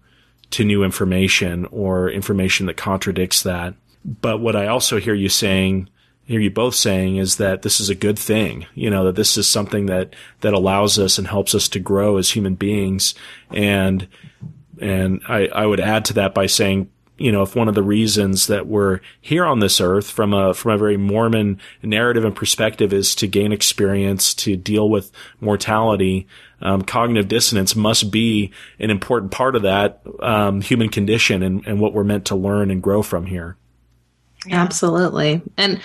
to 0.52 0.64
new 0.64 0.86
information 0.86 1.66
or 1.72 2.10
information 2.10 2.68
that 2.68 2.78
contradicts 2.78 3.44
that. 3.44 3.74
But 4.06 4.38
what 4.38 4.56
I 4.56 4.68
also 4.68 4.98
hear 4.98 5.14
you 5.14 5.28
saying, 5.28 5.90
hear 6.24 6.40
you 6.40 6.52
both 6.52 6.76
saying, 6.76 7.18
is 7.18 7.36
that 7.36 7.64
this 7.64 7.82
is 7.82 7.90
a 7.90 7.96
good 7.96 8.18
thing. 8.18 8.66
You 8.76 8.90
know 8.90 9.04
that 9.04 9.18
this 9.18 9.38
is 9.38 9.46
something 9.46 9.88
that 9.88 10.16
that 10.40 10.54
allows 10.54 10.98
us 10.98 11.18
and 11.18 11.28
helps 11.28 11.54
us 11.54 11.68
to 11.68 11.82
grow 11.82 12.16
as 12.16 12.32
human 12.32 12.56
beings. 12.56 13.14
And 13.52 14.08
and 14.80 15.22
I, 15.28 15.48
I 15.48 15.66
would 15.66 15.82
add 15.82 16.06
to 16.06 16.14
that 16.14 16.34
by 16.34 16.46
saying 16.46 16.92
you 17.18 17.32
know, 17.32 17.42
if 17.42 17.56
one 17.56 17.68
of 17.68 17.76
the 17.76 17.84
reasons 17.84 18.48
that 18.48 18.68
we're 18.68 19.00
here 19.20 19.46
on 19.46 19.60
this 19.60 19.82
earth 19.82 20.10
from 20.10 20.34
a, 20.34 20.54
from 20.54 20.72
a 20.72 20.78
very 20.78 20.98
Mormon 20.98 21.60
narrative 21.82 22.24
and 22.24 22.36
perspective 22.36 22.94
is 22.94 23.16
to 23.16 23.28
gain 23.28 23.52
experience, 23.52 24.34
to 24.36 24.56
deal 24.56 24.90
with 24.90 25.12
mortality, 25.42 26.28
um, 26.62 26.84
cognitive 26.84 27.28
dissonance 27.28 27.76
must 27.76 28.12
be 28.12 28.52
an 28.80 28.90
important 28.90 29.32
part 29.32 29.56
of 29.56 29.64
that, 29.64 30.02
um, 30.22 30.62
human 30.62 30.90
condition 30.90 31.44
and, 31.44 31.66
and 31.66 31.80
what 31.80 31.94
we're 31.94 32.04
meant 32.04 32.26
to 32.26 32.36
learn 32.36 32.72
and 32.72 32.84
grow 32.84 33.02
from 33.02 33.26
here. 33.26 33.58
Absolutely. 34.50 35.42
And, 35.58 35.82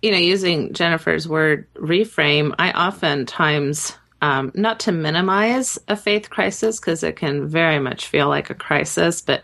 you 0.00 0.10
know, 0.10 0.18
using 0.18 0.72
Jennifer's 0.72 1.28
word 1.28 1.66
reframe, 1.74 2.54
I 2.58 2.72
oftentimes, 2.72 3.96
um, 4.22 4.52
not 4.54 4.80
to 4.80 4.92
minimize 4.92 5.78
a 5.88 5.96
faith 5.96 6.30
crisis, 6.30 6.80
because 6.80 7.02
it 7.02 7.16
can 7.16 7.48
very 7.48 7.78
much 7.78 8.06
feel 8.06 8.28
like 8.28 8.50
a 8.50 8.54
crisis, 8.54 9.20
but 9.20 9.42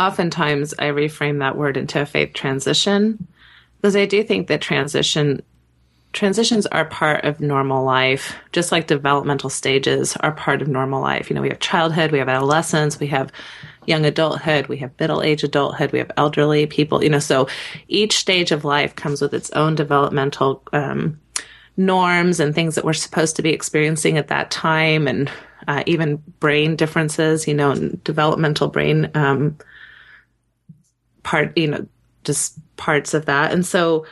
oftentimes 0.00 0.72
I 0.78 0.86
reframe 0.86 1.40
that 1.40 1.56
word 1.56 1.76
into 1.76 2.00
a 2.00 2.06
faith 2.06 2.32
transition 2.32 3.28
because 3.76 3.94
I 3.94 4.06
do 4.06 4.24
think 4.24 4.48
that 4.48 4.60
transition 4.60 5.42
transitions 6.12 6.66
are 6.66 6.86
part 6.86 7.24
of 7.24 7.40
normal 7.40 7.84
life, 7.84 8.34
just 8.50 8.72
like 8.72 8.88
developmental 8.88 9.48
stages 9.48 10.16
are 10.16 10.32
part 10.32 10.60
of 10.60 10.66
normal 10.66 11.00
life. 11.00 11.30
You 11.30 11.36
know, 11.36 11.42
we 11.42 11.50
have 11.50 11.60
childhood, 11.60 12.10
we 12.10 12.18
have 12.18 12.28
adolescence, 12.28 12.98
we 12.98 13.06
have 13.08 13.30
young 13.86 14.04
adulthood, 14.04 14.66
we 14.66 14.76
have 14.78 14.90
middle 14.98 15.22
age 15.22 15.44
adulthood, 15.44 15.92
we 15.92 16.00
have 16.00 16.10
elderly 16.16 16.66
people, 16.66 17.04
you 17.04 17.10
know, 17.10 17.20
so 17.20 17.46
each 17.86 18.16
stage 18.18 18.50
of 18.50 18.64
life 18.64 18.96
comes 18.96 19.20
with 19.20 19.32
its 19.32 19.50
own 19.52 19.76
developmental 19.76 20.64
um, 20.72 21.20
norms 21.76 22.40
and 22.40 22.56
things 22.56 22.74
that 22.74 22.84
we're 22.84 22.92
supposed 22.92 23.36
to 23.36 23.42
be 23.42 23.50
experiencing 23.50 24.18
at 24.18 24.28
that 24.28 24.50
time 24.50 25.06
and 25.06 25.30
uh, 25.68 25.84
even 25.86 26.16
brain 26.40 26.74
differences, 26.74 27.46
you 27.46 27.54
know, 27.54 27.76
developmental 28.02 28.66
brain 28.66 29.08
um, 29.14 29.56
part, 31.22 31.56
you 31.56 31.68
know, 31.68 31.86
just 32.24 32.58
parts 32.76 33.14
of 33.14 33.26
that. 33.26 33.52
And 33.52 33.64
so 33.64 34.06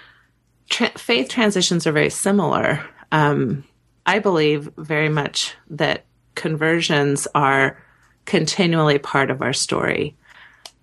tra- 0.68 0.96
faith 0.98 1.28
transitions 1.28 1.86
are 1.86 1.92
very 1.92 2.10
similar. 2.10 2.84
Um, 3.12 3.64
I 4.06 4.18
believe 4.18 4.70
very 4.76 5.08
much 5.08 5.54
that 5.70 6.04
conversions 6.34 7.28
are 7.34 7.82
continually 8.24 8.98
part 8.98 9.30
of 9.30 9.42
our 9.42 9.52
story 9.52 10.14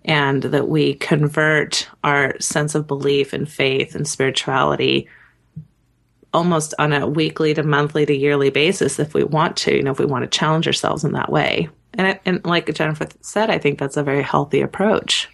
and 0.04 0.42
that 0.44 0.68
we 0.68 0.94
convert 0.94 1.88
our 2.04 2.38
sense 2.40 2.74
of 2.74 2.86
belief 2.86 3.32
and 3.32 3.50
faith 3.50 3.94
and 3.94 4.06
spirituality 4.06 5.08
almost 6.32 6.74
on 6.78 6.92
a 6.92 7.06
weekly 7.06 7.54
to 7.54 7.62
monthly 7.62 8.04
to 8.04 8.14
yearly 8.14 8.50
basis 8.50 8.98
if 8.98 9.14
we 9.14 9.24
want 9.24 9.56
to, 9.56 9.74
you 9.74 9.82
know, 9.82 9.90
if 9.90 9.98
we 9.98 10.04
want 10.04 10.22
to 10.22 10.38
challenge 10.38 10.66
ourselves 10.66 11.02
in 11.02 11.12
that 11.12 11.32
way. 11.32 11.68
And, 11.94 12.08
it, 12.08 12.20
and 12.26 12.44
like 12.44 12.72
Jennifer 12.74 13.08
said, 13.22 13.48
I 13.48 13.58
think 13.58 13.78
that's 13.78 13.96
a 13.96 14.02
very 14.02 14.22
healthy 14.22 14.60
approach. 14.60 15.28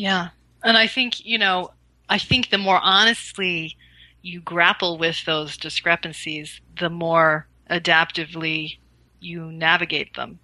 Yeah. 0.00 0.28
And 0.64 0.78
I 0.78 0.86
think, 0.86 1.26
you 1.26 1.36
know, 1.36 1.72
I 2.08 2.16
think 2.16 2.48
the 2.48 2.56
more 2.56 2.80
honestly 2.82 3.76
you 4.22 4.40
grapple 4.40 4.96
with 4.96 5.22
those 5.26 5.58
discrepancies, 5.58 6.62
the 6.78 6.88
more 6.88 7.48
adaptively 7.70 8.78
you 9.20 9.52
navigate 9.52 10.16
them. 10.16 10.38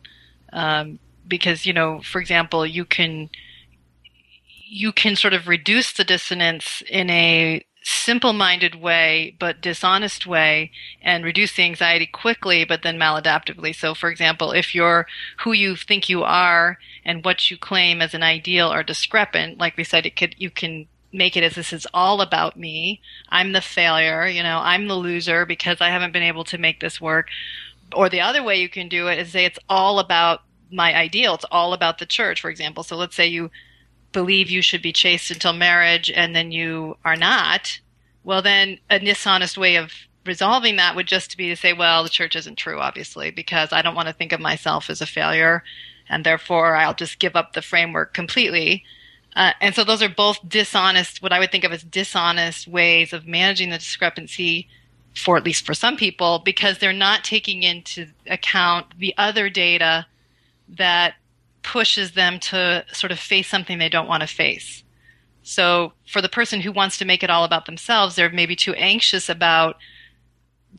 Um, 0.53 0.99
because, 1.27 1.65
you 1.65 1.73
know, 1.73 2.03
for 2.03 2.21
example, 2.21 2.67
you 2.67 2.85
can 2.85 3.31
you 4.69 4.93
can 4.93 5.17
sort 5.17 5.33
of 5.33 5.49
reduce 5.49 5.93
the 5.93 6.05
dissonance 6.05 6.83
in 6.91 7.09
a 7.09 7.65
simple 7.83 8.35
minded 8.35 8.75
way, 8.75 9.37
but 9.39 9.63
dishonest 9.63 10.27
way, 10.27 10.71
and 11.01 11.25
reduce 11.25 11.55
the 11.55 11.63
anxiety 11.63 12.07
quickly, 12.07 12.65
but 12.65 12.83
then 12.83 12.99
maladaptively. 12.99 13.75
So, 13.75 13.95
for 13.95 14.11
example, 14.11 14.53
if 14.53 14.75
you're 14.75 15.07
who 15.39 15.53
you 15.53 15.77
think 15.77 16.11
you 16.11 16.25
are 16.25 16.77
and 17.07 17.25
what 17.25 17.51
you 17.53 17.57
claim 17.57 18.03
as 18.03 18.15
an 18.15 18.25
ideal 18.25 18.67
are 18.67 18.83
discrepant, 18.83 19.59
like 19.59 19.77
we 19.77 19.85
said, 19.85 20.05
it 20.05 20.17
could, 20.17 20.35
you 20.39 20.51
can 20.51 20.89
make 21.13 21.37
it 21.37 21.45
as 21.45 21.55
this 21.55 21.73
is 21.73 21.87
all 21.95 22.21
about 22.21 22.59
me. 22.59 23.01
I'm 23.29 23.53
the 23.53 23.61
failure, 23.61 24.27
you 24.27 24.43
know, 24.43 24.59
I'm 24.59 24.89
the 24.89 24.97
loser 24.97 25.47
because 25.47 25.81
I 25.81 25.89
haven't 25.89 26.13
been 26.13 26.25
able 26.25 26.43
to 26.45 26.59
make 26.59 26.81
this 26.81 27.01
work. 27.01 27.29
Or 27.95 28.09
the 28.09 28.23
other 28.23 28.43
way 28.43 28.57
you 28.57 28.69
can 28.69 28.89
do 28.89 29.07
it 29.07 29.21
is 29.21 29.31
say 29.31 29.45
it's 29.45 29.61
all 29.69 30.01
about 30.01 30.43
my 30.73 30.97
ideal. 30.97 31.35
It's 31.35 31.45
all 31.53 31.73
about 31.73 31.99
the 31.99 32.07
church, 32.07 32.41
for 32.41 32.51
example. 32.51 32.83
So 32.83 32.97
let's 32.97 33.15
say 33.15 33.29
you 33.29 33.53
believe 34.11 34.51
you 34.51 34.61
should 34.61 34.83
be 34.83 34.93
chaste 34.93 35.31
until 35.31 35.53
marriage 35.53 36.11
and 36.11 36.35
then 36.35 36.51
you 36.51 36.97
are 37.05 37.17
not, 37.17 37.79
well, 38.25 38.43
then 38.43 38.81
a 38.91 38.99
dishonest 38.99 39.57
way 39.57 39.77
of 39.77 39.93
resolving 40.25 40.75
that 40.77 40.97
would 40.97 41.07
just 41.07 41.37
be 41.37 41.51
to 41.51 41.57
say, 41.57 41.73
well, 41.73 42.03
the 42.03 42.09
church 42.09 42.35
isn't 42.35 42.57
true, 42.57 42.81
obviously, 42.81 43.31
because 43.31 43.73
I 43.73 43.83
don't 43.83 43.95
want 43.95 44.09
to 44.09 44.15
think 44.15 44.33
of 44.33 44.41
myself 44.41 44.91
as 44.91 45.01
a 45.01 45.07
failure, 45.07 45.63
and 46.09 46.25
therefore 46.25 46.77
I'll 46.77 46.95
just 46.95 47.19
give 47.19 47.37
up 47.37 47.53
the 47.53 47.63
framework 47.63 48.15
completely. 48.15 48.85
Uh, 49.35 49.53
and 49.61 49.75
so 49.75 49.85
those 49.85 50.03
are 50.03 50.09
both 50.09 50.39
dishonest, 50.49 51.23
what 51.23 51.33
I 51.33 51.39
would 51.39 51.53
think 51.53 51.65
of 51.65 51.73
as 51.73 51.83
dishonest 51.83 52.67
ways 52.67 53.13
of 53.13 53.27
managing 53.27 53.71
the 53.71 53.79
discrepancy 53.79 54.69
for 55.15 55.37
at 55.37 55.45
least 55.45 55.65
for 55.65 55.75
some 55.75 55.97
people, 55.97 56.41
because 56.45 56.79
they're 56.79 56.93
not 56.93 57.25
taking 57.25 57.63
into 57.63 58.07
account 58.27 58.87
the 58.99 59.15
other 59.17 59.49
data 59.49 60.07
that 60.69 61.15
pushes 61.63 62.13
them 62.13 62.39
to 62.39 62.85
sort 62.93 63.13
of 63.13 63.19
face 63.19 63.49
something 63.49 63.79
they 63.79 63.89
don't 63.89 64.09
want 64.09 64.23
to 64.23 64.27
face. 64.27 64.85
So 65.43 65.93
for 66.07 66.21
the 66.21 66.29
person 66.29 66.61
who 66.61 66.73
wants 66.73 66.99
to 66.99 67.05
make 67.05 67.23
it 67.23 67.31
all 67.31 67.45
about 67.45 67.67
themselves, 67.67 68.17
they're 68.17 68.31
maybe 68.31 68.57
too 68.57 68.75
anxious 68.75 69.29
about 69.29 69.77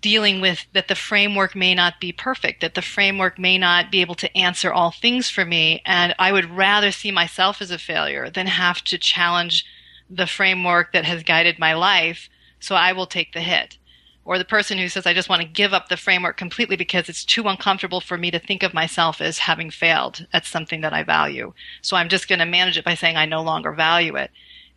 dealing 0.02 0.42
with 0.42 0.66
that 0.74 0.88
the 0.88 0.96
framework 0.96 1.56
may 1.56 1.74
not 1.74 2.00
be 2.00 2.12
perfect, 2.12 2.62
that 2.62 2.76
the 2.76 2.82
framework 2.82 3.40
may 3.40 3.58
not 3.58 3.92
be 3.92 4.02
able 4.02 4.16
to 4.16 4.38
answer 4.38 4.72
all 4.72 4.92
things 4.92 5.30
for 5.30 5.46
me. 5.46 5.82
And 5.86 6.14
I 6.20 6.32
would 6.32 6.56
rather 6.56 6.92
see 6.92 7.12
myself 7.12 7.62
as 7.62 7.72
a 7.72 7.78
failure 7.78 8.30
than 8.30 8.48
have 8.48 8.84
to 8.86 8.98
challenge 8.98 9.66
the 10.10 10.28
framework 10.28 10.94
that 10.94 11.06
has 11.06 11.24
guided 11.24 11.60
my 11.60 11.74
life. 11.74 12.30
So 12.60 12.76
I 12.76 12.94
will 12.94 13.08
take 13.08 13.34
the 13.34 13.42
hit. 13.42 13.78
Or 14.26 14.38
the 14.38 14.46
person 14.46 14.78
who 14.78 14.90
says, 14.90 15.06
I 15.06 15.14
just 15.14 15.30
want 15.30 15.42
to 15.42 15.48
give 15.48 15.74
up 15.74 15.88
the 15.88 15.96
framework 15.96 16.36
completely 16.36 16.76
because 16.76 17.08
it's 17.08 17.24
too 17.24 17.44
uncomfortable 17.44 18.02
for 18.02 18.18
me 18.18 18.30
to 18.32 18.40
think 18.40 18.62
of 18.62 18.74
myself 18.74 19.22
as 19.22 19.38
having 19.38 19.70
failed 19.70 20.28
at 20.34 20.46
something 20.46 20.82
that 20.82 20.92
I 20.92 21.04
value. 21.04 21.54
So 21.82 21.96
I'm 21.96 22.10
just 22.10 22.28
going 22.28 22.40
to 22.40 22.46
manage 22.46 22.78
it 22.78 22.84
by 22.84 22.96
saying 22.96 23.16
I 23.16 23.26
no 23.26 23.42
longer 23.42 23.72
value 23.72 24.18
it. 24.18 24.32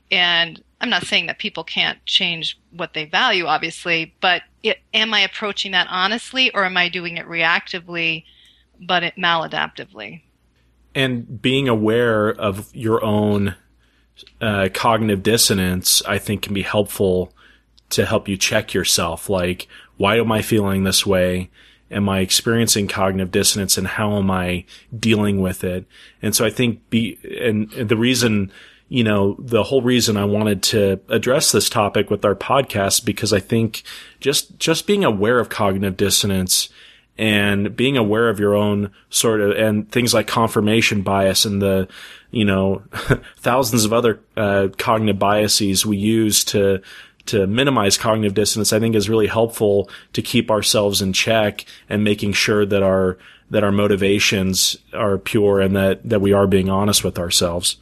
And 0.08 0.62
I'm 0.80 0.90
not 0.90 1.06
saying 1.06 1.26
that 1.26 1.38
people 1.38 1.62
can't 1.62 2.04
change 2.06 2.58
what 2.70 2.94
they 2.94 3.04
value, 3.04 3.46
obviously, 3.46 4.14
but 4.20 4.42
it, 4.62 4.78
am 4.94 5.12
I 5.12 5.20
approaching 5.20 5.72
that 5.72 5.88
honestly 5.90 6.50
or 6.54 6.64
am 6.64 6.76
I 6.76 6.88
doing 6.88 7.18
it 7.18 7.26
reactively, 7.26 8.24
but 8.80 9.02
it 9.02 9.16
maladaptively? 9.16 10.22
And 10.94 11.40
being 11.40 11.68
aware 11.68 12.30
of 12.30 12.74
your 12.74 13.04
own 13.04 13.56
uh, 14.40 14.68
cognitive 14.72 15.22
dissonance, 15.22 16.02
I 16.06 16.18
think, 16.18 16.42
can 16.42 16.54
be 16.54 16.62
helpful 16.62 17.32
to 17.90 18.06
help 18.06 18.28
you 18.28 18.36
check 18.36 18.72
yourself. 18.72 19.28
Like, 19.28 19.68
why 19.96 20.16
am 20.16 20.32
I 20.32 20.42
feeling 20.42 20.84
this 20.84 21.04
way? 21.04 21.50
Am 21.90 22.08
I 22.08 22.20
experiencing 22.20 22.88
cognitive 22.88 23.32
dissonance 23.32 23.76
and 23.76 23.86
how 23.86 24.16
am 24.16 24.30
I 24.30 24.64
dealing 24.96 25.40
with 25.40 25.62
it? 25.64 25.86
And 26.22 26.34
so 26.34 26.44
I 26.44 26.50
think 26.50 26.88
be, 26.88 27.18
and, 27.40 27.72
and 27.72 27.88
the 27.88 27.96
reason 27.96 28.52
you 28.90 29.04
know, 29.04 29.36
the 29.38 29.62
whole 29.62 29.82
reason 29.82 30.16
I 30.16 30.24
wanted 30.24 30.64
to 30.64 31.00
address 31.08 31.52
this 31.52 31.70
topic 31.70 32.10
with 32.10 32.24
our 32.24 32.34
podcast 32.34 33.04
because 33.04 33.32
I 33.32 33.38
think 33.38 33.84
just 34.18 34.58
just 34.58 34.84
being 34.84 35.04
aware 35.04 35.38
of 35.38 35.48
cognitive 35.48 35.96
dissonance 35.96 36.68
and 37.16 37.76
being 37.76 37.96
aware 37.96 38.28
of 38.28 38.40
your 38.40 38.56
own 38.56 38.90
sort 39.08 39.40
of 39.42 39.52
and 39.52 39.90
things 39.92 40.12
like 40.12 40.26
confirmation 40.26 41.02
bias 41.02 41.44
and 41.44 41.62
the 41.62 41.86
you 42.32 42.44
know 42.44 42.82
thousands 43.36 43.84
of 43.84 43.92
other 43.92 44.20
uh, 44.36 44.66
cognitive 44.76 45.20
biases 45.20 45.86
we 45.86 45.96
use 45.96 46.42
to 46.42 46.82
to 47.26 47.46
minimize 47.46 47.96
cognitive 47.96 48.34
dissonance 48.34 48.72
I 48.72 48.80
think 48.80 48.96
is 48.96 49.08
really 49.08 49.28
helpful 49.28 49.88
to 50.14 50.20
keep 50.20 50.50
ourselves 50.50 51.00
in 51.00 51.12
check 51.12 51.64
and 51.88 52.02
making 52.02 52.32
sure 52.32 52.66
that 52.66 52.82
our 52.82 53.18
that 53.50 53.62
our 53.62 53.72
motivations 53.72 54.76
are 54.92 55.16
pure 55.16 55.60
and 55.60 55.76
that 55.76 56.08
that 56.08 56.20
we 56.20 56.32
are 56.32 56.48
being 56.48 56.68
honest 56.68 57.04
with 57.04 57.20
ourselves. 57.20 57.76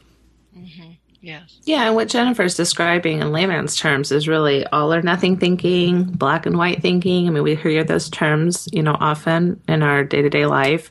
Yes. 1.21 1.59
Yeah, 1.63 1.85
and 1.85 1.95
what 1.95 2.07
Jennifer's 2.07 2.55
describing 2.55 3.19
in 3.21 3.31
layman's 3.31 3.75
terms 3.75 4.11
is 4.11 4.27
really 4.27 4.65
all 4.67 4.93
or 4.93 5.01
nothing 5.01 5.37
thinking, 5.37 6.03
black 6.03 6.45
and 6.45 6.57
white 6.57 6.81
thinking. 6.81 7.27
I 7.27 7.31
mean, 7.31 7.43
we 7.43 7.55
hear 7.55 7.83
those 7.83 8.09
terms, 8.09 8.69
you 8.71 8.81
know, 8.81 8.95
often 8.97 9.61
in 9.67 9.83
our 9.83 10.03
day-to-day 10.03 10.45
life. 10.45 10.89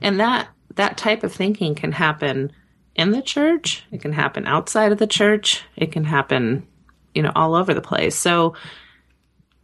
And 0.00 0.20
that 0.20 0.48
that 0.76 0.96
type 0.96 1.24
of 1.24 1.32
thinking 1.32 1.74
can 1.74 1.92
happen 1.92 2.52
in 2.94 3.10
the 3.10 3.22
church, 3.22 3.84
it 3.90 4.00
can 4.00 4.12
happen 4.12 4.46
outside 4.46 4.92
of 4.92 4.98
the 4.98 5.06
church, 5.06 5.64
it 5.76 5.92
can 5.92 6.04
happen, 6.04 6.66
you 7.14 7.22
know, 7.22 7.32
all 7.34 7.54
over 7.54 7.74
the 7.74 7.80
place. 7.80 8.16
So 8.16 8.54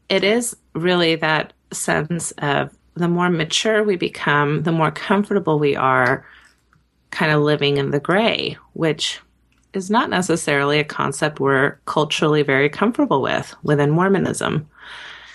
it 0.09 0.25
is 0.25 0.57
really 0.75 1.17
that 1.17 1.53
sense 1.73 2.33
of 2.33 2.77
the 2.95 3.09
more 3.09 3.31
mature 3.31 3.83
we 3.83 3.97
become, 3.97 4.63
the 4.63 4.73
more 4.73 4.91
comfortable 4.91 5.59
we 5.59 5.77
are 5.77 6.27
kind 7.11 7.33
of 7.33 7.43
living 7.43 7.77
in 7.77 7.91
the 7.91 8.01
gray, 8.01 8.57
which 8.73 9.21
is 9.77 9.91
not 9.91 10.11
necessarily 10.11 10.79
a 10.79 10.85
concept 10.85 11.39
we're 11.39 11.79
culturally 11.85 12.43
very 12.43 12.69
comfortable 12.69 13.23
with 13.23 13.55
within 13.63 13.91
Mormonism. 13.91 14.69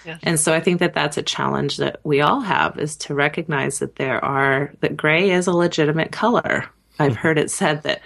Yes. 0.05 0.19
And 0.23 0.39
so 0.39 0.53
I 0.53 0.59
think 0.59 0.79
that 0.79 0.93
that's 0.93 1.17
a 1.17 1.23
challenge 1.23 1.77
that 1.77 1.99
we 2.03 2.21
all 2.21 2.41
have 2.41 2.79
is 2.79 2.97
to 2.97 3.13
recognize 3.13 3.79
that 3.79 3.97
there 3.97 4.23
are, 4.25 4.73
that 4.81 4.97
gray 4.97 5.29
is 5.29 5.47
a 5.47 5.53
legitimate 5.53 6.11
color. 6.11 6.65
I've 6.97 7.15
heard 7.15 7.37
it 7.37 7.51
said 7.51 7.83
that 7.83 8.01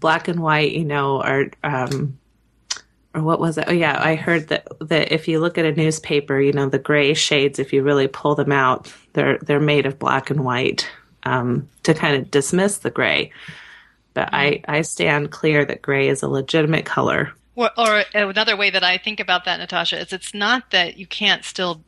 black 0.00 0.28
and 0.28 0.40
white, 0.40 0.72
you 0.72 0.84
know, 0.84 1.20
are, 1.20 1.50
um, 1.62 2.18
or 3.14 3.22
what 3.22 3.40
was 3.40 3.56
it? 3.56 3.64
Oh 3.66 3.72
yeah, 3.72 3.98
I 3.98 4.14
heard 4.14 4.48
that 4.48 4.68
that 4.80 5.10
if 5.10 5.26
you 5.26 5.40
look 5.40 5.56
at 5.56 5.64
a 5.64 5.72
newspaper, 5.72 6.38
you 6.38 6.52
know, 6.52 6.68
the 6.68 6.78
gray 6.78 7.14
shades, 7.14 7.58
if 7.58 7.72
you 7.72 7.82
really 7.82 8.08
pull 8.08 8.34
them 8.34 8.52
out, 8.52 8.92
they're 9.14 9.38
they're 9.38 9.58
made 9.58 9.86
of 9.86 9.98
black 9.98 10.28
and 10.28 10.44
white 10.44 10.86
um, 11.22 11.66
to 11.84 11.94
kind 11.94 12.14
of 12.16 12.30
dismiss 12.30 12.78
the 12.78 12.90
gray. 12.90 13.32
But 14.16 14.30
I, 14.32 14.62
I 14.66 14.80
stand 14.80 15.30
clear 15.30 15.66
that 15.66 15.82
gray 15.82 16.08
is 16.08 16.22
a 16.22 16.28
legitimate 16.28 16.86
color. 16.86 17.34
Or, 17.54 17.70
or 17.76 18.02
another 18.14 18.56
way 18.56 18.70
that 18.70 18.82
I 18.82 18.96
think 18.96 19.20
about 19.20 19.44
that, 19.44 19.58
Natasha, 19.58 20.00
is 20.00 20.10
it's 20.10 20.32
not 20.32 20.70
that 20.70 20.96
you 20.96 21.06
can't 21.06 21.44
still 21.44 21.82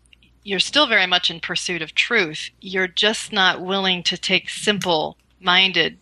you're 0.45 0.61
still 0.61 0.87
very 0.87 1.07
much 1.07 1.31
in 1.31 1.41
pursuit 1.41 1.81
of 1.81 1.95
truth. 1.95 2.51
You're 2.61 2.87
just 2.87 3.33
not 3.33 3.63
willing 3.63 4.03
to 4.05 4.19
take 4.19 4.51
simple 4.51 5.17
minded 5.41 5.97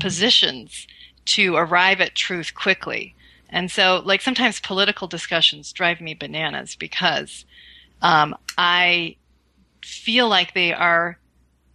positions 0.00 0.88
to 1.26 1.54
arrive 1.54 2.00
at 2.00 2.16
truth 2.16 2.54
quickly. 2.56 3.14
And 3.48 3.70
so, 3.70 4.02
like, 4.04 4.20
sometimes 4.20 4.58
political 4.58 5.06
discussions 5.06 5.72
drive 5.72 6.00
me 6.00 6.14
bananas 6.14 6.74
because 6.74 7.44
um, 8.02 8.36
I 8.56 9.14
feel 9.82 10.28
like 10.28 10.54
they 10.54 10.72
are 10.72 11.18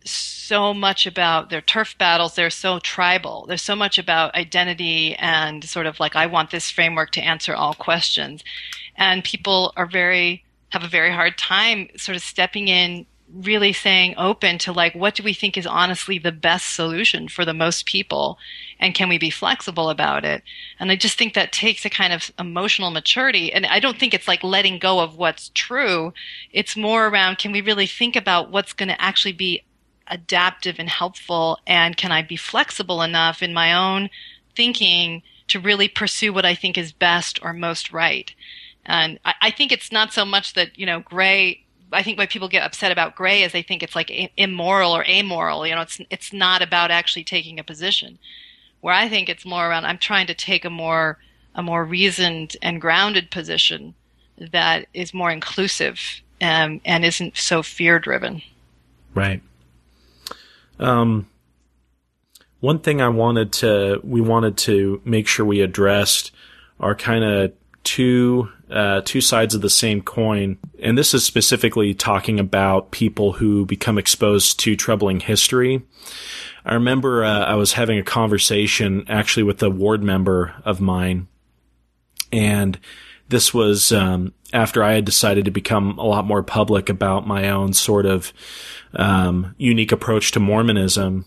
so 0.05 0.73
much 0.73 1.05
about 1.05 1.49
their 1.49 1.61
turf 1.61 1.97
battles. 1.97 2.35
They're 2.35 2.49
so 2.49 2.79
tribal. 2.79 3.45
There's 3.47 3.61
so 3.61 3.75
much 3.75 3.97
about 3.97 4.35
identity 4.35 5.15
and 5.15 5.63
sort 5.63 5.85
of 5.85 5.99
like, 5.99 6.15
I 6.15 6.25
want 6.25 6.51
this 6.51 6.69
framework 6.69 7.11
to 7.11 7.21
answer 7.21 7.55
all 7.55 7.73
questions. 7.73 8.43
And 8.95 9.23
people 9.23 9.73
are 9.75 9.85
very, 9.85 10.43
have 10.69 10.83
a 10.83 10.87
very 10.87 11.11
hard 11.11 11.37
time 11.37 11.89
sort 11.97 12.15
of 12.15 12.21
stepping 12.21 12.67
in, 12.67 13.05
really 13.33 13.73
saying 13.73 14.13
open 14.17 14.59
to 14.59 14.71
like, 14.71 14.93
what 14.93 15.15
do 15.15 15.23
we 15.23 15.33
think 15.33 15.57
is 15.57 15.65
honestly 15.65 16.19
the 16.19 16.31
best 16.31 16.75
solution 16.75 17.27
for 17.27 17.45
the 17.45 17.53
most 17.53 17.85
people? 17.85 18.37
And 18.79 18.93
can 18.93 19.09
we 19.09 19.17
be 19.17 19.31
flexible 19.31 19.89
about 19.89 20.23
it? 20.23 20.43
And 20.79 20.91
I 20.91 20.95
just 20.95 21.17
think 21.17 21.33
that 21.33 21.51
takes 21.51 21.85
a 21.85 21.89
kind 21.89 22.13
of 22.13 22.31
emotional 22.37 22.91
maturity. 22.91 23.51
And 23.51 23.65
I 23.65 23.79
don't 23.79 23.97
think 23.97 24.13
it's 24.13 24.27
like 24.27 24.43
letting 24.43 24.77
go 24.77 24.99
of 24.99 25.17
what's 25.17 25.49
true. 25.55 26.13
It's 26.51 26.77
more 26.77 27.07
around, 27.07 27.39
can 27.39 27.51
we 27.51 27.61
really 27.61 27.87
think 27.87 28.15
about 28.15 28.51
what's 28.51 28.73
going 28.73 28.89
to 28.89 29.01
actually 29.01 29.33
be 29.33 29.63
adaptive 30.07 30.75
and 30.79 30.89
helpful? 30.89 31.59
And 31.67 31.97
can 31.97 32.11
I 32.11 32.21
be 32.21 32.35
flexible 32.35 33.01
enough 33.01 33.41
in 33.41 33.53
my 33.53 33.73
own 33.73 34.09
thinking 34.55 35.23
to 35.47 35.59
really 35.59 35.87
pursue 35.87 36.31
what 36.31 36.45
I 36.45 36.55
think 36.55 36.77
is 36.77 36.91
best 36.91 37.39
or 37.41 37.53
most 37.53 37.91
right? 37.91 38.33
And 38.85 39.19
I, 39.23 39.33
I 39.41 39.51
think 39.51 39.71
it's 39.71 39.91
not 39.91 40.13
so 40.13 40.25
much 40.25 40.53
that, 40.53 40.77
you 40.77 40.85
know, 40.85 40.99
gray 40.99 41.63
I 41.93 42.03
think 42.03 42.17
why 42.17 42.25
people 42.25 42.49
get 42.49 42.63
upset 42.63 42.91
about 42.91 43.15
gray 43.15 43.43
is 43.43 43.51
they 43.51 43.61
think 43.61 43.83
it's 43.83 43.95
like 43.95 44.31
immoral 44.35 44.95
or 44.95 45.05
amoral. 45.05 45.65
You 45.65 45.75
know, 45.75 45.81
it's 45.81 46.01
it's 46.09 46.33
not 46.33 46.61
about 46.61 46.91
actually 46.91 47.23
taking 47.23 47.59
a 47.59 47.63
position. 47.63 48.17
Where 48.81 48.93
I 48.93 49.07
think 49.07 49.29
it's 49.29 49.45
more 49.45 49.69
around 49.69 49.85
I'm 49.85 49.97
trying 49.97 50.27
to 50.27 50.33
take 50.33 50.65
a 50.65 50.69
more 50.69 51.19
a 51.55 51.61
more 51.61 51.85
reasoned 51.85 52.57
and 52.61 52.81
grounded 52.81 53.31
position 53.31 53.93
that 54.37 54.87
is 54.93 55.13
more 55.13 55.31
inclusive 55.31 55.99
um, 56.41 56.81
and 56.83 57.05
isn't 57.05 57.37
so 57.37 57.61
fear 57.61 57.99
driven. 57.99 58.41
Right. 59.13 59.41
Um, 60.79 61.27
one 62.59 62.79
thing 62.79 63.01
I 63.01 63.09
wanted 63.09 63.51
to, 63.53 63.99
we 64.03 64.21
wanted 64.21 64.57
to 64.59 65.01
make 65.03 65.27
sure 65.27 65.45
we 65.45 65.61
addressed 65.61 66.31
are 66.79 66.95
kind 66.95 67.23
of 67.23 67.53
two, 67.83 68.49
uh, 68.69 69.01
two 69.03 69.21
sides 69.21 69.53
of 69.53 69.61
the 69.61 69.69
same 69.69 70.01
coin. 70.01 70.57
And 70.79 70.97
this 70.97 71.13
is 71.13 71.25
specifically 71.25 71.93
talking 71.93 72.39
about 72.39 72.91
people 72.91 73.33
who 73.33 73.65
become 73.65 73.97
exposed 73.97 74.59
to 74.61 74.75
troubling 74.75 75.19
history. 75.19 75.83
I 76.65 76.75
remember 76.75 77.23
uh, 77.23 77.45
I 77.45 77.55
was 77.55 77.73
having 77.73 77.99
a 77.99 78.03
conversation 78.03 79.05
actually 79.09 79.43
with 79.43 79.61
a 79.61 79.69
ward 79.69 80.01
member 80.01 80.55
of 80.63 80.79
mine, 80.79 81.27
and 82.31 82.79
this 83.27 83.53
was 83.53 83.91
um, 83.91 84.33
after 84.53 84.83
I 84.83 84.93
had 84.93 85.05
decided 85.05 85.45
to 85.45 85.51
become 85.51 85.97
a 85.97 86.05
lot 86.05 86.25
more 86.25 86.43
public 86.43 86.87
about 86.87 87.27
my 87.27 87.49
own 87.49 87.73
sort 87.73 88.05
of 88.05 88.31
um, 88.93 89.55
unique 89.57 89.91
approach 89.91 90.31
to 90.31 90.39
Mormonism. 90.39 91.25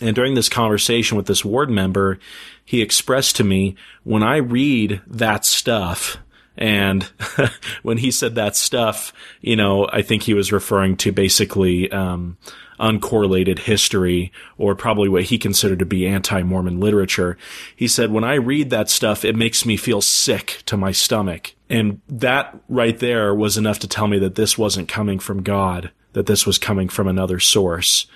And 0.00 0.14
during 0.14 0.34
this 0.34 0.48
conversation 0.48 1.16
with 1.16 1.26
this 1.26 1.44
ward 1.44 1.68
member, 1.68 2.18
he 2.64 2.80
expressed 2.80 3.36
to 3.36 3.44
me, 3.44 3.74
when 4.04 4.22
I 4.22 4.36
read 4.36 5.02
that 5.08 5.44
stuff, 5.44 6.16
and 6.56 7.02
when 7.82 7.98
he 7.98 8.10
said 8.10 8.36
that 8.36 8.56
stuff, 8.56 9.12
you 9.40 9.56
know, 9.56 9.88
I 9.92 10.02
think 10.02 10.22
he 10.22 10.34
was 10.34 10.52
referring 10.52 10.96
to 10.98 11.12
basically, 11.12 11.90
um, 11.90 12.38
uncorrelated 12.80 13.60
history 13.60 14.32
or 14.56 14.74
probably 14.74 15.08
what 15.08 15.24
he 15.24 15.38
considered 15.38 15.78
to 15.78 15.86
be 15.86 16.06
anti-Mormon 16.06 16.80
literature. 16.80 17.36
He 17.76 17.86
said, 17.86 18.10
when 18.10 18.24
I 18.24 18.34
read 18.34 18.70
that 18.70 18.88
stuff, 18.88 19.24
it 19.24 19.36
makes 19.36 19.66
me 19.66 19.76
feel 19.76 20.00
sick 20.00 20.62
to 20.66 20.76
my 20.76 20.90
stomach. 20.90 21.54
And 21.68 22.00
that 22.08 22.58
right 22.68 22.98
there 22.98 23.34
was 23.34 23.56
enough 23.56 23.78
to 23.80 23.88
tell 23.88 24.08
me 24.08 24.18
that 24.18 24.34
this 24.34 24.56
wasn't 24.56 24.88
coming 24.88 25.18
from 25.18 25.42
God 25.42 25.90
that 26.12 26.26
this 26.26 26.46
was 26.46 26.58
coming 26.58 26.88
from 26.88 27.06
another 27.06 27.38
source. 27.38 28.06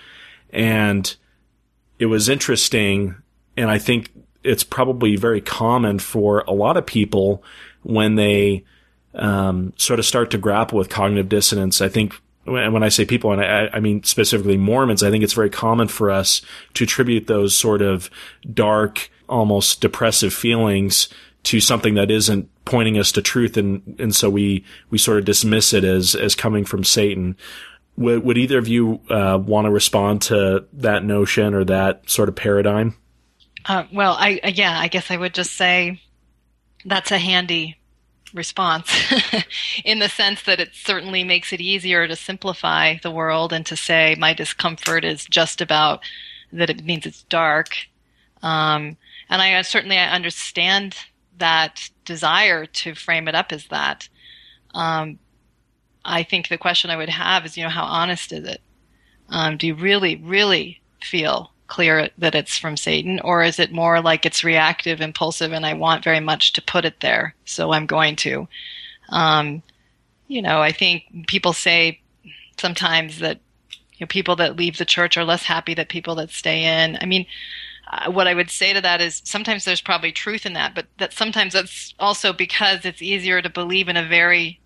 And 0.51 1.15
it 1.99 2.07
was 2.07 2.29
interesting. 2.29 3.17
And 3.57 3.71
I 3.71 3.79
think 3.79 4.11
it's 4.43 4.65
probably 4.65 5.17
very 5.17 5.41
common 5.41 5.99
for 5.99 6.41
a 6.47 6.53
lot 6.53 6.77
of 6.77 6.87
people 6.87 7.43
when 7.83 8.17
they 8.17 8.65
um, 9.15 9.73
sort 9.77 9.99
of 9.99 10.07
start 10.07 10.31
to 10.33 10.39
grapple 10.39 10.79
with 10.79 10.89
cognitive 10.89 11.29
dissonance, 11.29 11.81
I 11.81 11.89
think 11.89 12.21
when 12.45 12.83
I 12.83 12.89
say 12.89 13.05
people, 13.05 13.33
and 13.33 13.41
I, 13.41 13.69
I, 13.73 13.81
mean 13.81 14.03
specifically 14.03 14.57
Mormons, 14.57 15.03
I 15.03 15.11
think 15.11 15.25
it's 15.25 15.33
very 15.33 15.51
common 15.51 15.89
for 15.89 16.11
us 16.11 16.43
to 16.75 16.85
attribute 16.85 17.27
those 17.27 17.57
sort 17.57 17.83
of 17.83 18.11
dark, 18.53 19.11
almost 19.29 19.81
depressive 19.81 20.35
feelings 20.35 21.09
to 21.45 21.61
something 21.61 21.95
that 21.95 22.11
isn't 22.11 22.49
pointing 22.65 22.99
us 22.99 23.13
to 23.13 23.23
truth, 23.23 23.57
and 23.57 23.97
and 23.99 24.15
so 24.15 24.29
we 24.29 24.65
we 24.91 24.99
sort 24.99 25.19
of 25.19 25.25
dismiss 25.25 25.73
it 25.73 25.85
as 25.85 26.15
as 26.15 26.35
coming 26.35 26.65
from 26.65 26.85
Satan. 26.85 27.37
Would, 27.97 28.25
would 28.25 28.39
either 28.39 28.59
of 28.59 28.67
you 28.67 29.01
uh, 29.09 29.39
want 29.41 29.67
to 29.67 29.71
respond 29.71 30.23
to 30.23 30.67
that 30.73 31.05
notion 31.05 31.55
or 31.55 31.65
that 31.65 32.11
sort 32.11 32.29
of 32.29 32.35
paradigm? 32.35 32.97
Uh, 33.67 33.85
well, 33.93 34.17
I 34.19 34.41
yeah, 34.55 34.79
I 34.79 34.89
guess 34.89 35.11
I 35.11 35.17
would 35.17 35.35
just 35.35 35.53
say 35.53 36.01
that's 36.85 37.13
a 37.13 37.19
handy 37.19 37.79
response 38.35 38.93
in 39.85 40.01
the 40.01 40.09
sense 40.09 40.43
that 40.43 40.61
it 40.61 40.75
certainly 40.75 41.25
makes 41.25 41.53
it 41.53 41.61
easier 41.61 42.07
to 42.07 42.17
simplify 42.17 42.97
the 43.03 43.11
world 43.11 43.53
and 43.53 43.65
to 43.67 43.77
say 43.77 44.17
my 44.19 44.35
discomfort 44.35 45.05
is 45.05 45.25
just 45.25 45.61
about 45.61 46.03
that 46.53 46.69
it 46.69 46.85
means 46.85 47.07
it's 47.07 47.23
dark. 47.25 47.77
Um, 48.43 48.97
and 49.31 49.41
I 49.41 49.63
certainly 49.63 49.97
I 49.97 50.11
understand 50.11 50.97
that 51.39 51.89
desire 52.05 52.67
to 52.67 52.95
frame 52.95 53.29
it 53.29 53.35
up 53.35 53.53
as 53.53 53.67
that. 53.69 54.09
Um, 54.75 55.19
I 56.05 56.23
think 56.23 56.49
the 56.49 56.59
question 56.59 56.91
I 56.91 56.97
would 56.97 57.09
have 57.09 57.47
is, 57.47 57.57
you 57.57 57.65
know, 57.65 57.71
how 57.71 57.85
honest 57.85 58.33
is 58.33 58.45
it? 58.47 58.61
Um, 59.31 59.57
do 59.57 59.67
you 59.67 59.75
really, 59.75 60.17
really 60.17 60.83
feel 61.01 61.54
clear 61.67 62.11
that 62.19 62.35
it's 62.35 62.59
from 62.59 62.77
Satan, 62.77 63.21
or 63.21 63.43
is 63.43 63.59
it 63.59 63.73
more 63.73 64.01
like 64.01 64.27
it's 64.27 64.45
reactive, 64.45 65.01
impulsive, 65.01 65.53
and 65.53 65.65
I 65.65 65.75
want 65.75 66.05
very 66.05 66.21
much 66.21 66.53
to 66.55 66.63
put 66.63 66.85
it 66.85 67.01
there, 67.01 67.35
so 67.45 67.73
I'm 67.73 67.87
going 67.87 68.17
to? 68.17 68.49
Um, 69.09 69.63
you 70.29 70.43
know, 70.43 70.61
I 70.61 70.73
think 70.73 71.27
people 71.27 71.53
say 71.53 72.01
sometimes 72.59 73.19
that 73.21 73.41
you 73.73 74.05
know 74.05 74.07
people 74.07 74.37
that 74.37 74.57
leave 74.57 74.79
the 74.79 74.85
church 74.85 75.17
are 75.17 75.25
less 75.25 75.45
happy 75.45 75.75
than 75.75 75.87
people 75.87 76.15
that 76.17 76.31
stay 76.31 76.65
in. 76.65 76.99
I 77.01 77.07
mean, 77.07 77.27
uh, 77.91 78.11
what 78.11 78.27
I 78.27 78.35
would 78.35 78.51
say 78.51 78.73
to 78.73 78.81
that 78.81 79.01
is 79.01 79.23
sometimes 79.25 79.65
there's 79.65 79.81
probably 79.81 80.13
truth 80.13 80.47
in 80.47 80.55
that, 80.55 80.75
but 80.75 80.87
that 80.99 81.13
sometimes 81.13 81.53
that's 81.53 81.95
also 81.99 82.33
because 82.33 82.85
it's 82.85 83.03
easier 83.03 83.41
to 83.43 83.51
believe 83.51 83.89
in 83.89 83.97
a 83.97 84.07
very 84.07 84.61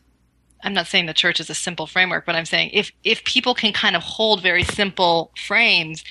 I'm 0.63 0.75
not 0.75 0.89
saying 0.89 1.07
the 1.07 1.15
church 1.15 1.41
is 1.41 1.51
a 1.51 1.55
simple 1.55 1.87
framework, 1.87 2.27
but 2.27 2.35
I'm 2.35 2.45
saying 2.45 2.71
if 2.73 2.91
if 3.05 3.25
people 3.25 3.55
can 3.55 3.73
kind 3.73 3.97
of 3.97 4.03
hold 4.03 4.43
very 4.43 4.65
simple 4.65 5.31
frames, 5.47 6.05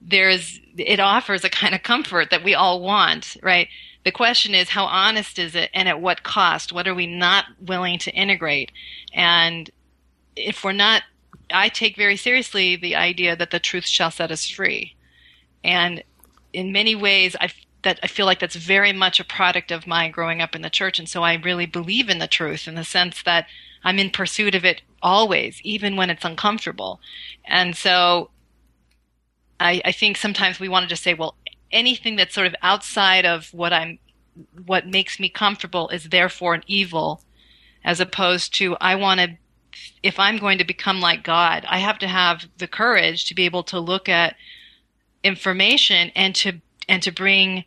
there's 0.00 0.60
it 0.76 1.00
offers 1.00 1.44
a 1.44 1.50
kind 1.50 1.74
of 1.74 1.82
comfort 1.82 2.30
that 2.30 2.44
we 2.44 2.54
all 2.54 2.80
want, 2.80 3.36
right? 3.42 3.68
The 4.04 4.12
question 4.12 4.54
is 4.54 4.70
how 4.70 4.84
honest 4.84 5.38
is 5.38 5.54
it 5.54 5.70
and 5.74 5.88
at 5.88 6.00
what 6.00 6.22
cost? 6.22 6.72
What 6.72 6.88
are 6.88 6.94
we 6.94 7.06
not 7.06 7.44
willing 7.60 7.98
to 8.00 8.12
integrate? 8.12 8.72
And 9.12 9.70
if 10.36 10.64
we're 10.64 10.72
not 10.72 11.02
I 11.52 11.68
take 11.68 11.96
very 11.96 12.16
seriously 12.16 12.76
the 12.76 12.96
idea 12.96 13.36
that 13.36 13.50
the 13.50 13.58
truth 13.58 13.86
shall 13.86 14.10
set 14.10 14.30
us 14.30 14.48
free. 14.48 14.94
And 15.62 16.02
in 16.52 16.72
many 16.72 16.94
ways 16.94 17.36
I 17.40 17.50
that 17.82 17.98
I 18.02 18.06
feel 18.06 18.26
like 18.26 18.40
that's 18.40 18.56
very 18.56 18.92
much 18.92 19.20
a 19.20 19.24
product 19.24 19.70
of 19.70 19.86
my 19.86 20.08
growing 20.08 20.40
up 20.40 20.54
in 20.54 20.62
the 20.62 20.70
church 20.70 20.98
and 20.98 21.08
so 21.08 21.22
I 21.22 21.34
really 21.34 21.66
believe 21.66 22.08
in 22.08 22.18
the 22.18 22.26
truth 22.26 22.66
in 22.66 22.74
the 22.74 22.84
sense 22.84 23.22
that 23.22 23.46
I'm 23.82 23.98
in 23.98 24.10
pursuit 24.10 24.54
of 24.54 24.64
it 24.64 24.82
always, 25.02 25.60
even 25.62 25.96
when 25.96 26.10
it's 26.10 26.24
uncomfortable. 26.24 27.00
And 27.46 27.76
so 27.76 28.30
I, 29.60 29.82
I 29.84 29.92
think 29.92 30.16
sometimes 30.16 30.58
we 30.58 30.68
want 30.68 30.84
to 30.84 30.88
just 30.88 31.02
say, 31.02 31.14
well, 31.14 31.36
anything 31.70 32.16
that's 32.16 32.34
sort 32.34 32.46
of 32.46 32.56
outside 32.62 33.26
of 33.26 33.52
what 33.52 33.72
I'm, 33.72 33.98
what 34.66 34.86
makes 34.86 35.20
me 35.20 35.28
comfortable 35.28 35.88
is 35.90 36.08
therefore 36.08 36.54
an 36.54 36.64
evil, 36.66 37.22
as 37.84 38.00
opposed 38.00 38.54
to 38.54 38.76
I 38.80 38.94
want 38.94 39.20
to, 39.20 39.36
if 40.02 40.18
I'm 40.18 40.38
going 40.38 40.58
to 40.58 40.64
become 40.64 41.00
like 41.00 41.22
God, 41.22 41.64
I 41.68 41.78
have 41.78 41.98
to 41.98 42.08
have 42.08 42.46
the 42.58 42.66
courage 42.66 43.26
to 43.26 43.34
be 43.34 43.44
able 43.44 43.62
to 43.64 43.78
look 43.78 44.08
at 44.08 44.34
information 45.22 46.10
and 46.16 46.34
to, 46.36 46.60
and 46.88 47.02
to 47.02 47.12
bring 47.12 47.64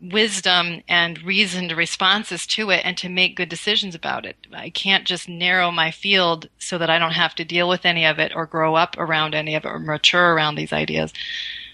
wisdom 0.00 0.82
and 0.88 1.22
reasoned 1.22 1.72
responses 1.72 2.46
to 2.46 2.70
it 2.70 2.82
and 2.84 2.96
to 2.96 3.08
make 3.08 3.36
good 3.36 3.48
decisions 3.48 3.94
about 3.94 4.24
it. 4.24 4.36
I 4.52 4.70
can't 4.70 5.04
just 5.04 5.28
narrow 5.28 5.70
my 5.70 5.90
field 5.90 6.48
so 6.58 6.78
that 6.78 6.90
I 6.90 6.98
don't 6.98 7.12
have 7.12 7.34
to 7.36 7.44
deal 7.44 7.68
with 7.68 7.84
any 7.84 8.06
of 8.06 8.18
it 8.18 8.32
or 8.34 8.46
grow 8.46 8.76
up 8.76 8.96
around 8.96 9.34
any 9.34 9.54
of 9.54 9.64
it 9.64 9.68
or 9.68 9.78
mature 9.78 10.34
around 10.34 10.54
these 10.54 10.72
ideas. 10.72 11.12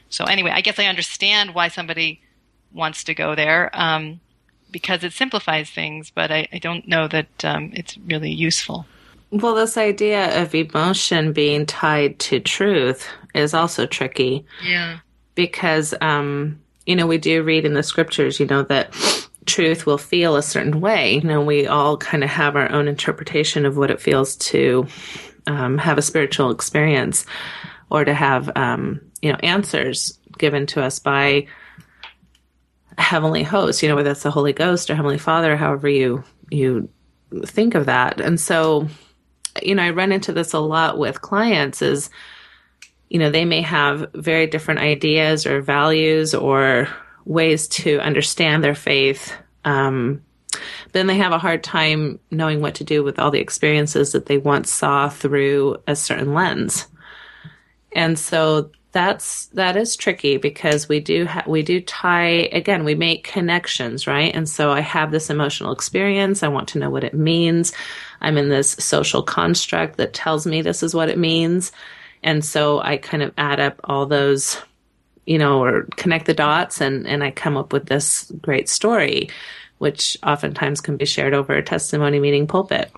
So 0.09 0.25
anyway, 0.25 0.53
I 0.55 0.63
guess 0.63 0.79
I 0.79 0.87
understand 0.87 1.55
why 1.55 1.69
somebody 1.69 2.23
wants 2.73 3.05
to 3.05 3.15
go 3.15 3.35
there 3.35 3.71
um, 3.75 4.21
because 4.71 5.05
it 5.05 5.13
simplifies 5.13 5.71
things, 5.71 6.11
but 6.11 6.31
I, 6.31 6.49
I 6.53 6.59
don't 6.59 6.89
know 6.89 7.07
that 7.09 7.45
um, 7.45 7.73
it's 7.75 7.99
really 7.99 8.31
useful. 8.31 8.87
Well, 9.31 9.55
this 9.55 9.77
idea 9.77 10.41
of 10.43 10.55
emotion 10.55 11.33
being 11.33 11.67
tied 11.67 12.19
to 12.21 12.41
truth 12.41 13.09
is 13.35 13.53
also 13.53 13.87
tricky. 13.87 14.47
Yeah. 14.65 15.01
Because 15.35 15.93
um, 16.01 16.61
you 16.87 16.97
know, 16.97 17.07
we 17.07 17.19
do 17.19 17.43
read 17.43 17.65
in 17.65 17.75
the 17.75 17.83
scriptures, 17.83 18.39
you 18.39 18.47
know, 18.47 18.63
that 18.63 18.93
truth 19.47 19.87
will 19.87 19.99
feel 19.99 20.37
a 20.37 20.43
certain 20.43 20.81
way. 20.81 21.15
You 21.15 21.23
know, 21.23 21.41
we 21.41 21.67
all 21.67 21.97
kind 21.97 22.25
of 22.25 22.31
have 22.31 22.57
our 22.57 22.71
own 22.71 22.89
interpretation 22.89 23.67
of 23.67 23.77
what 23.77 23.91
it 23.91 24.01
feels 24.01 24.37
to 24.37 24.87
um, 25.47 25.79
have 25.79 25.99
a 25.99 26.03
spiritual 26.03 26.51
experience 26.51 27.27
or 27.91 28.05
to 28.05 28.15
have, 28.15 28.51
um, 28.57 29.01
you 29.23 29.33
know, 29.33 29.39
answers 29.43 30.19
given 30.39 30.67
to 30.67 30.83
us 30.83 30.99
by 30.99 31.47
heavenly 32.99 33.43
hosts, 33.43 33.83
you 33.83 33.89
know, 33.89 33.97
whether 33.97 34.11
it's 34.11 34.23
the 34.23 34.31
Holy 34.31 34.53
Ghost 34.53 34.91
or 34.91 34.95
Heavenly 34.95 35.19
Father, 35.19 35.57
however 35.57 35.89
you, 35.89 36.25
you 36.51 36.89
think 37.45 37.75
of 37.75 37.87
that. 37.87 38.21
And 38.21 38.41
so, 38.41 38.89
you 39.63 39.75
know, 39.75 39.83
I 39.83 39.91
run 39.91 40.13
into 40.13 40.33
this 40.33 40.53
a 40.53 40.59
lot 40.59 40.99
with 40.99 41.23
clients 41.23 41.83
is, 41.83 42.11
you 43.15 43.21
know, 43.21 43.31
they 43.31 43.45
may 43.45 43.61
have 43.61 44.11
very 44.13 44.49
different 44.49 44.81
ideas 44.81 45.47
or 45.47 45.61
values 45.61 46.35
or 46.35 46.89
ways 47.25 47.69
to 47.69 48.01
understand 48.01 48.65
their 48.65 48.75
faith. 48.75 49.33
Um, 49.65 50.25
then 50.91 51.07
they 51.07 51.19
have 51.19 51.31
a 51.31 51.39
hard 51.39 51.63
time 51.63 52.19
knowing 52.33 52.61
what 52.61 52.75
to 52.75 52.85
do 52.85 53.05
with 53.05 53.21
all 53.21 53.31
the 53.31 53.39
experiences 53.39 54.11
that 54.13 54.27
they 54.27 54.37
once 54.37 54.73
saw 54.73 55.09
through 55.09 55.77
a 55.87 55.95
certain 55.95 56.35
lens. 56.35 56.89
And 57.93 58.19
so 58.19 58.73
that's 58.91 59.47
that 59.47 59.77
is 59.77 59.95
tricky 59.95 60.37
because 60.37 60.89
we 60.89 60.99
do 60.99 61.25
ha- 61.25 61.45
we 61.47 61.63
do 61.63 61.81
tie 61.81 62.49
again 62.51 62.85
we 62.85 62.95
make 62.95 63.25
connections 63.25 64.07
right 64.07 64.33
and 64.37 64.49
so 64.49 64.71
i 64.71 64.79
have 64.79 65.11
this 65.11 65.31
emotional 65.31 65.73
experience 65.73 66.45
i 66.45 66.49
want 66.49 66.69
to 66.69 66.79
know 66.79 66.89
what 66.91 67.03
it 67.03 67.13
means 67.13 67.73
i'm 68.21 68.39
in 68.39 68.51
this 68.51 68.71
social 68.79 69.21
construct 69.21 69.97
that 69.97 70.15
tells 70.15 70.47
me 70.47 70.63
this 70.63 70.81
is 70.81 70.95
what 70.95 71.09
it 71.09 71.19
means 71.19 71.73
and 72.25 72.43
so 72.43 72.81
I 72.81 72.97
kind 72.97 73.23
of 73.23 73.33
add 73.37 73.61
up 73.61 73.81
all 73.85 74.07
those, 74.07 74.57
you 75.27 75.39
know, 75.39 75.63
or 75.63 75.87
connect 75.97 76.25
the 76.25 76.35
dots 76.35 76.81
and, 76.81 77.07
and 77.07 77.23
I 77.23 77.31
come 77.31 77.59
up 77.59 77.73
with 77.73 77.85
this 77.85 78.33
great 78.41 78.69
story, 78.69 79.29
which 79.77 80.17
oftentimes 80.25 80.81
can 80.81 80.97
be 80.97 81.05
shared 81.05 81.35
over 81.35 81.53
a 81.53 81.63
testimony 81.63 82.19
meeting 82.19 82.47
pulpit. 82.47 82.91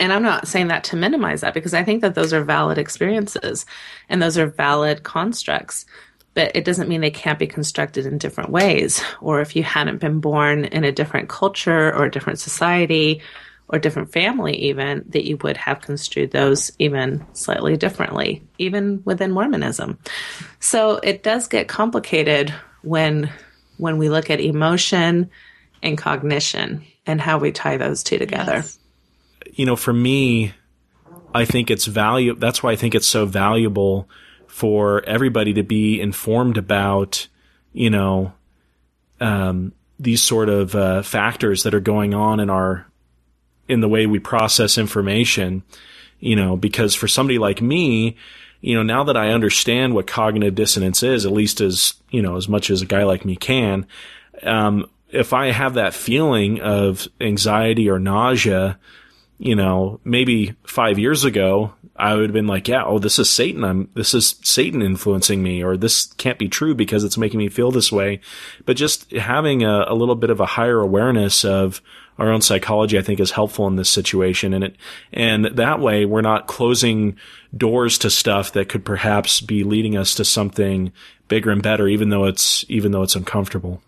And 0.00 0.12
I'm 0.12 0.24
not 0.24 0.48
saying 0.48 0.68
that 0.68 0.82
to 0.84 0.96
minimize 0.96 1.42
that 1.42 1.54
because 1.54 1.74
I 1.74 1.84
think 1.84 2.02
that 2.02 2.16
those 2.16 2.32
are 2.32 2.42
valid 2.42 2.76
experiences 2.76 3.66
and 4.08 4.20
those 4.20 4.36
are 4.36 4.46
valid 4.46 5.04
constructs. 5.04 5.86
But 6.34 6.56
it 6.56 6.64
doesn't 6.64 6.88
mean 6.88 7.00
they 7.00 7.12
can't 7.12 7.38
be 7.38 7.46
constructed 7.46 8.04
in 8.04 8.18
different 8.18 8.50
ways. 8.50 9.00
Or 9.20 9.40
if 9.40 9.54
you 9.54 9.62
hadn't 9.62 10.00
been 10.00 10.18
born 10.18 10.64
in 10.64 10.82
a 10.82 10.90
different 10.90 11.28
culture 11.28 11.94
or 11.94 12.06
a 12.06 12.10
different 12.10 12.40
society 12.40 13.22
or 13.68 13.78
different 13.78 14.12
family 14.12 14.54
even 14.54 15.04
that 15.08 15.26
you 15.26 15.36
would 15.38 15.56
have 15.56 15.80
construed 15.80 16.30
those 16.30 16.70
even 16.78 17.24
slightly 17.32 17.76
differently 17.76 18.46
even 18.58 19.02
within 19.04 19.30
mormonism 19.30 19.98
so 20.60 20.96
it 21.02 21.22
does 21.22 21.48
get 21.48 21.68
complicated 21.68 22.52
when 22.82 23.30
when 23.78 23.98
we 23.98 24.08
look 24.08 24.30
at 24.30 24.40
emotion 24.40 25.30
and 25.82 25.98
cognition 25.98 26.84
and 27.06 27.20
how 27.20 27.38
we 27.38 27.52
tie 27.52 27.76
those 27.76 28.02
two 28.02 28.18
together 28.18 28.56
yes. 28.56 28.78
you 29.52 29.64
know 29.64 29.76
for 29.76 29.92
me 29.92 30.52
i 31.34 31.44
think 31.44 31.70
it's 31.70 31.86
value 31.86 32.34
that's 32.34 32.62
why 32.62 32.72
i 32.72 32.76
think 32.76 32.94
it's 32.94 33.08
so 33.08 33.24
valuable 33.24 34.08
for 34.46 35.02
everybody 35.04 35.54
to 35.54 35.62
be 35.62 36.00
informed 36.00 36.58
about 36.58 37.26
you 37.72 37.90
know 37.90 38.32
um, 39.20 39.72
these 39.98 40.22
sort 40.22 40.48
of 40.48 40.74
uh, 40.74 41.02
factors 41.02 41.62
that 41.62 41.74
are 41.74 41.80
going 41.80 42.14
on 42.14 42.40
in 42.40 42.50
our 42.50 42.86
in 43.68 43.80
the 43.80 43.88
way 43.88 44.06
we 44.06 44.18
process 44.18 44.78
information, 44.78 45.62
you 46.20 46.36
know, 46.36 46.56
because 46.56 46.94
for 46.94 47.08
somebody 47.08 47.38
like 47.38 47.62
me, 47.62 48.16
you 48.60 48.74
know, 48.74 48.82
now 48.82 49.04
that 49.04 49.16
I 49.16 49.30
understand 49.30 49.94
what 49.94 50.06
cognitive 50.06 50.54
dissonance 50.54 51.02
is, 51.02 51.26
at 51.26 51.32
least 51.32 51.60
as, 51.60 51.94
you 52.10 52.22
know, 52.22 52.36
as 52.36 52.48
much 52.48 52.70
as 52.70 52.80
a 52.82 52.86
guy 52.86 53.02
like 53.04 53.24
me 53.24 53.36
can, 53.36 53.86
um, 54.42 54.88
if 55.10 55.32
I 55.32 55.50
have 55.52 55.74
that 55.74 55.94
feeling 55.94 56.60
of 56.60 57.06
anxiety 57.20 57.88
or 57.88 57.98
nausea, 57.98 58.78
you 59.38 59.54
know, 59.54 60.00
maybe 60.04 60.54
five 60.66 60.98
years 60.98 61.24
ago, 61.24 61.74
I 61.96 62.14
would 62.14 62.24
have 62.24 62.32
been 62.32 62.46
like, 62.46 62.66
yeah, 62.66 62.84
oh, 62.84 62.98
this 62.98 63.18
is 63.18 63.30
Satan. 63.30 63.62
I'm, 63.62 63.90
this 63.94 64.14
is 64.14 64.36
Satan 64.42 64.82
influencing 64.82 65.42
me, 65.42 65.62
or 65.62 65.76
this 65.76 66.06
can't 66.14 66.38
be 66.38 66.48
true 66.48 66.74
because 66.74 67.04
it's 67.04 67.18
making 67.18 67.38
me 67.38 67.48
feel 67.48 67.70
this 67.70 67.92
way. 67.92 68.20
But 68.64 68.76
just 68.76 69.10
having 69.12 69.62
a, 69.62 69.84
a 69.88 69.94
little 69.94 70.16
bit 70.16 70.30
of 70.30 70.40
a 70.40 70.46
higher 70.46 70.80
awareness 70.80 71.44
of 71.44 71.82
our 72.18 72.30
own 72.30 72.40
psychology, 72.40 72.98
I 72.98 73.02
think 73.02 73.20
is 73.20 73.32
helpful 73.32 73.66
in 73.66 73.76
this 73.76 73.90
situation. 73.90 74.54
And 74.54 74.64
it, 74.64 74.76
and 75.12 75.46
that 75.46 75.80
way 75.80 76.04
we're 76.04 76.20
not 76.20 76.46
closing 76.46 77.16
doors 77.56 77.98
to 77.98 78.10
stuff 78.10 78.52
that 78.52 78.68
could 78.68 78.84
perhaps 78.84 79.40
be 79.40 79.64
leading 79.64 79.96
us 79.96 80.14
to 80.16 80.24
something 80.24 80.92
bigger 81.28 81.50
and 81.50 81.62
better, 81.62 81.88
even 81.88 82.10
though 82.10 82.24
it's, 82.24 82.64
even 82.68 82.92
though 82.92 83.02
it's 83.02 83.16
uncomfortable. 83.16 83.82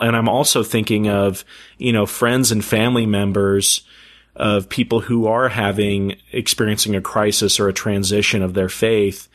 And 0.00 0.16
I'm 0.16 0.28
also 0.28 0.62
thinking 0.62 1.08
of, 1.08 1.44
you 1.76 1.92
know, 1.92 2.06
friends 2.06 2.52
and 2.52 2.64
family 2.64 3.06
members 3.06 3.82
of 4.36 4.68
people 4.68 5.00
who 5.00 5.26
are 5.26 5.48
having 5.48 6.16
experiencing 6.30 6.94
a 6.94 7.00
crisis 7.00 7.58
or 7.58 7.68
a 7.68 7.72
transition 7.72 8.42
of 8.42 8.54
their 8.54 8.68
faith. 8.68 9.28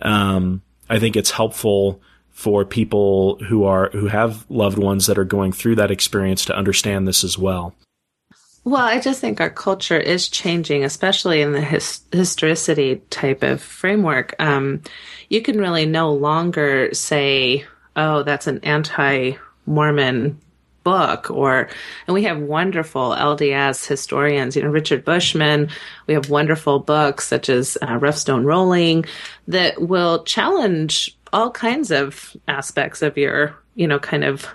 Um, 0.00 0.62
I 0.88 0.98
think 0.98 1.16
it's 1.16 1.30
helpful 1.30 2.00
for 2.38 2.64
people 2.64 3.36
who 3.48 3.64
are 3.64 3.90
who 3.90 4.06
have 4.06 4.48
loved 4.48 4.78
ones 4.78 5.06
that 5.06 5.18
are 5.18 5.24
going 5.24 5.50
through 5.50 5.74
that 5.74 5.90
experience 5.90 6.44
to 6.44 6.56
understand 6.56 7.08
this 7.08 7.24
as 7.24 7.36
well. 7.36 7.74
Well, 8.62 8.86
I 8.86 9.00
just 9.00 9.20
think 9.20 9.40
our 9.40 9.50
culture 9.50 9.98
is 9.98 10.28
changing, 10.28 10.84
especially 10.84 11.42
in 11.42 11.50
the 11.50 11.60
his- 11.60 12.02
historicity 12.12 13.02
type 13.10 13.42
of 13.42 13.60
framework. 13.60 14.36
Um, 14.38 14.82
you 15.28 15.42
can 15.42 15.58
really 15.58 15.84
no 15.84 16.12
longer 16.12 16.94
say, 16.94 17.64
"Oh, 17.96 18.22
that's 18.22 18.46
an 18.46 18.60
anti-Mormon 18.62 20.38
book 20.84 21.30
or 21.30 21.68
and 22.06 22.14
we 22.14 22.22
have 22.22 22.38
wonderful 22.38 23.14
LDS 23.14 23.86
historians, 23.86 24.56
you 24.56 24.62
know, 24.62 24.70
Richard 24.70 25.04
Bushman. 25.04 25.68
We 26.06 26.14
have 26.14 26.30
wonderful 26.30 26.78
books 26.78 27.26
such 27.26 27.50
as 27.50 27.76
uh, 27.82 27.96
Rough 27.96 28.16
Stone 28.16 28.44
Rolling 28.44 29.04
that 29.48 29.82
will 29.82 30.24
challenge 30.24 31.17
all 31.32 31.50
kinds 31.50 31.90
of 31.90 32.36
aspects 32.46 33.02
of 33.02 33.16
your, 33.16 33.56
you 33.74 33.86
know, 33.86 33.98
kind 33.98 34.24
of 34.24 34.46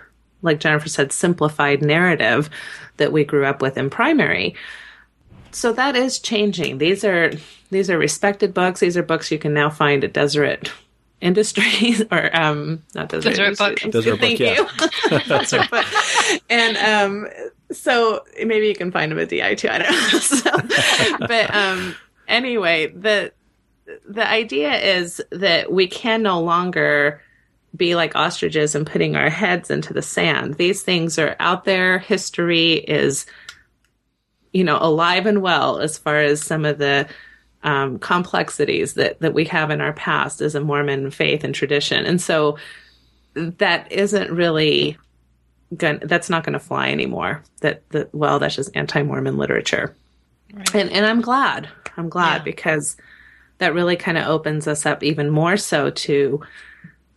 like 0.42 0.60
Jennifer 0.60 0.90
said, 0.90 1.12
simplified 1.12 1.82
narrative 1.82 2.50
that 2.98 3.12
we 3.12 3.24
grew 3.24 3.46
up 3.46 3.62
with 3.62 3.78
in 3.78 3.90
primary. 3.90 4.56
So 5.52 5.72
that 5.74 5.96
is 5.96 6.20
changing. 6.20 6.78
These 6.80 7.04
are 7.04 7.32
these 7.70 7.90
are 7.90 7.98
respected 7.98 8.54
books. 8.54 8.80
These 8.80 8.98
are 8.98 9.04
books 9.04 9.32
you 9.32 9.40
can 9.40 9.54
now 9.54 9.70
find 9.70 10.04
at 10.04 10.14
Deseret 10.14 10.72
Industries 11.22 12.02
or 12.12 12.36
um 12.36 12.84
not 12.94 13.10
Deseret, 13.10 13.36
Deseret 13.36 13.58
Book. 13.58 13.92
Deseret 13.92 14.20
Thank 14.20 14.40
Book, 14.40 14.94
you. 15.12 15.20
Deseret 15.28 15.70
Book. 15.70 15.86
And 16.50 16.78
um 16.78 17.28
so 17.72 18.24
maybe 18.46 18.68
you 18.68 18.76
can 18.76 18.92
find 18.92 19.12
them 19.12 19.20
at 19.20 19.30
DI 19.30 19.56
too. 19.56 19.70
I 19.70 19.80
don't 19.80 19.92
know. 19.92 20.20
So, 20.20 21.28
but 21.28 21.54
um 21.56 21.96
anyway, 22.28 22.88
the 22.88 23.32
the 24.08 24.28
idea 24.28 24.74
is 24.74 25.22
that 25.32 25.72
we 25.72 25.88
can 25.88 26.22
no 26.24 26.42
longer 26.42 27.22
be 27.76 27.96
like 27.96 28.16
ostriches 28.16 28.76
and 28.76 28.86
putting 28.86 29.16
our 29.16 29.30
heads 29.30 29.72
into 29.72 29.94
the 29.94 30.02
sand. 30.02 30.56
These 30.56 30.84
things 30.84 31.18
are 31.18 31.36
out 31.40 31.66
there. 31.66 31.98
History 31.98 32.74
is, 32.74 33.26
you 34.52 34.64
know, 34.64 34.78
alive 34.80 35.26
and 35.26 35.42
well 35.42 35.80
as 35.80 35.98
far 35.98 36.20
as 36.20 36.42
some 36.42 36.66
of 36.66 36.78
the 36.78 37.08
um, 37.64 37.98
complexities 37.98 38.94
that, 38.94 39.20
that 39.22 39.34
we 39.34 39.46
have 39.46 39.72
in 39.72 39.82
our 39.82 39.94
past 39.94 40.42
as 40.42 40.54
a 40.54 40.60
Mormon 40.62 41.10
faith 41.10 41.44
and 41.44 41.56
tradition. 41.56 42.06
And 42.06 42.22
so 42.22 42.58
that 43.36 43.92
isn't 43.92 44.30
really 44.30 44.98
going 45.76 46.00
that's 46.04 46.30
not 46.30 46.44
going 46.44 46.54
to 46.54 46.60
fly 46.60 46.90
anymore. 46.90 47.44
That, 47.62 47.90
that, 47.90 48.14
well, 48.14 48.38
that's 48.38 48.56
just 48.56 48.70
anti-Mormon 48.76 49.38
literature. 49.38 49.96
Right. 50.54 50.76
And, 50.76 50.92
and 50.92 51.06
I'm 51.06 51.22
glad. 51.22 51.68
I'm 51.98 52.10
glad 52.10 52.42
Yeah. 52.42 52.44
because 52.44 52.98
that 53.60 53.74
really 53.74 53.96
kind 53.96 54.18
of 54.18 54.28
opens 54.28 54.68
us 54.68 54.86
up 54.86 55.04
even 55.04 55.30
more 55.30 55.58
so 55.58 55.90
to 55.90 56.42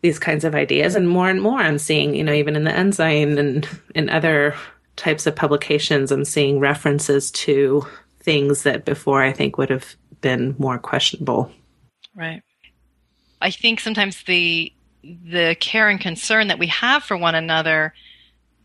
these 0.02 0.18
kinds 0.18 0.44
of 0.44 0.54
ideas 0.54 0.94
and 0.94 1.08
more 1.08 1.28
and 1.28 1.42
more 1.42 1.58
I'm 1.58 1.78
seeing, 1.78 2.14
you 2.14 2.22
know, 2.22 2.32
even 2.32 2.54
in 2.56 2.64
the 2.64 2.74
Ensign 2.74 3.38
and 3.38 3.68
in 3.94 4.08
other 4.10 4.54
types 4.96 5.26
of 5.26 5.34
publications, 5.34 6.10
I'm 6.10 6.24
seeing 6.24 6.58
references 6.58 7.30
to 7.32 7.86
things 8.20 8.62
that 8.64 8.84
before 8.84 9.22
I 9.22 9.32
think 9.32 9.58
would 9.58 9.70
have 9.70 9.96
been 10.20 10.54
more 10.58 10.78
questionable. 10.78 11.50
Right. 12.14 12.42
I 13.40 13.50
think 13.50 13.80
sometimes 13.80 14.22
the 14.24 14.72
the 15.02 15.56
care 15.60 15.88
and 15.88 16.00
concern 16.00 16.48
that 16.48 16.58
we 16.58 16.66
have 16.66 17.04
for 17.04 17.16
one 17.16 17.36
another 17.36 17.94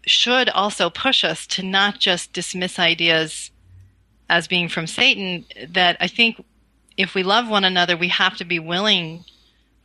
should 0.08 0.50
also 0.50 0.90
push 0.90 1.24
us 1.24 1.46
to 1.46 1.62
not 1.64 2.00
just 2.00 2.34
dismiss 2.34 2.80
ideas 2.80 3.52
as 4.30 4.48
being 4.48 4.68
from 4.68 4.88
Satan. 4.88 5.46
That 5.70 5.98
I 6.00 6.08
think 6.08 6.44
if 7.02 7.16
we 7.16 7.24
love 7.24 7.50
one 7.50 7.64
another, 7.64 7.98
we 7.98 8.10
have 8.10 8.38
to 8.38 8.46
be 8.46 8.60
willing 8.60 9.26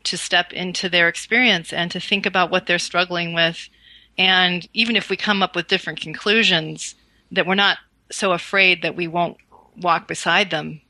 to 0.05 0.17
step 0.17 0.53
into 0.53 0.89
their 0.89 1.09
experience 1.09 1.73
and 1.73 1.91
to 1.91 2.01
think 2.01 2.27
about 2.27 2.51
what 2.51 2.67
they're 2.67 2.79
struggling 2.79 3.35
with. 3.35 3.69
And 4.17 4.67
even 4.73 4.97
if 4.97 5.11
we 5.11 5.17
come 5.17 5.43
up 5.43 5.57
with 5.57 5.69
different 5.69 6.01
conclusions, 6.01 6.95
that 7.33 7.47
we're 7.47 7.55
not 7.55 7.79
so 8.11 8.33
afraid 8.33 8.83
that 8.83 8.97
we 8.97 9.09
won't 9.09 9.37
walk 9.77 10.09
beside 10.09 10.51
them 10.51 10.81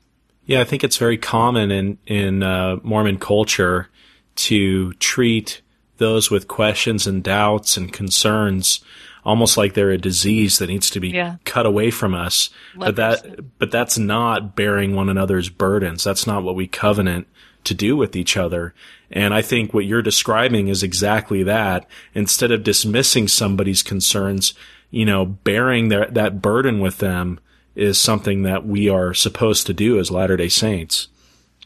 Yeah, 0.45 0.61
I 0.61 0.63
think 0.63 0.83
it's 0.83 0.97
very 0.97 1.17
common 1.17 1.71
in 1.71 1.97
in 2.05 2.43
uh, 2.43 2.77
Mormon 2.83 3.19
culture 3.19 3.89
to 4.35 4.93
treat 4.93 5.61
those 5.97 6.31
with 6.31 6.47
questions 6.47 7.07
and 7.07 7.23
doubts 7.23 7.75
and 7.75 7.91
concerns 7.91 8.79
almost 9.27 9.57
like 9.57 9.73
they're 9.73 9.91
a 9.91 9.97
disease 9.97 10.57
that 10.57 10.67
needs 10.67 10.89
to 10.89 11.01
be 11.01 11.09
Yeah. 11.09 11.35
cut 11.43 11.65
away 11.65 11.91
from 11.91 12.15
us. 12.15 12.49
But 12.75 12.95
that 12.95 13.59
but 13.59 13.71
that's 13.71 13.97
not 13.97 14.55
bearing 14.55 14.95
one 14.95 15.09
another's 15.09 15.49
burdens. 15.49 16.03
That's 16.03 16.25
not 16.25 16.43
what 16.43 16.55
we 16.55 16.65
covenant 16.65 17.27
to 17.65 17.73
do 17.73 17.97
with 17.97 18.15
each 18.15 18.37
other. 18.37 18.73
And 19.11 19.33
I 19.33 19.41
think 19.41 19.73
what 19.73 19.85
you're 19.85 20.01
describing 20.01 20.69
is 20.69 20.81
exactly 20.81 21.43
that. 21.43 21.85
Instead 22.15 22.51
of 22.51 22.63
dismissing 22.63 23.27
somebody's 23.27 23.83
concerns, 23.83 24.53
you 24.91 25.05
know, 25.05 25.25
bearing 25.25 25.89
their, 25.89 26.05
that 26.05 26.41
burden 26.41 26.79
with 26.79 26.99
them 26.99 27.39
is 27.75 28.01
something 28.01 28.43
that 28.43 28.65
we 28.65 28.87
are 28.87 29.13
supposed 29.13 29.67
to 29.67 29.73
do 29.73 29.99
as 29.99 30.09
Latter-day 30.09 30.49
Saints. 30.49 31.09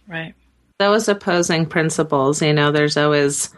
Right. 0.08 0.34
Those 0.80 1.08
opposing 1.08 1.68
principles, 1.68 2.42
you 2.42 2.54
know, 2.54 2.72
there's 2.72 2.98
always 2.98 3.50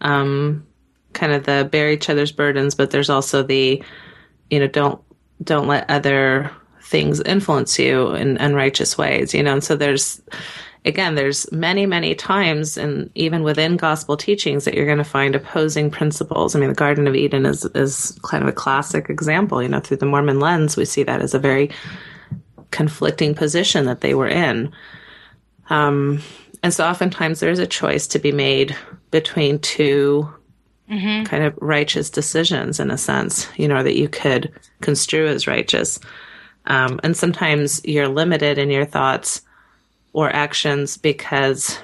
um, 0.00 0.64
kind 1.12 1.32
of 1.32 1.44
the 1.44 1.68
bear 1.70 1.90
each 1.90 2.08
other's 2.08 2.32
burdens, 2.32 2.74
but 2.74 2.90
there's 2.90 3.10
also 3.10 3.42
the, 3.42 3.82
you 4.50 4.58
know, 4.58 4.66
don't 4.66 5.00
don't 5.42 5.68
let 5.68 5.88
other 5.90 6.50
things 6.82 7.20
influence 7.20 7.78
you 7.78 8.14
in 8.14 8.36
unrighteous 8.38 8.98
ways, 8.98 9.32
you 9.32 9.42
know. 9.42 9.54
And 9.54 9.64
so 9.64 9.76
there's 9.76 10.20
again, 10.84 11.14
there's 11.14 11.50
many, 11.52 11.86
many 11.86 12.14
times, 12.14 12.76
and 12.76 13.10
even 13.14 13.42
within 13.42 13.76
gospel 13.76 14.16
teachings, 14.16 14.64
that 14.64 14.74
you're 14.74 14.86
going 14.86 14.98
to 14.98 15.04
find 15.04 15.34
opposing 15.34 15.90
principles. 15.90 16.54
I 16.54 16.58
mean, 16.58 16.70
the 16.70 16.74
Garden 16.74 17.06
of 17.06 17.14
Eden 17.14 17.46
is 17.46 17.64
is 17.74 18.18
kind 18.22 18.42
of 18.42 18.48
a 18.48 18.52
classic 18.52 19.10
example. 19.10 19.62
You 19.62 19.68
know, 19.68 19.80
through 19.80 19.98
the 19.98 20.06
Mormon 20.06 20.40
lens, 20.40 20.76
we 20.76 20.84
see 20.84 21.02
that 21.02 21.20
as 21.20 21.34
a 21.34 21.38
very 21.38 21.70
conflicting 22.70 23.34
position 23.34 23.84
that 23.86 24.00
they 24.00 24.14
were 24.14 24.28
in. 24.28 24.72
Um, 25.70 26.22
and 26.62 26.74
so 26.74 26.86
oftentimes 26.86 27.40
there 27.40 27.50
is 27.50 27.58
a 27.58 27.66
choice 27.66 28.06
to 28.08 28.18
be 28.18 28.32
made 28.32 28.76
between 29.10 29.58
2 30.90 31.24
kind 31.24 31.44
of 31.44 31.56
righteous 31.60 32.10
decisions 32.10 32.80
in 32.80 32.90
a 32.90 32.98
sense, 32.98 33.48
you 33.56 33.68
know, 33.68 33.82
that 33.82 33.96
you 33.96 34.08
could 34.08 34.52
construe 34.80 35.26
as 35.26 35.46
righteous. 35.46 35.98
Um, 36.66 37.00
and 37.02 37.16
sometimes 37.16 37.80
you're 37.84 38.08
limited 38.08 38.58
in 38.58 38.70
your 38.70 38.84
thoughts 38.84 39.42
or 40.12 40.28
actions 40.34 40.96
because 40.96 41.78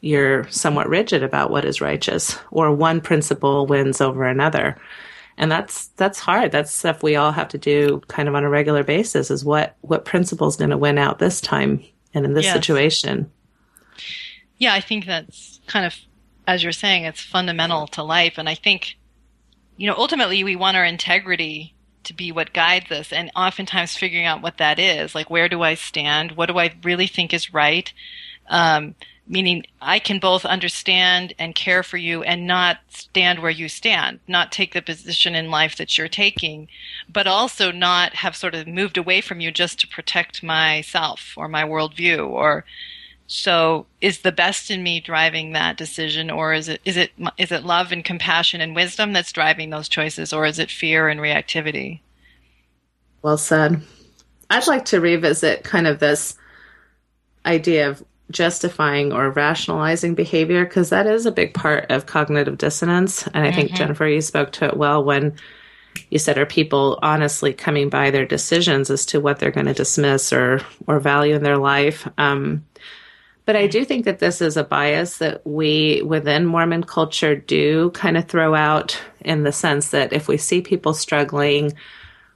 you're 0.00 0.48
somewhat 0.48 0.88
rigid 0.88 1.22
about 1.22 1.50
what 1.50 1.64
is 1.64 1.80
righteous 1.80 2.38
or 2.50 2.70
one 2.72 3.00
principle 3.00 3.66
wins 3.66 4.00
over 4.00 4.24
another. 4.24 4.76
And 5.36 5.50
that's 5.50 5.86
that's 5.96 6.18
hard. 6.18 6.50
That's 6.52 6.74
stuff 6.74 7.02
we 7.02 7.14
all 7.16 7.30
have 7.32 7.48
to 7.48 7.58
do 7.58 8.02
kind 8.08 8.28
of 8.28 8.34
on 8.34 8.44
a 8.44 8.48
regular 8.50 8.82
basis 8.82 9.30
is 9.30 9.44
what 9.44 9.76
what 9.82 10.04
principle 10.04 10.48
is 10.48 10.56
going 10.56 10.70
to 10.70 10.76
win 10.76 10.98
out 10.98 11.20
this 11.20 11.40
time 11.40 11.82
and 12.12 12.24
in 12.24 12.34
this 12.34 12.46
Yes. 12.46 12.54
situation. 12.54 13.30
Yeah, 14.58 14.74
I 14.74 14.80
think 14.80 15.06
that's 15.06 15.60
kind 15.68 15.86
of, 15.86 15.94
as 16.48 16.62
you're 16.62 16.72
saying, 16.72 17.04
it's 17.04 17.20
fundamental 17.20 17.86
to 17.88 18.02
life. 18.02 18.38
And 18.38 18.48
I 18.48 18.54
think, 18.54 18.96
you 19.76 19.86
know, 19.86 19.94
ultimately 19.94 20.42
we 20.42 20.56
want 20.56 20.78
our 20.78 20.84
integrity 20.84 21.74
to 22.04 22.14
be 22.14 22.32
what 22.32 22.54
guides 22.54 22.90
us. 22.90 23.12
And 23.12 23.30
oftentimes 23.36 23.96
figuring 23.96 24.24
out 24.24 24.40
what 24.40 24.56
that 24.56 24.78
is, 24.78 25.14
like 25.14 25.28
where 25.28 25.50
do 25.50 25.60
I 25.60 25.74
stand? 25.74 26.32
What 26.32 26.46
do 26.46 26.58
I 26.58 26.74
really 26.82 27.06
think 27.06 27.34
is 27.34 27.52
right? 27.52 27.92
Um, 28.48 28.94
meaning 29.26 29.64
I 29.78 29.98
can 29.98 30.20
both 30.20 30.46
understand 30.46 31.34
and 31.38 31.54
care 31.54 31.82
for 31.82 31.98
you 31.98 32.22
and 32.22 32.46
not 32.46 32.78
stand 32.88 33.40
where 33.40 33.50
you 33.50 33.68
stand, 33.68 34.20
not 34.26 34.50
take 34.50 34.72
the 34.72 34.80
position 34.80 35.34
in 35.34 35.50
life 35.50 35.76
that 35.76 35.98
you're 35.98 36.08
taking, 36.08 36.68
but 37.12 37.26
also 37.26 37.70
not 37.70 38.14
have 38.14 38.34
sort 38.34 38.54
of 38.54 38.66
moved 38.66 38.96
away 38.96 39.20
from 39.20 39.40
you 39.40 39.52
just 39.52 39.80
to 39.80 39.86
protect 39.86 40.42
myself 40.42 41.34
or 41.36 41.46
my 41.46 41.62
worldview 41.62 42.26
or, 42.26 42.64
so 43.28 43.86
is 44.00 44.20
the 44.20 44.32
best 44.32 44.70
in 44.70 44.82
me 44.82 45.00
driving 45.00 45.52
that 45.52 45.76
decision 45.76 46.30
or 46.30 46.54
is 46.54 46.68
it 46.68 46.80
is 46.86 46.96
it 46.96 47.12
is 47.36 47.52
it 47.52 47.62
love 47.62 47.92
and 47.92 48.02
compassion 48.02 48.62
and 48.62 48.74
wisdom 48.74 49.12
that's 49.12 49.32
driving 49.32 49.68
those 49.68 49.88
choices 49.88 50.32
or 50.32 50.46
is 50.46 50.58
it 50.58 50.70
fear 50.70 51.08
and 51.08 51.20
reactivity? 51.20 52.00
Well 53.22 53.36
said. 53.36 53.82
I'd 54.48 54.66
like 54.66 54.86
to 54.86 55.00
revisit 55.00 55.62
kind 55.62 55.86
of 55.86 55.98
this 55.98 56.38
idea 57.44 57.90
of 57.90 58.02
justifying 58.30 59.12
or 59.12 59.30
rationalizing 59.30 60.14
behavior 60.14 60.64
because 60.64 60.88
that 60.88 61.06
is 61.06 61.26
a 61.26 61.32
big 61.32 61.52
part 61.52 61.90
of 61.90 62.06
cognitive 62.06 62.56
dissonance. 62.56 63.26
And 63.26 63.46
I 63.46 63.52
think, 63.52 63.72
Jennifer, 63.72 64.06
you 64.06 64.22
spoke 64.22 64.52
to 64.52 64.66
it 64.66 64.76
well 64.76 65.04
when 65.04 65.36
you 66.10 66.18
said, 66.18 66.38
are 66.38 66.46
people 66.46 66.98
honestly 67.02 67.52
coming 67.52 67.88
by 67.88 68.10
their 68.10 68.26
decisions 68.26 68.90
as 68.90 69.04
to 69.06 69.20
what 69.20 69.38
they're 69.38 69.50
going 69.50 69.66
to 69.66 69.74
dismiss 69.74 70.32
or, 70.32 70.60
or 70.86 71.00
value 71.00 71.34
in 71.34 71.42
their 71.42 71.58
life? 71.58 72.08
Um, 72.18 72.64
but 73.48 73.56
I 73.56 73.66
do 73.66 73.82
think 73.86 74.04
that 74.04 74.18
this 74.18 74.42
is 74.42 74.58
a 74.58 74.62
bias 74.62 75.16
that 75.18 75.40
we 75.46 76.02
within 76.04 76.44
Mormon 76.44 76.84
culture 76.84 77.34
do 77.34 77.88
kind 77.92 78.18
of 78.18 78.28
throw 78.28 78.54
out 78.54 79.00
in 79.22 79.42
the 79.42 79.52
sense 79.52 79.88
that 79.92 80.12
if 80.12 80.28
we 80.28 80.36
see 80.36 80.60
people 80.60 80.92
struggling, 80.92 81.72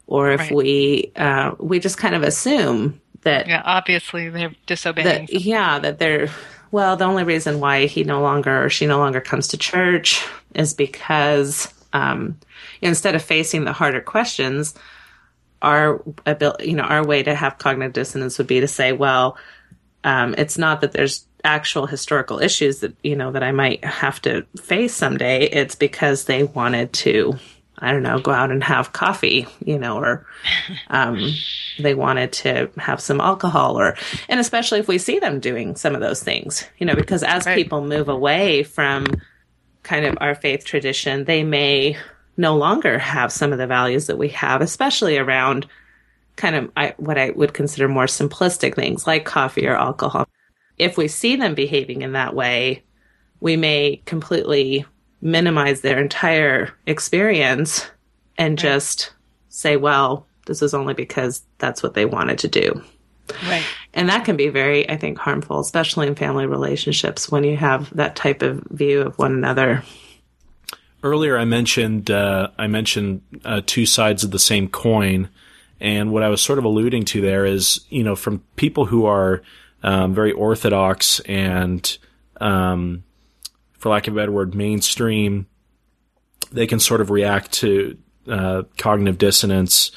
or 0.06 0.30
if 0.32 0.40
Right. 0.40 0.54
we 0.54 1.12
uh, 1.14 1.50
we 1.58 1.80
just 1.80 1.98
kind 1.98 2.14
of 2.14 2.22
assume 2.22 2.98
that 3.24 3.46
Yeah, 3.46 3.60
obviously 3.62 4.30
they're 4.30 4.54
disobeying. 4.64 5.26
that 5.26 5.34
yeah 5.34 5.78
that 5.80 5.98
they're 5.98 6.30
well 6.70 6.96
the 6.96 7.04
only 7.04 7.24
reason 7.24 7.60
why 7.60 7.84
he 7.84 8.04
no 8.04 8.22
longer 8.22 8.64
or 8.64 8.70
she 8.70 8.86
no 8.86 8.96
longer 8.96 9.20
comes 9.20 9.48
to 9.48 9.58
church 9.58 10.24
is 10.54 10.72
because 10.72 11.68
um, 11.92 12.38
instead 12.80 13.14
of 13.14 13.20
facing 13.22 13.64
the 13.66 13.74
harder 13.74 14.00
questions 14.00 14.74
our 15.60 16.02
ability, 16.24 16.70
you 16.70 16.74
know 16.74 16.84
our 16.84 17.04
way 17.06 17.22
to 17.22 17.34
have 17.34 17.58
cognitive 17.58 17.92
dissonance 17.92 18.38
would 18.38 18.46
be 18.46 18.60
to 18.60 18.66
say 18.66 18.92
well 18.92 19.36
um, 20.04 20.34
it's 20.38 20.58
not 20.58 20.80
that 20.80 20.92
there's 20.92 21.26
actual 21.44 21.86
historical 21.86 22.40
issues 22.40 22.80
that 22.80 22.94
you 23.02 23.16
know 23.16 23.32
that 23.32 23.42
I 23.42 23.52
might 23.52 23.84
have 23.84 24.22
to 24.22 24.42
face 24.60 24.94
someday 24.94 25.44
it's 25.46 25.74
because 25.74 26.24
they 26.24 26.44
wanted 26.44 26.92
to 26.92 27.36
I 27.78 27.90
don't 27.90 28.04
know, 28.04 28.20
go 28.20 28.30
out 28.30 28.52
and 28.52 28.62
have 28.62 28.92
coffee, 28.92 29.48
you 29.64 29.76
know, 29.76 29.98
or 29.98 30.24
um, 30.88 31.32
they 31.80 31.94
wanted 31.94 32.32
to 32.34 32.70
have 32.78 33.00
some 33.00 33.20
alcohol, 33.20 33.76
or, 33.76 33.96
and 34.28 34.38
especially 34.38 34.78
if 34.78 34.86
we 34.86 34.98
see 34.98 35.18
them 35.18 35.40
doing 35.40 35.74
some 35.74 35.96
of 35.96 36.00
those 36.00 36.22
things, 36.22 36.64
you 36.78 36.86
know, 36.86 36.94
because 36.94 37.24
as 37.24 37.44
Right. 37.44 37.56
people 37.56 37.82
move 37.84 38.08
away 38.08 38.62
from 38.62 39.08
kind 39.82 40.06
of 40.06 40.16
our 40.20 40.36
faith 40.36 40.64
tradition, 40.64 41.24
they 41.24 41.42
may 41.42 41.96
no 42.36 42.56
longer 42.56 43.00
have 43.00 43.32
some 43.32 43.52
of 43.52 43.58
the 43.58 43.66
values 43.66 44.06
that 44.06 44.18
we 44.18 44.28
have, 44.28 44.60
especially 44.60 45.18
around 45.18 45.66
kind 46.36 46.56
of 46.56 46.70
I, 46.76 46.94
what 46.96 47.18
I 47.18 47.30
would 47.30 47.54
consider 47.54 47.88
more 47.88 48.06
simplistic 48.06 48.74
things 48.74 49.06
like 49.06 49.24
coffee 49.24 49.66
or 49.66 49.76
alcohol. 49.76 50.26
If 50.78 50.96
we 50.96 51.08
see 51.08 51.36
them 51.36 51.54
behaving 51.54 52.02
in 52.02 52.12
that 52.12 52.34
way, 52.34 52.82
we 53.40 53.56
may 53.56 54.00
completely 54.06 54.84
minimize 55.20 55.80
their 55.80 56.00
entire 56.00 56.72
experience 56.86 57.90
and 58.38 58.58
just 58.58 59.12
say, 59.48 59.76
well, 59.76 60.26
this 60.46 60.62
is 60.62 60.74
only 60.74 60.94
because 60.94 61.42
that's 61.58 61.82
what 61.82 61.94
they 61.94 62.04
wanted 62.04 62.38
to 62.40 62.48
do. 62.48 62.82
right. 63.46 63.64
And 63.94 64.08
that 64.08 64.24
can 64.24 64.36
be 64.36 64.48
very, 64.48 64.88
I 64.88 64.96
think, 64.96 65.18
harmful, 65.18 65.60
especially 65.60 66.06
in 66.06 66.14
family 66.14 66.46
relationships 66.46 67.30
when 67.30 67.44
you 67.44 67.56
have 67.56 67.94
that 67.94 68.16
type 68.16 68.42
of 68.42 68.64
view 68.70 69.02
of 69.02 69.18
one 69.18 69.32
another. 69.32 69.84
earlier 71.02 71.36
I 71.38 71.44
mentioned 71.44 72.10
uh, 72.10 72.48
I 72.58 72.66
mentioned 72.66 73.22
uh, 73.44 73.60
two 73.64 73.86
sides 73.86 74.24
of 74.24 74.30
the 74.30 74.38
same 74.38 74.68
coin, 74.68 75.28
and 75.82 76.12
what 76.12 76.22
I 76.22 76.28
was 76.28 76.40
sort 76.40 76.60
of 76.60 76.64
alluding 76.64 77.04
to 77.06 77.20
there 77.20 77.44
is 77.44 77.80
you 77.90 78.04
know 78.04 78.16
from 78.16 78.38
people 78.56 78.86
who 78.86 79.04
are 79.04 79.42
um, 79.82 80.14
very 80.14 80.32
orthodox 80.32 81.20
and 81.20 81.98
um, 82.40 83.02
for 83.72 83.88
lack 83.88 84.06
of 84.06 84.14
a 84.14 84.16
better 84.16 84.32
word 84.32 84.54
mainstream, 84.54 85.46
they 86.52 86.68
can 86.68 86.78
sort 86.78 87.00
of 87.00 87.10
react 87.10 87.52
to 87.52 87.98
uh, 88.28 88.62
cognitive 88.78 89.18
dissonance 89.18 89.90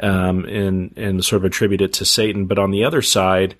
um, 0.00 0.44
and 0.44 0.92
and 0.96 1.24
sort 1.24 1.40
of 1.40 1.44
attribute 1.44 1.80
it 1.80 1.92
to 1.94 2.04
Satan. 2.04 2.46
But 2.46 2.58
on 2.58 2.72
the 2.72 2.84
other 2.84 3.00
side, 3.00 3.54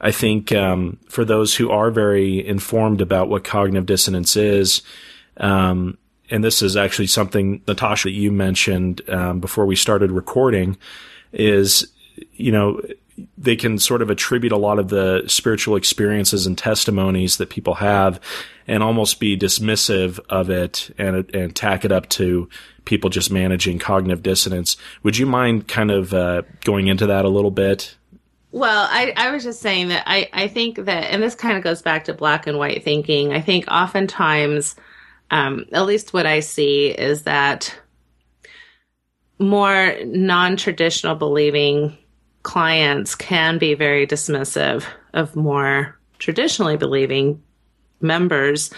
I 0.00 0.12
think 0.12 0.50
um, 0.50 0.98
for 1.10 1.26
those 1.26 1.54
who 1.54 1.70
are 1.70 1.90
very 1.90 2.44
informed 2.46 3.02
about 3.02 3.28
what 3.28 3.44
cognitive 3.44 3.84
dissonance 3.84 4.34
is, 4.34 4.80
um, 5.36 5.98
and 6.32 6.42
this 6.42 6.62
is 6.62 6.76
actually 6.76 7.06
something 7.06 7.62
Natasha 7.68 8.08
that 8.08 8.12
you 8.12 8.32
mentioned 8.32 9.02
um, 9.08 9.38
before 9.38 9.66
we 9.66 9.76
started 9.76 10.10
recording, 10.10 10.78
is 11.32 11.86
you 12.32 12.50
know 12.50 12.80
they 13.36 13.54
can 13.54 13.78
sort 13.78 14.00
of 14.00 14.08
attribute 14.08 14.52
a 14.52 14.56
lot 14.56 14.78
of 14.78 14.88
the 14.88 15.22
spiritual 15.26 15.76
experiences 15.76 16.46
and 16.46 16.56
testimonies 16.56 17.36
that 17.36 17.50
people 17.50 17.74
have 17.74 18.18
and 18.66 18.82
almost 18.82 19.20
be 19.20 19.36
dismissive 19.36 20.18
of 20.30 20.48
it 20.48 20.90
and 20.96 21.32
and 21.34 21.54
tack 21.54 21.84
it 21.84 21.92
up 21.92 22.08
to 22.08 22.48
people 22.86 23.10
just 23.10 23.30
managing 23.30 23.78
cognitive 23.78 24.22
dissonance. 24.22 24.78
Would 25.02 25.18
you 25.18 25.26
mind 25.26 25.68
kind 25.68 25.90
of 25.90 26.14
uh, 26.14 26.42
going 26.64 26.88
into 26.88 27.06
that 27.06 27.26
a 27.26 27.28
little 27.28 27.50
bit? 27.50 27.94
Well, 28.52 28.86
I, 28.90 29.12
I 29.16 29.30
was 29.30 29.44
just 29.44 29.60
saying 29.60 29.88
that 29.88 30.04
I, 30.06 30.28
I 30.32 30.48
think 30.48 30.76
that, 30.76 31.04
and 31.04 31.22
this 31.22 31.34
kind 31.34 31.56
of 31.56 31.64
goes 31.64 31.80
back 31.80 32.04
to 32.04 32.12
black 32.12 32.46
and 32.46 32.58
white 32.58 32.84
thinking. 32.84 33.32
I 33.32 33.40
think 33.40 33.64
oftentimes, 33.68 34.76
um, 35.32 35.64
at 35.72 35.86
least 35.86 36.12
what 36.12 36.26
I 36.26 36.40
see 36.40 36.88
is 36.88 37.22
that 37.22 37.74
more 39.38 39.96
non 40.04 40.56
traditional 40.56 41.16
believing 41.16 41.96
clients 42.44 43.14
can 43.14 43.58
be 43.58 43.74
very 43.74 44.06
dismissive 44.06 44.84
of 45.14 45.34
more 45.34 45.98
traditionally 46.18 46.76
believing 46.76 47.42
members. 48.00 48.70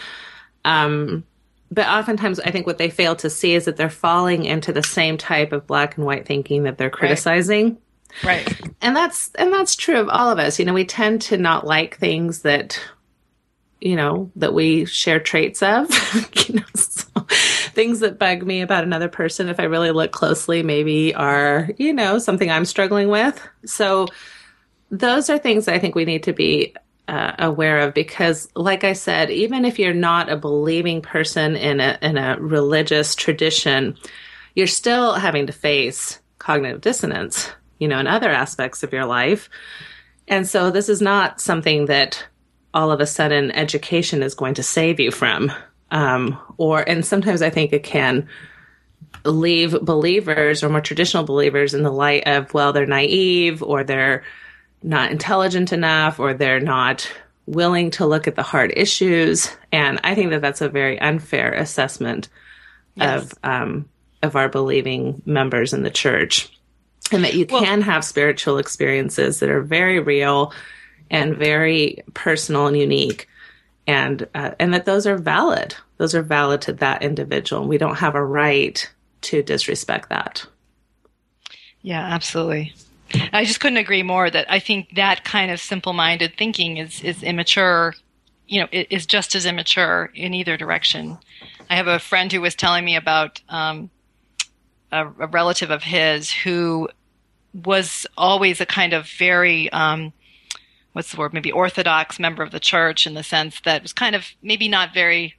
Um, 0.65 1.25
but 1.71 1.89
oftentimes, 1.89 2.39
I 2.41 2.51
think 2.51 2.67
what 2.67 2.79
they 2.79 2.89
fail 2.89 3.17
to 3.17 3.29
see 3.29 3.55
is 3.55 3.65
that 3.65 3.77
they're 3.77 3.91
falling 3.91 4.45
into 4.45 4.73
the 4.73 4.83
same 4.83 5.19
type 5.19 5.53
of 5.53 5.67
black 5.67 5.97
and 5.97 6.07
white 6.07 6.25
thinking 6.27 6.63
that 6.63 6.79
they're 6.79 6.89
criticizing 6.91 7.79
Right. 8.23 8.61
and 8.81 8.95
that's 8.95 9.33
and 9.35 9.53
that's 9.53 9.75
true 9.75 9.99
of 9.99 10.09
all 10.09 10.31
of 10.31 10.39
us 10.39 10.61
you 10.61 10.65
know 10.65 10.73
we 10.73 10.85
tend 10.85 11.21
to 11.23 11.37
not 11.37 11.67
like 11.67 11.99
things 11.99 12.43
that 12.43 12.81
you 13.85 13.97
know 13.97 14.31
that 14.37 14.55
we 14.55 14.85
share 14.85 15.21
traits 15.21 15.63
of 15.63 15.89
you 16.49 16.57
know 16.57 16.65
so, 16.75 17.07
things 17.73 18.01
that 18.01 18.19
bug 18.19 18.43
me 18.43 18.61
about 18.61 18.85
another 18.85 19.09
person 19.09 19.49
if 19.49 19.61
i 19.61 19.65
really 19.65 19.91
look 19.91 20.13
closely 20.13 20.63
maybe 20.63 21.15
are 21.15 21.71
you 21.77 21.93
know 21.93 22.19
something 22.19 22.51
i'm 22.51 22.65
struggling 22.65 23.09
with 23.09 23.41
so 23.65 24.07
those 24.91 25.31
are 25.31 25.39
things 25.39 25.69
i 25.69 25.79
think 25.79 25.95
we 25.95 26.05
need 26.05 26.23
to 26.23 26.33
be 26.33 26.75
uh, 27.07 27.33
aware 27.39 27.81
of 27.81 27.93
because 27.93 28.49
like 28.57 28.83
i 28.83 28.95
said 28.95 29.31
even 29.31 29.65
if 29.65 29.79
you're 29.79 29.93
not 29.93 30.31
a 30.31 30.37
believing 30.37 31.03
person 31.03 31.55
in 31.55 31.79
a 31.79 31.99
in 32.01 32.17
a 32.17 32.39
religious 32.41 33.15
tradition 33.15 33.95
you're 34.55 34.67
still 34.67 35.15
having 35.15 35.47
to 35.47 35.53
face 35.53 36.21
cognitive 36.39 36.81
dissonance, 36.81 37.51
you 37.79 37.89
know, 37.89 37.99
in 37.99 38.07
other 38.07 38.31
aspects 38.31 38.83
of 38.83 38.93
your 38.93 39.05
life. 39.05 39.51
And 40.29 40.47
so 40.47 40.71
this 40.71 40.89
is 40.89 41.03
not 41.03 41.41
something 41.41 41.87
that 41.87 42.25
all 42.75 42.91
of 42.91 43.01
a 43.01 43.07
sudden 43.07 43.51
education 43.53 44.23
is 44.23 44.35
going 44.35 44.55
to 44.55 44.63
save 44.63 45.01
you 45.01 45.11
from. 45.11 45.51
Um, 45.91 46.39
or, 46.59 46.87
and 46.87 47.07
sometimes 47.07 47.41
I 47.41 47.49
think 47.49 47.73
it 47.73 47.85
can 47.85 48.29
leave 49.25 49.81
believers 49.81 50.63
or 50.63 50.69
more 50.69 50.81
traditional 50.81 51.25
believers 51.25 51.73
in 51.73 51.85
the 51.85 51.93
light 51.93 52.27
of, 52.27 52.53
well, 52.53 52.73
they're 52.73 52.85
naive 52.85 53.63
or 53.63 53.85
they're 53.85 54.25
not 54.83 55.13
intelligent 55.13 55.73
enough 55.73 56.19
or 56.19 56.35
they're 56.35 56.61
not 56.61 57.11
willing 57.47 57.91
to 57.93 58.07
look 58.07 58.27
at 58.27 58.35
the 58.35 58.43
hard 58.43 58.73
issues. 58.77 59.51
And 59.71 60.01
I 60.03 60.15
think 60.15 60.31
that 60.31 60.43
that's 60.43 60.61
a 60.61 60.69
very 60.69 60.99
unfair 61.01 61.53
assessment 61.53 62.29
of 63.01 63.33
um, 63.43 63.89
of 64.23 64.37
our 64.37 64.49
believing 64.49 65.21
members 65.27 65.73
in 65.73 65.83
the 65.83 65.91
church, 65.91 66.49
and 67.11 67.25
that 67.25 67.35
you 67.35 67.45
can 67.45 67.83
have 67.83 68.05
spiritual 68.05 68.59
experiences 68.59 69.41
that 69.41 69.51
are 69.51 69.63
very 69.63 69.99
real 69.99 70.53
and 71.11 71.37
very 71.37 72.03
personal 72.15 72.67
and 72.67 72.77
unique, 72.77 73.29
and 73.87 74.27
uh, 74.35 74.53
and 74.59 74.73
that 74.75 74.85
those 74.85 75.07
are 75.07 75.19
valid. 75.19 75.75
Those 75.99 76.15
are 76.15 76.23
valid 76.23 76.61
to 76.63 76.73
that 76.75 77.03
individual. 77.03 77.67
We 77.69 77.79
don't 77.79 77.99
have 77.99 78.15
a 78.15 78.25
right 78.25 78.91
to 79.23 79.43
disrespect 79.43 80.09
that. 80.09 80.47
Yeah, 81.83 82.01
absolutely. 82.01 82.75
I 83.33 83.45
just 83.45 83.61
couldn't 83.61 83.79
agree 83.79 84.03
more 84.03 84.29
that 84.29 84.51
I 84.51 84.59
think 84.59 84.97
that 84.97 85.25
kind 85.25 85.51
of 85.51 85.61
simple-minded 85.61 86.35
thinking 86.37 86.79
is 86.79 87.03
is 87.03 87.23
immature. 87.23 87.95
You 88.47 88.61
know, 88.61 88.69
is 88.73 89.07
just 89.07 89.35
as 89.35 89.47
immature 89.47 90.11
in 90.15 90.35
either 90.35 90.59
direction. 90.59 91.17
I 91.71 91.77
have 91.77 91.87
a 91.87 91.99
friend 91.99 92.31
who 92.31 92.43
was 92.43 92.55
telling 92.55 92.85
me 92.85 92.95
about 92.95 93.41
um, 93.49 93.89
a, 94.93 95.07
a 95.07 95.27
relative 95.27 95.71
of 95.71 95.83
his 95.83 96.31
who 96.31 96.91
was 97.55 98.07
always 98.19 98.61
a 98.61 98.67
kind 98.67 98.93
of 98.93 99.07
very 99.07 99.71
um, 99.71 100.13
what's 100.95 101.11
the 101.11 101.19
word 101.19 101.35
maybe 101.35 101.53
orthodox 101.53 102.19
member 102.19 102.43
of 102.43 102.53
the 102.53 102.61
church 102.61 103.07
in 103.07 103.15
the 103.15 103.23
sense 103.23 103.61
that 103.65 103.83
was 103.83 103.93
kind 103.93 104.17
of 104.17 104.29
maybe 104.43 104.69
not 104.69 104.95
very 104.95 105.35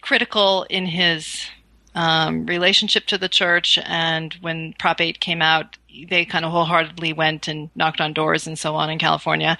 critical 0.00 0.66
in 0.68 0.86
his 0.86 1.46
um, 1.94 2.46
relationship 2.46 3.06
to 3.06 3.18
the 3.18 3.28
church. 3.28 3.78
And 3.84 4.34
when 4.40 4.74
Prop 4.78 5.00
8 5.00 5.20
came 5.20 5.42
out, 5.42 5.76
they 6.08 6.24
kind 6.24 6.44
of 6.44 6.50
wholeheartedly 6.50 7.12
went 7.12 7.48
and 7.48 7.70
knocked 7.74 8.00
on 8.00 8.14
doors 8.14 8.46
and 8.46 8.58
so 8.58 8.74
on 8.74 8.90
in 8.90 8.98
California. 8.98 9.58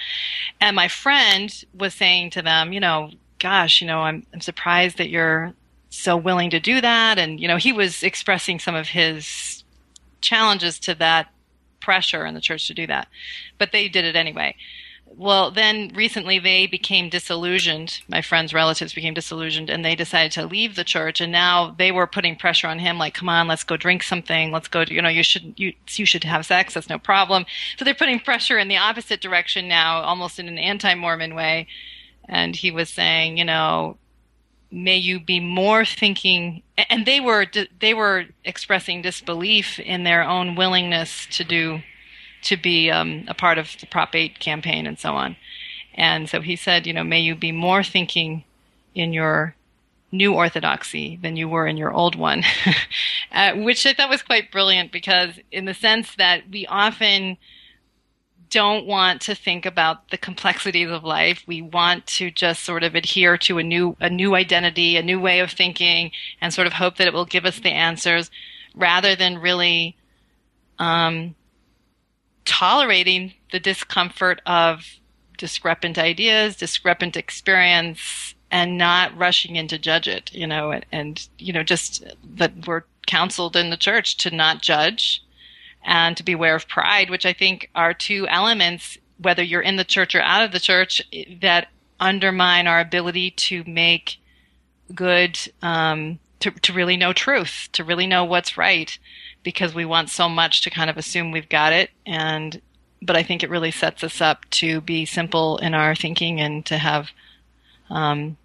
And 0.60 0.74
my 0.74 0.88
friend 0.88 1.52
was 1.74 1.94
saying 1.94 2.30
to 2.30 2.42
them, 2.42 2.72
you 2.72 2.80
know, 2.80 3.10
gosh, 3.38 3.80
you 3.80 3.86
know, 3.86 4.00
I'm, 4.00 4.24
I'm 4.32 4.40
surprised 4.40 4.98
that 4.98 5.10
you're 5.10 5.52
so 5.90 6.16
willing 6.16 6.50
to 6.50 6.60
do 6.60 6.80
that. 6.80 7.18
And, 7.18 7.38
you 7.38 7.48
know, 7.48 7.58
he 7.58 7.72
was 7.72 8.02
expressing 8.02 8.58
some 8.58 8.74
of 8.74 8.88
his 8.88 9.62
challenges 10.22 10.78
to 10.80 10.94
that 10.94 11.31
pressure 11.82 12.24
in 12.24 12.34
the 12.34 12.40
church 12.40 12.66
to 12.68 12.74
do 12.74 12.86
that. 12.86 13.08
But 13.58 13.72
they 13.72 13.88
did 13.88 14.04
it 14.04 14.16
anyway. 14.16 14.56
well, 15.16 15.50
then 15.50 15.90
recently 15.94 16.38
they 16.38 16.66
became 16.66 17.08
disillusioned. 17.08 18.00
My 18.08 18.22
friend's 18.22 18.54
relatives 18.54 18.94
became 18.94 19.14
disillusioned 19.14 19.68
and 19.68 19.84
they 19.84 19.94
decided 19.94 20.32
to 20.32 20.46
leave 20.46 20.74
the 20.74 20.84
church. 20.84 21.20
And 21.20 21.30
now 21.32 21.74
they 21.76 21.92
were 21.92 22.06
putting 22.06 22.36
pressure 22.36 22.66
on 22.66 22.78
him, 22.78 22.98
like, 22.98 23.14
come 23.14 23.28
on, 23.28 23.48
let's 23.48 23.64
go 23.64 23.76
drink 23.76 24.02
something. 24.02 24.50
Let's 24.52 24.68
go 24.68 24.84
to, 24.84 24.94
you 24.94 25.02
know, 25.02 25.08
you 25.08 25.22
should, 25.22 25.54
you, 25.56 25.74
you 25.90 26.06
should 26.06 26.24
have 26.24 26.46
sex. 26.46 26.74
That's 26.74 26.88
no 26.88 26.98
problem. 26.98 27.44
So 27.76 27.84
they're 27.84 27.94
putting 27.94 28.20
pressure 28.20 28.58
in 28.58 28.68
the 28.68 28.76
opposite 28.78 29.20
direction 29.20 29.68
now, 29.68 30.02
almost 30.02 30.38
in 30.38 30.48
an 30.48 30.58
anti-Mormon 30.58 31.34
way. 31.34 31.66
And 32.28 32.56
he 32.56 32.70
was 32.70 32.88
saying, 32.88 33.36
you 33.36 33.44
know, 33.44 33.98
may 34.72 34.96
you 34.96 35.20
be 35.20 35.38
more 35.38 35.84
thinking 35.84 36.62
and 36.88 37.04
they 37.04 37.20
were 37.20 37.46
they 37.80 37.94
were 37.94 38.24
expressing 38.44 39.02
disbelief 39.02 39.78
in 39.78 40.04
their 40.04 40.22
own 40.22 40.54
willingness 40.56 41.26
to 41.26 41.44
do 41.44 41.80
to 42.42 42.56
be 42.56 42.90
um, 42.90 43.24
a 43.28 43.34
part 43.34 43.58
of 43.58 43.76
the 43.80 43.86
Prop 43.86 44.14
8 44.14 44.38
campaign 44.38 44.86
and 44.86 44.98
so 44.98 45.12
on. 45.12 45.36
And 45.94 46.28
so 46.28 46.40
he 46.40 46.56
said, 46.56 46.86
you 46.86 46.92
know, 46.92 47.04
may 47.04 47.20
you 47.20 47.34
be 47.34 47.52
more 47.52 47.84
thinking 47.84 48.44
in 48.94 49.12
your 49.12 49.54
new 50.10 50.34
orthodoxy 50.34 51.18
than 51.22 51.36
you 51.36 51.48
were 51.48 51.66
in 51.66 51.76
your 51.76 51.92
old 51.92 52.16
one, 52.16 52.42
uh, 53.32 53.52
which 53.54 53.86
I 53.86 53.94
thought 53.94 54.10
was 54.10 54.22
quite 54.22 54.50
brilliant 54.50 54.92
because, 54.92 55.38
in 55.50 55.64
the 55.64 55.74
sense 55.74 56.14
that 56.16 56.50
we 56.50 56.66
often 56.66 57.38
don't 58.52 58.86
want 58.86 59.22
to 59.22 59.34
think 59.34 59.64
about 59.66 60.10
the 60.10 60.18
complexities 60.18 60.90
of 60.90 61.02
life. 61.02 61.42
We 61.46 61.62
want 61.62 62.06
to 62.18 62.30
just 62.30 62.62
sort 62.62 62.84
of 62.84 62.94
adhere 62.94 63.38
to 63.38 63.58
a 63.58 63.62
new 63.62 63.96
a 63.98 64.10
new 64.10 64.34
identity, 64.34 64.96
a 64.96 65.02
new 65.02 65.18
way 65.18 65.40
of 65.40 65.50
thinking, 65.50 66.12
and 66.40 66.52
sort 66.52 66.66
of 66.66 66.74
hope 66.74 66.96
that 66.98 67.06
it 67.06 67.14
will 67.14 67.24
give 67.24 67.46
us 67.46 67.58
the 67.58 67.70
answers, 67.70 68.30
rather 68.74 69.16
than 69.16 69.38
really 69.38 69.96
um, 70.78 71.34
tolerating 72.44 73.32
the 73.52 73.60
discomfort 73.60 74.42
of 74.44 74.84
discrepant 75.38 75.98
ideas, 75.98 76.56
discrepant 76.56 77.16
experience, 77.16 78.34
and 78.50 78.76
not 78.76 79.16
rushing 79.16 79.56
in 79.56 79.66
to 79.68 79.78
judge 79.78 80.06
it, 80.06 80.32
you 80.32 80.46
know, 80.46 80.70
and, 80.70 80.84
and, 80.92 81.28
you 81.38 81.52
know, 81.52 81.62
just 81.62 82.04
that 82.36 82.66
we're 82.66 82.84
counseled 83.06 83.56
in 83.56 83.70
the 83.70 83.76
church 83.76 84.16
to 84.18 84.30
not 84.30 84.60
judge 84.60 85.24
and 85.84 86.16
to 86.16 86.22
beware 86.22 86.54
of 86.54 86.68
pride, 86.68 87.10
which 87.10 87.26
I 87.26 87.32
think 87.32 87.70
are 87.74 87.94
two 87.94 88.26
elements, 88.28 88.98
whether 89.18 89.42
you're 89.42 89.60
in 89.60 89.76
the 89.76 89.84
church 89.84 90.14
or 90.14 90.20
out 90.20 90.44
of 90.44 90.52
the 90.52 90.60
church, 90.60 91.02
that 91.40 91.68
undermine 92.00 92.66
our 92.66 92.80
ability 92.80 93.30
to 93.30 93.64
make 93.66 94.18
good, 94.94 95.38
um, 95.62 96.18
to, 96.40 96.50
to 96.50 96.72
really 96.72 96.96
know 96.96 97.12
truth, 97.12 97.68
to 97.72 97.84
really 97.84 98.06
know 98.06 98.24
what's 98.24 98.58
right 98.58 98.98
because 99.42 99.74
we 99.74 99.84
want 99.84 100.10
so 100.10 100.28
much 100.28 100.62
to 100.62 100.70
kind 100.70 100.90
of 100.90 100.96
assume 100.96 101.30
we've 101.30 101.48
got 101.48 101.72
it 101.72 101.90
and 102.06 102.60
but 103.02 103.16
I 103.16 103.22
think 103.22 103.42
it 103.42 103.50
really 103.50 103.72
sets 103.72 104.04
us 104.04 104.20
up 104.20 104.48
to 104.50 104.80
be 104.80 105.04
simple 105.04 105.58
in 105.58 105.74
our 105.74 105.94
thinking 105.94 106.40
and 106.40 106.64
to 106.66 106.78
have 106.78 107.10
um, 107.90 108.36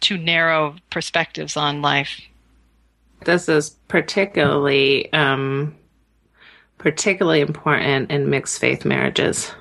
too 0.00 0.16
narrow 0.16 0.76
perspectives 0.90 1.56
on 1.56 1.82
life. 1.82 2.22
This 3.24 3.48
is 3.48 3.70
particularly 3.88 5.12
um, 5.12 5.74
particularly 6.78 7.40
important 7.40 8.10
in 8.10 8.30
mixed 8.30 8.58
faith 8.58 8.84
marriages 8.84 9.52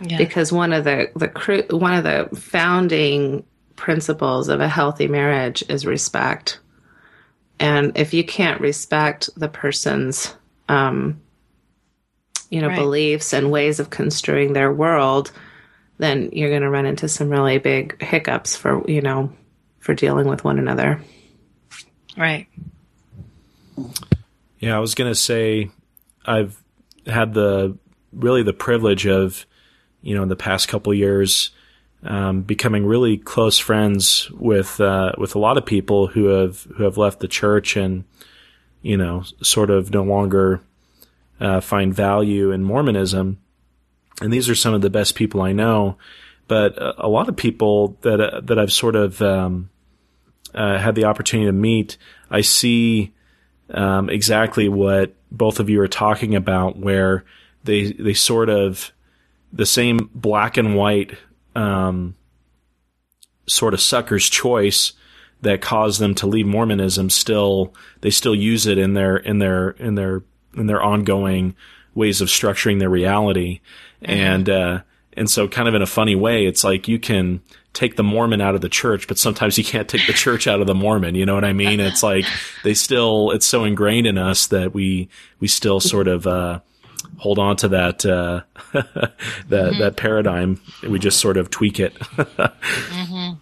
yeah. 0.00 0.18
because 0.18 0.52
one 0.52 0.72
of 0.72 0.84
the 0.84 1.10
the 1.16 1.76
one 1.76 1.94
of 1.94 2.04
the 2.04 2.28
founding 2.36 3.44
principles 3.76 4.48
of 4.48 4.60
a 4.60 4.68
healthy 4.68 5.08
marriage 5.08 5.64
is 5.68 5.86
respect. 5.86 6.58
And 7.60 7.96
if 7.96 8.14
you 8.14 8.24
can't 8.24 8.60
respect 8.60 9.30
the 9.36 9.48
person's, 9.48 10.34
um, 10.68 11.20
you 12.50 12.60
know, 12.60 12.68
right. 12.68 12.78
beliefs 12.78 13.32
and 13.32 13.50
ways 13.50 13.80
of 13.80 13.90
construing 13.90 14.52
their 14.52 14.72
world, 14.72 15.32
then 15.98 16.30
you're 16.32 16.50
going 16.50 16.62
to 16.62 16.70
run 16.70 16.86
into 16.86 17.08
some 17.08 17.30
really 17.30 17.58
big 17.58 18.00
hiccups 18.00 18.56
for, 18.56 18.88
you 18.88 19.00
know, 19.00 19.32
for 19.80 19.94
dealing 19.94 20.28
with 20.28 20.44
one 20.44 20.58
another. 20.58 21.02
Right. 22.16 22.46
Yeah, 24.58 24.76
I 24.76 24.80
was 24.80 24.94
going 24.94 25.10
to 25.10 25.16
say 25.16 25.70
I've 26.28 26.62
had 27.06 27.34
the 27.34 27.76
really 28.12 28.42
the 28.42 28.52
privilege 28.52 29.06
of, 29.06 29.46
you 30.02 30.14
know, 30.14 30.22
in 30.22 30.28
the 30.28 30.36
past 30.36 30.68
couple 30.68 30.92
years, 30.92 31.50
um, 32.02 32.42
becoming 32.42 32.86
really 32.86 33.16
close 33.16 33.58
friends 33.58 34.30
with 34.32 34.80
uh, 34.80 35.12
with 35.18 35.34
a 35.34 35.38
lot 35.38 35.56
of 35.56 35.66
people 35.66 36.08
who 36.08 36.26
have 36.26 36.64
who 36.76 36.84
have 36.84 36.98
left 36.98 37.20
the 37.20 37.28
church 37.28 37.76
and 37.76 38.04
you 38.82 38.96
know 38.96 39.24
sort 39.42 39.70
of 39.70 39.90
no 39.90 40.02
longer 40.02 40.60
uh, 41.40 41.60
find 41.60 41.94
value 41.94 42.50
in 42.50 42.62
Mormonism. 42.62 43.38
And 44.20 44.32
these 44.32 44.48
are 44.48 44.54
some 44.54 44.74
of 44.74 44.82
the 44.82 44.90
best 44.90 45.14
people 45.14 45.40
I 45.40 45.52
know, 45.52 45.96
but 46.46 46.74
a, 46.98 47.08
lot 47.08 47.28
of 47.28 47.36
people 47.36 47.96
that 48.02 48.20
uh, 48.20 48.40
that 48.42 48.58
I've 48.58 48.72
sort 48.72 48.96
of 48.96 49.22
um, 49.22 49.70
uh, 50.54 50.78
had 50.78 50.94
the 50.94 51.04
opportunity 51.04 51.48
to 51.48 51.52
meet, 51.52 51.96
I 52.30 52.40
see 52.40 53.12
um, 53.70 54.08
exactly 54.10 54.68
what 54.68 55.14
both 55.30 55.60
of 55.60 55.68
you 55.68 55.80
are 55.80 55.88
talking 55.88 56.34
about, 56.34 56.76
where 56.78 57.24
they 57.64 57.92
they 57.92 58.14
sort 58.14 58.48
of 58.48 58.92
the 59.52 59.66
same 59.66 60.10
black 60.14 60.56
and 60.56 60.74
white 60.76 61.16
um, 61.54 62.14
sort 63.46 63.74
of 63.74 63.80
sucker's 63.80 64.28
choice 64.28 64.92
that 65.40 65.60
caused 65.60 66.00
them 66.00 66.14
to 66.16 66.26
leave 66.26 66.46
Mormonism 66.46 67.10
still 67.10 67.72
they 68.00 68.10
still 68.10 68.34
use 68.34 68.66
it 68.66 68.78
in 68.78 68.94
their 68.94 69.16
in 69.16 69.38
their 69.38 69.70
in 69.70 69.94
their 69.94 70.22
in 70.56 70.66
their 70.66 70.82
ongoing 70.82 71.54
ways 71.94 72.20
of 72.20 72.28
structuring 72.28 72.78
their 72.78 72.90
reality 72.90 73.60
mm-hmm. 74.02 74.12
and 74.12 74.48
uh, 74.48 74.80
and 75.14 75.30
so 75.30 75.48
kind 75.48 75.68
of 75.68 75.74
in 75.74 75.82
a 75.82 75.86
funny 75.86 76.14
way 76.14 76.46
it's 76.46 76.64
like 76.64 76.88
you 76.88 76.98
can 76.98 77.40
take 77.72 77.96
the 77.96 78.02
Mormon 78.02 78.40
out 78.40 78.54
of 78.54 78.60
the 78.60 78.68
church 78.68 79.06
but 79.06 79.18
sometimes 79.18 79.58
you 79.58 79.64
can't 79.64 79.88
take 79.88 80.06
the 80.06 80.12
church 80.24 80.46
out 80.46 80.60
of 80.60 80.66
the 80.66 80.74
Mormon 80.74 81.14
you 81.14 81.26
know 81.26 81.34
what 81.34 81.44
I 81.44 81.52
mean 81.52 81.80
it's 81.80 82.02
like 82.02 82.24
they 82.64 82.74
still 82.74 83.30
it's 83.30 83.46
so 83.46 83.64
ingrained 83.64 84.06
in 84.06 84.18
us 84.18 84.46
that 84.48 84.74
we 84.74 85.08
we 85.40 85.48
still 85.48 85.80
sort 85.80 86.08
of 86.08 86.26
uh, 86.26 86.60
hold 87.18 87.38
on 87.38 87.56
to 87.56 87.68
that 87.68 88.04
uh, 88.06 88.42
that 88.72 88.84
mm-hmm. 89.50 89.78
that 89.80 89.96
paradigm. 89.96 90.60
We 90.82 90.98
just 90.98 91.20
sort 91.20 91.36
of 91.36 91.50
tweak 91.50 91.78
it. 91.80 91.94
mm-hmm. 91.94 93.34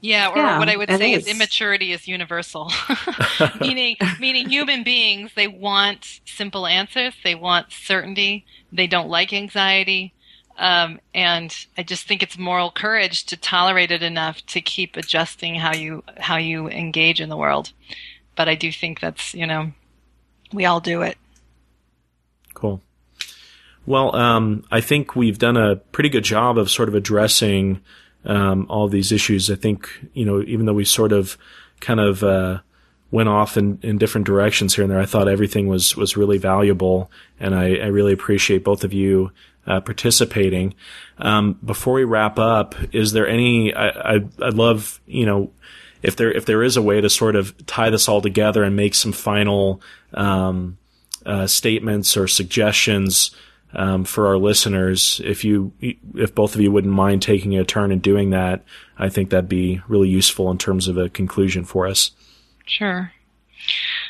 Yeah, 0.00 0.28
or 0.28 0.36
yeah, 0.36 0.58
what 0.60 0.68
I 0.68 0.76
would 0.76 0.88
say 0.90 1.12
is. 1.12 1.26
is 1.26 1.34
immaturity 1.34 1.92
is 1.92 2.06
universal. 2.06 2.70
meaning 3.60 3.96
meaning 4.20 4.48
human 4.48 4.84
beings, 4.84 5.32
they 5.34 5.48
want 5.48 6.20
simple 6.24 6.66
answers, 6.66 7.14
they 7.24 7.34
want 7.34 7.72
certainty, 7.72 8.46
they 8.70 8.86
don't 8.86 9.08
like 9.08 9.32
anxiety. 9.32 10.12
Um, 10.58 11.00
and 11.14 11.54
I 11.76 11.84
just 11.84 12.06
think 12.06 12.22
it's 12.22 12.36
moral 12.36 12.72
courage 12.72 13.24
to 13.26 13.36
tolerate 13.36 13.92
it 13.92 14.02
enough 14.02 14.44
to 14.46 14.60
keep 14.60 14.96
adjusting 14.96 15.54
how 15.54 15.72
you 15.74 16.02
how 16.16 16.36
you 16.36 16.68
engage 16.68 17.20
in 17.20 17.28
the 17.28 17.36
world. 17.36 17.72
But 18.34 18.48
I 18.48 18.56
do 18.56 18.72
think 18.72 19.00
that's 19.00 19.34
you 19.34 19.46
know, 19.46 19.72
we 20.52 20.66
all 20.66 20.80
do 20.80 21.02
it. 21.02 21.16
Cool. 22.54 22.82
Well, 23.86 24.14
um, 24.16 24.64
I 24.70 24.80
think 24.80 25.16
we've 25.16 25.38
done 25.38 25.56
a 25.56 25.76
pretty 25.76 26.10
good 26.10 26.24
job 26.24 26.58
of 26.58 26.70
sort 26.70 26.88
of 26.88 26.94
addressing 26.94 27.80
um, 28.24 28.66
all 28.68 28.88
these 28.88 29.12
issues. 29.12 29.50
I 29.50 29.54
think, 29.54 29.88
you 30.12 30.26
know, 30.26 30.42
even 30.42 30.66
though 30.66 30.74
we 30.74 30.84
sort 30.84 31.12
of 31.12 31.38
kind 31.80 32.00
of 32.00 32.22
uh, 32.22 32.58
went 33.10 33.28
off 33.28 33.56
in, 33.56 33.78
in 33.82 33.98
different 33.98 34.26
directions 34.26 34.74
here 34.74 34.84
and 34.84 34.92
there, 34.92 35.00
I 35.00 35.06
thought 35.06 35.28
everything 35.28 35.66
was, 35.66 35.96
was 35.96 36.16
really 36.16 36.38
valuable. 36.38 37.10
And 37.40 37.54
I, 37.54 37.76
I 37.76 37.86
really 37.86 38.12
appreciate 38.12 38.64
both 38.64 38.84
of 38.84 38.92
you 38.92 39.32
uh, 39.66 39.80
participating. 39.80 40.74
Um, 41.18 41.58
before 41.64 41.94
we 41.94 42.04
wrap 42.04 42.38
up, 42.38 42.74
is 42.92 43.12
there 43.12 43.28
any, 43.28 43.72
I, 43.74 43.88
I, 43.88 44.14
I'd 44.42 44.54
love, 44.54 45.00
you 45.06 45.26
know, 45.26 45.50
if 46.02 46.16
there, 46.16 46.30
if 46.30 46.46
there 46.46 46.62
is 46.62 46.76
a 46.76 46.82
way 46.82 47.00
to 47.00 47.10
sort 47.10 47.34
of 47.34 47.66
tie 47.66 47.90
this 47.90 48.08
all 48.08 48.20
together 48.20 48.62
and 48.62 48.76
make 48.76 48.94
some 48.94 49.12
final, 49.12 49.80
um, 50.14 50.78
uh, 51.26 51.46
statements 51.46 52.16
or 52.16 52.26
suggestions 52.26 53.32
um, 53.74 54.04
for 54.04 54.28
our 54.28 54.38
listeners. 54.38 55.20
If 55.24 55.44
you, 55.44 55.72
if 55.80 56.34
both 56.34 56.54
of 56.54 56.60
you 56.60 56.72
wouldn't 56.72 56.94
mind 56.94 57.22
taking 57.22 57.56
a 57.56 57.64
turn 57.64 57.92
and 57.92 58.00
doing 58.00 58.30
that, 58.30 58.64
I 58.98 59.08
think 59.08 59.30
that'd 59.30 59.48
be 59.48 59.82
really 59.88 60.08
useful 60.08 60.50
in 60.50 60.58
terms 60.58 60.88
of 60.88 60.96
a 60.96 61.08
conclusion 61.08 61.64
for 61.64 61.86
us. 61.86 62.12
Sure. 62.68 63.12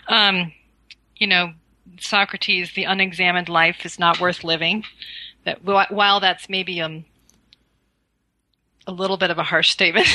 Um, 0.09 0.53
you 1.17 1.27
know, 1.27 1.53
Socrates, 2.01 2.73
the 2.75 2.85
unexamined 2.85 3.49
life 3.49 3.85
is 3.85 3.99
not 3.99 4.21
worth 4.21 4.45
living. 4.45 4.85
That 5.45 5.65
while 5.65 6.21
that's 6.21 6.49
maybe 6.49 6.81
um, 6.81 7.05
a 8.87 8.93
little 8.93 9.17
bit 9.17 9.31
of 9.31 9.39
a 9.39 9.43
harsh 9.43 9.71
statement, 9.71 10.09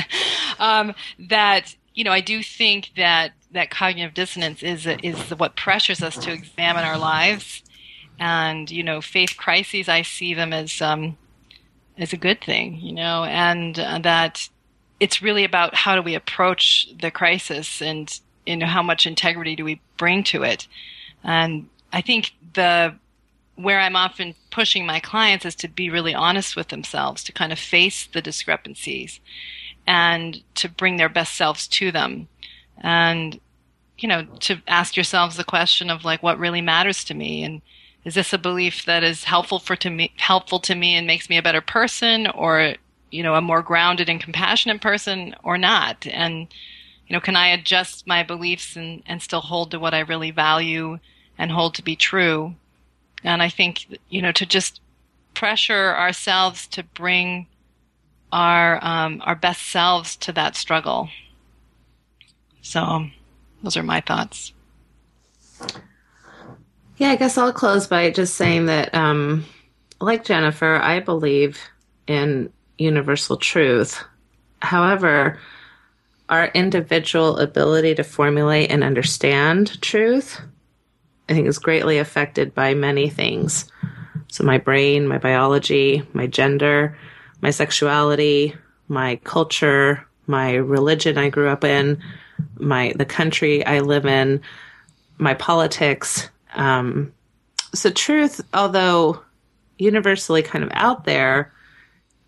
um, 0.58 0.94
that 1.18 1.74
you 1.94 2.04
know, 2.04 2.12
I 2.12 2.20
do 2.20 2.42
think 2.42 2.92
that 2.96 3.32
that 3.52 3.70
cognitive 3.70 4.14
dissonance 4.14 4.62
is 4.62 4.86
is 4.86 5.30
what 5.30 5.56
pressures 5.56 6.02
us 6.02 6.16
to 6.18 6.32
examine 6.32 6.84
our 6.84 6.98
lives 6.98 7.62
and 8.20 8.70
you 8.70 8.82
know 8.82 9.00
faith 9.00 9.36
crises 9.36 9.88
i 9.88 10.02
see 10.02 10.34
them 10.34 10.52
as 10.52 10.80
um 10.80 11.16
as 11.98 12.12
a 12.12 12.16
good 12.16 12.40
thing 12.40 12.76
you 12.76 12.92
know 12.92 13.24
and 13.24 13.78
uh, 13.78 13.98
that 13.98 14.48
it's 15.00 15.22
really 15.22 15.44
about 15.44 15.74
how 15.74 15.96
do 15.96 16.02
we 16.02 16.14
approach 16.14 16.88
the 17.00 17.10
crisis 17.10 17.82
and 17.82 18.20
you 18.46 18.56
know 18.56 18.66
how 18.66 18.82
much 18.82 19.06
integrity 19.06 19.56
do 19.56 19.64
we 19.64 19.80
bring 19.96 20.22
to 20.22 20.42
it 20.42 20.68
and 21.24 21.68
i 21.92 22.00
think 22.00 22.32
the 22.54 22.94
where 23.62 23.80
I'm 23.80 23.96
often 23.96 24.34
pushing 24.50 24.86
my 24.86 25.00
clients 25.00 25.44
is 25.44 25.54
to 25.56 25.68
be 25.68 25.90
really 25.90 26.14
honest 26.14 26.56
with 26.56 26.68
themselves, 26.68 27.22
to 27.24 27.32
kind 27.32 27.52
of 27.52 27.58
face 27.58 28.06
the 28.06 28.22
discrepancies 28.22 29.20
and 29.86 30.42
to 30.56 30.68
bring 30.68 30.96
their 30.96 31.08
best 31.08 31.34
selves 31.34 31.66
to 31.68 31.92
them. 31.92 32.28
And, 32.78 33.38
you 33.98 34.08
know, 34.08 34.24
to 34.40 34.60
ask 34.66 34.96
yourselves 34.96 35.36
the 35.36 35.44
question 35.44 35.90
of 35.90 36.04
like, 36.04 36.22
what 36.22 36.38
really 36.38 36.62
matters 36.62 37.04
to 37.04 37.14
me? 37.14 37.44
And 37.44 37.60
is 38.04 38.14
this 38.14 38.32
a 38.32 38.38
belief 38.38 38.84
that 38.86 39.02
is 39.02 39.24
helpful 39.24 39.58
for 39.58 39.76
to 39.76 39.90
me, 39.90 40.12
helpful 40.16 40.60
to 40.60 40.74
me 40.74 40.94
and 40.94 41.06
makes 41.06 41.28
me 41.28 41.36
a 41.36 41.42
better 41.42 41.60
person 41.60 42.26
or, 42.28 42.74
you 43.10 43.22
know, 43.22 43.34
a 43.34 43.40
more 43.40 43.62
grounded 43.62 44.08
and 44.08 44.20
compassionate 44.20 44.80
person 44.80 45.34
or 45.42 45.58
not? 45.58 46.06
And, 46.06 46.48
you 47.06 47.14
know, 47.14 47.20
can 47.20 47.36
I 47.36 47.48
adjust 47.48 48.06
my 48.06 48.22
beliefs 48.22 48.76
and, 48.76 49.02
and 49.06 49.22
still 49.22 49.40
hold 49.40 49.70
to 49.70 49.80
what 49.80 49.94
I 49.94 50.00
really 50.00 50.30
value 50.30 50.98
and 51.38 51.50
hold 51.50 51.74
to 51.74 51.82
be 51.82 51.96
true? 51.96 52.54
And 53.24 53.42
I 53.42 53.48
think, 53.48 53.86
you 54.08 54.22
know, 54.22 54.32
to 54.32 54.46
just 54.46 54.80
pressure 55.34 55.94
ourselves 55.96 56.66
to 56.68 56.82
bring 56.82 57.46
our 58.32 58.82
um, 58.84 59.22
our 59.24 59.34
best 59.34 59.62
selves 59.68 60.16
to 60.16 60.32
that 60.32 60.56
struggle. 60.56 61.08
So, 62.62 63.06
those 63.62 63.76
are 63.76 63.82
my 63.82 64.00
thoughts. 64.00 64.52
Yeah, 66.98 67.10
I 67.10 67.16
guess 67.16 67.38
I'll 67.38 67.52
close 67.52 67.86
by 67.86 68.10
just 68.10 68.34
saying 68.34 68.66
that, 68.66 68.94
um, 68.94 69.46
like 70.00 70.24
Jennifer, 70.24 70.76
I 70.76 71.00
believe 71.00 71.58
in 72.06 72.52
universal 72.80 73.36
truth. 73.36 74.02
However, 74.62 75.38
our 76.28 76.46
individual 76.46 77.38
ability 77.38 77.94
to 77.96 78.04
formulate 78.04 78.70
and 78.70 78.84
understand 78.84 79.80
truth, 79.82 80.40
I 81.28 81.34
think, 81.34 81.46
is 81.46 81.58
greatly 81.58 81.98
affected 81.98 82.54
by 82.54 82.74
many 82.74 83.08
things. 83.08 83.70
So, 84.28 84.44
my 84.44 84.58
brain, 84.58 85.08
my 85.08 85.18
biology, 85.18 86.06
my 86.12 86.26
gender, 86.26 86.96
my 87.40 87.50
sexuality, 87.50 88.54
my 88.86 89.16
culture, 89.24 90.06
my 90.26 90.54
religion 90.54 91.18
I 91.18 91.30
grew 91.30 91.48
up 91.48 91.64
in, 91.64 92.00
my 92.58 92.92
the 92.96 93.04
country 93.04 93.64
I 93.66 93.80
live 93.80 94.06
in, 94.06 94.40
my 95.18 95.34
politics. 95.34 96.28
Um, 96.54 97.12
so 97.74 97.90
truth, 97.90 98.40
although 98.54 99.20
universally 99.78 100.42
kind 100.42 100.64
of 100.64 100.70
out 100.74 101.04
there, 101.04 101.52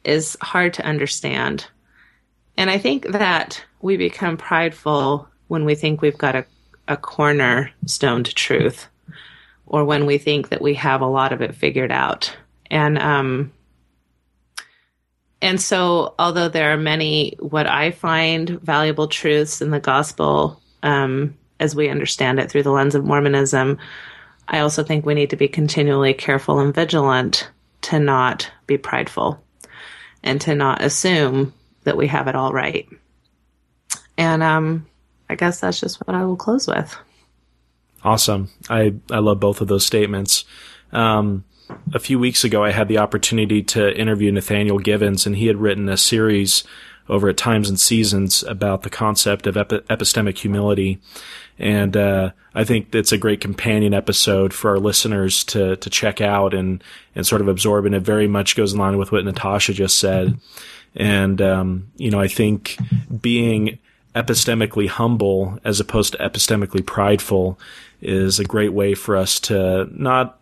is 0.04 0.36
hard 0.40 0.74
to 0.74 0.84
understand. 0.84 1.66
And 2.56 2.70
I 2.70 2.78
think 2.78 3.06
that 3.12 3.64
we 3.80 3.96
become 3.96 4.36
prideful 4.36 5.28
when 5.48 5.64
we 5.64 5.74
think 5.74 6.00
we've 6.00 6.18
got 6.18 6.36
a, 6.36 6.44
a 6.88 6.96
cornerstone 6.96 8.24
to 8.24 8.34
truth, 8.34 8.88
or 9.66 9.84
when 9.84 10.06
we 10.06 10.18
think 10.18 10.48
that 10.48 10.62
we 10.62 10.74
have 10.74 11.00
a 11.00 11.06
lot 11.06 11.32
of 11.32 11.40
it 11.40 11.54
figured 11.54 11.92
out. 11.92 12.34
And 12.70 12.98
um, 12.98 13.52
and 15.40 15.60
so, 15.60 16.14
although 16.18 16.48
there 16.48 16.72
are 16.72 16.78
many 16.78 17.36
what 17.40 17.66
I 17.66 17.90
find 17.90 18.48
valuable 18.48 19.08
truths 19.08 19.60
in 19.60 19.70
the 19.70 19.80
gospel 19.80 20.60
um, 20.82 21.36
as 21.58 21.74
we 21.74 21.88
understand 21.88 22.38
it 22.38 22.50
through 22.50 22.62
the 22.62 22.70
lens 22.70 22.94
of 22.94 23.04
Mormonism, 23.04 23.78
I 24.48 24.60
also 24.60 24.84
think 24.84 25.04
we 25.04 25.14
need 25.14 25.30
to 25.30 25.36
be 25.36 25.48
continually 25.48 26.14
careful 26.14 26.60
and 26.60 26.74
vigilant 26.74 27.50
to 27.82 27.98
not 27.98 28.50
be 28.66 28.78
prideful 28.78 29.42
and 30.22 30.40
to 30.42 30.54
not 30.54 30.82
assume 30.82 31.52
that 31.84 31.96
we 31.96 32.06
have 32.06 32.28
it 32.28 32.34
all 32.34 32.52
right. 32.52 32.88
And 34.16 34.42
um, 34.42 34.86
I 35.28 35.34
guess 35.34 35.60
that's 35.60 35.80
just 35.80 36.00
what 36.06 36.14
I 36.14 36.24
will 36.24 36.36
close 36.36 36.66
with. 36.66 36.96
Awesome. 38.04 38.50
I, 38.68 38.94
I 39.10 39.18
love 39.18 39.40
both 39.40 39.60
of 39.60 39.68
those 39.68 39.86
statements. 39.86 40.44
Um, 40.92 41.44
a 41.94 41.98
few 41.98 42.18
weeks 42.18 42.44
ago, 42.44 42.62
I 42.62 42.70
had 42.70 42.88
the 42.88 42.98
opportunity 42.98 43.62
to 43.62 43.96
interview 43.96 44.30
Nathaniel 44.30 44.78
Givens, 44.78 45.26
and 45.26 45.36
he 45.36 45.46
had 45.46 45.56
written 45.56 45.88
a 45.88 45.96
series 45.96 46.64
over 47.08 47.28
at 47.28 47.36
Times 47.36 47.68
and 47.68 47.78
Seasons 47.78 48.42
about 48.42 48.82
the 48.82 48.90
concept 48.90 49.46
of 49.46 49.56
epi- 49.56 49.80
epistemic 49.80 50.38
humility. 50.38 50.98
And 51.58 51.96
uh, 51.96 52.30
I 52.54 52.64
think 52.64 52.94
it's 52.94 53.12
a 53.12 53.18
great 53.18 53.40
companion 53.40 53.94
episode 53.94 54.54
for 54.54 54.70
our 54.70 54.78
listeners 54.78 55.44
to 55.44 55.76
to 55.76 55.90
check 55.90 56.20
out 56.20 56.54
and 56.54 56.82
and 57.14 57.26
sort 57.26 57.40
of 57.40 57.48
absorb. 57.48 57.86
And 57.86 57.94
it 57.94 58.00
very 58.00 58.28
much 58.28 58.56
goes 58.56 58.72
in 58.72 58.78
line 58.78 58.98
with 58.98 59.12
what 59.12 59.24
Natasha 59.24 59.72
just 59.72 59.98
said. 59.98 60.38
And 60.94 61.40
um, 61.40 61.88
you 61.96 62.10
know, 62.10 62.20
I 62.20 62.28
think 62.28 62.78
being 63.20 63.78
epistemically 64.14 64.88
humble 64.88 65.58
as 65.64 65.80
opposed 65.80 66.12
to 66.12 66.18
epistemically 66.18 66.84
prideful 66.84 67.58
is 68.00 68.38
a 68.38 68.44
great 68.44 68.72
way 68.72 68.94
for 68.94 69.16
us 69.16 69.40
to 69.40 69.88
not 69.90 70.38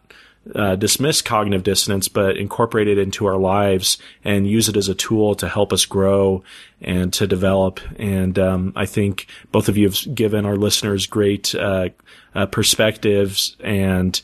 uh, 0.54 0.74
dismiss 0.74 1.20
cognitive 1.20 1.62
dissonance, 1.62 2.08
but 2.08 2.36
incorporate 2.36 2.88
it 2.88 2.98
into 2.98 3.26
our 3.26 3.36
lives 3.36 3.98
and 4.24 4.48
use 4.48 4.68
it 4.68 4.76
as 4.76 4.88
a 4.88 4.94
tool 4.94 5.34
to 5.34 5.48
help 5.48 5.72
us 5.72 5.84
grow 5.84 6.42
and 6.80 7.12
to 7.12 7.26
develop. 7.26 7.78
And 7.98 8.38
um, 8.38 8.72
I 8.74 8.86
think 8.86 9.26
both 9.52 9.68
of 9.68 9.76
you 9.76 9.88
have 9.88 10.14
given 10.14 10.46
our 10.46 10.56
listeners 10.56 11.06
great 11.06 11.54
uh, 11.54 11.90
uh, 12.34 12.46
perspectives 12.46 13.56
and 13.60 14.20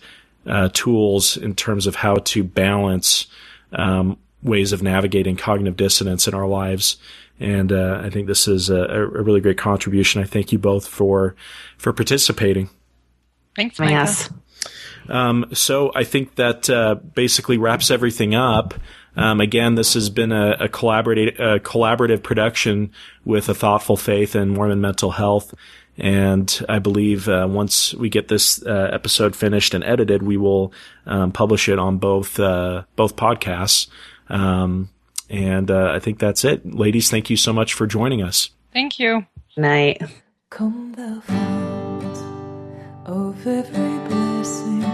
uh, 0.46 0.70
tools 0.72 1.36
in 1.36 1.54
terms 1.54 1.86
of 1.86 1.96
how 1.96 2.16
to 2.16 2.42
balance 2.42 3.26
um, 3.72 4.16
ways 4.42 4.72
of 4.72 4.82
navigating 4.82 5.36
cognitive 5.36 5.76
dissonance 5.76 6.26
in 6.26 6.34
our 6.34 6.46
lives. 6.46 6.96
And 7.38 7.72
uh, 7.72 8.00
I 8.02 8.10
think 8.10 8.26
this 8.26 8.48
is 8.48 8.70
a, 8.70 8.82
a, 8.84 9.06
really 9.06 9.40
great 9.40 9.58
contribution. 9.58 10.22
I 10.22 10.24
thank 10.24 10.52
you 10.52 10.58
both 10.58 10.88
for 10.88 11.34
for 11.76 11.92
participating. 11.92 12.70
Thanks, 13.54 13.78
Micah. 13.78 13.92
Yes. 13.92 14.30
Um, 15.08 15.46
so 15.52 15.92
I 15.94 16.04
think 16.04 16.36
that 16.36 16.68
uh, 16.70 16.94
basically 16.94 17.58
wraps 17.58 17.90
everything 17.90 18.34
up. 18.34 18.74
Um, 19.16 19.40
again, 19.40 19.76
this 19.76 19.94
has 19.94 20.10
been 20.10 20.32
a, 20.32 20.52
a, 20.60 20.68
collaborative, 20.68 21.38
a 21.38 21.58
collaborative 21.60 22.22
production 22.22 22.92
with 23.24 23.48
a 23.48 23.54
thoughtful 23.54 23.96
faith 23.96 24.34
and 24.34 24.52
Mormon 24.52 24.80
mental 24.80 25.10
health. 25.10 25.54
And 25.98 26.64
I 26.68 26.78
believe 26.78 27.26
uh, 27.28 27.46
once 27.50 27.94
we 27.94 28.10
get 28.10 28.28
this 28.28 28.62
uh, 28.62 28.90
episode 28.92 29.34
finished 29.34 29.72
and 29.72 29.82
edited, 29.82 30.22
we 30.22 30.36
will 30.36 30.72
um, 31.06 31.32
publish 31.32 31.70
it 31.70 31.78
on 31.78 31.96
both 31.96 32.38
uh, 32.38 32.82
both 32.96 33.16
podcasts. 33.16 33.88
Um, 34.28 34.90
and 35.30 35.70
uh, 35.70 35.92
I 35.92 35.98
think 35.98 36.18
that's 36.18 36.44
it, 36.44 36.74
ladies. 36.74 37.10
Thank 37.10 37.30
you 37.30 37.36
so 37.36 37.52
much 37.52 37.72
for 37.72 37.86
joining 37.86 38.22
us. 38.22 38.50
Thank 38.72 38.98
you. 38.98 39.26
Night. 39.56 40.02
Come 40.50 40.92
thou 40.92 41.20
fount 41.20 42.16
of 43.06 43.46
every 43.46 44.08
blessing, 44.08 44.85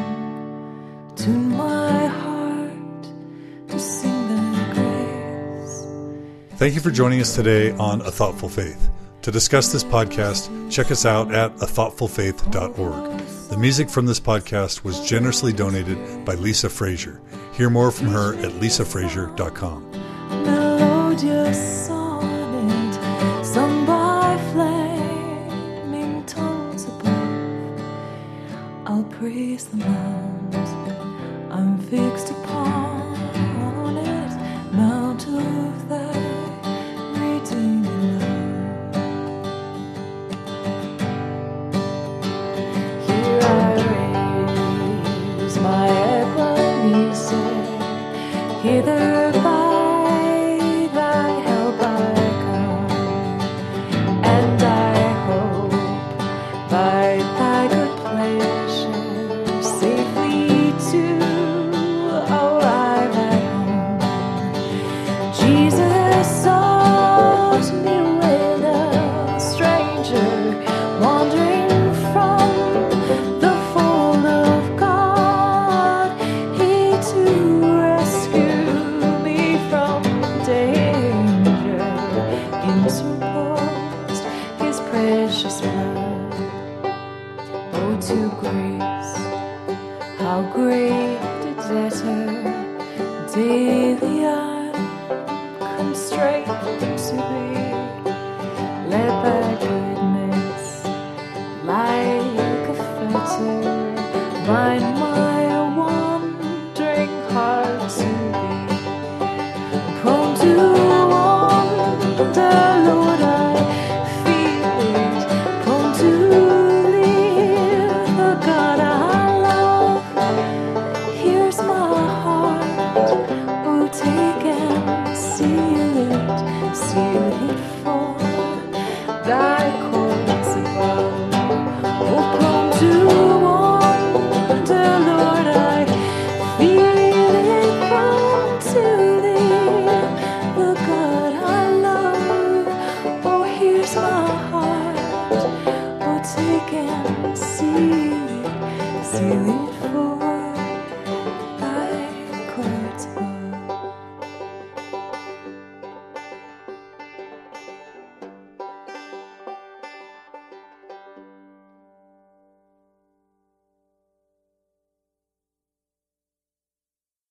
Thank 6.57 6.75
you 6.75 6.81
for 6.81 6.91
joining 6.91 7.21
us 7.21 7.35
today 7.35 7.73
on 7.73 8.01
A 8.03 8.11
Thoughtful 8.11 8.49
Faith. 8.49 8.89
To 9.23 9.31
discuss 9.31 9.71
this 9.71 9.85
podcast, 9.85 10.71
check 10.71 10.91
us 10.91 11.05
out 11.05 11.35
at 11.35 11.55
athoughtfulfaith.org. 11.57 13.21
The 13.51 13.57
music 13.59 13.91
from 13.91 14.07
this 14.07 14.19
podcast 14.19 14.85
was 14.85 15.07
generously 15.07 15.53
donated 15.53 16.25
by 16.25 16.35
Lisa 16.35 16.71
Frazier. 16.71 17.21
Hear 17.53 17.69
more 17.69 17.91
from 17.91 18.09
her 18.09 18.35
at 18.37 18.53
lisafrazier.com. 18.53 19.91
Melodious 20.45 21.87
sonnet 21.87 23.45
sung 23.45 23.85
by 23.85 24.39
flaming 24.53 26.25
tongues 26.25 26.85
above. 26.87 27.83
I'll 28.87 29.05
praise 29.05 29.67
the 29.67 29.77
mount 29.77 30.52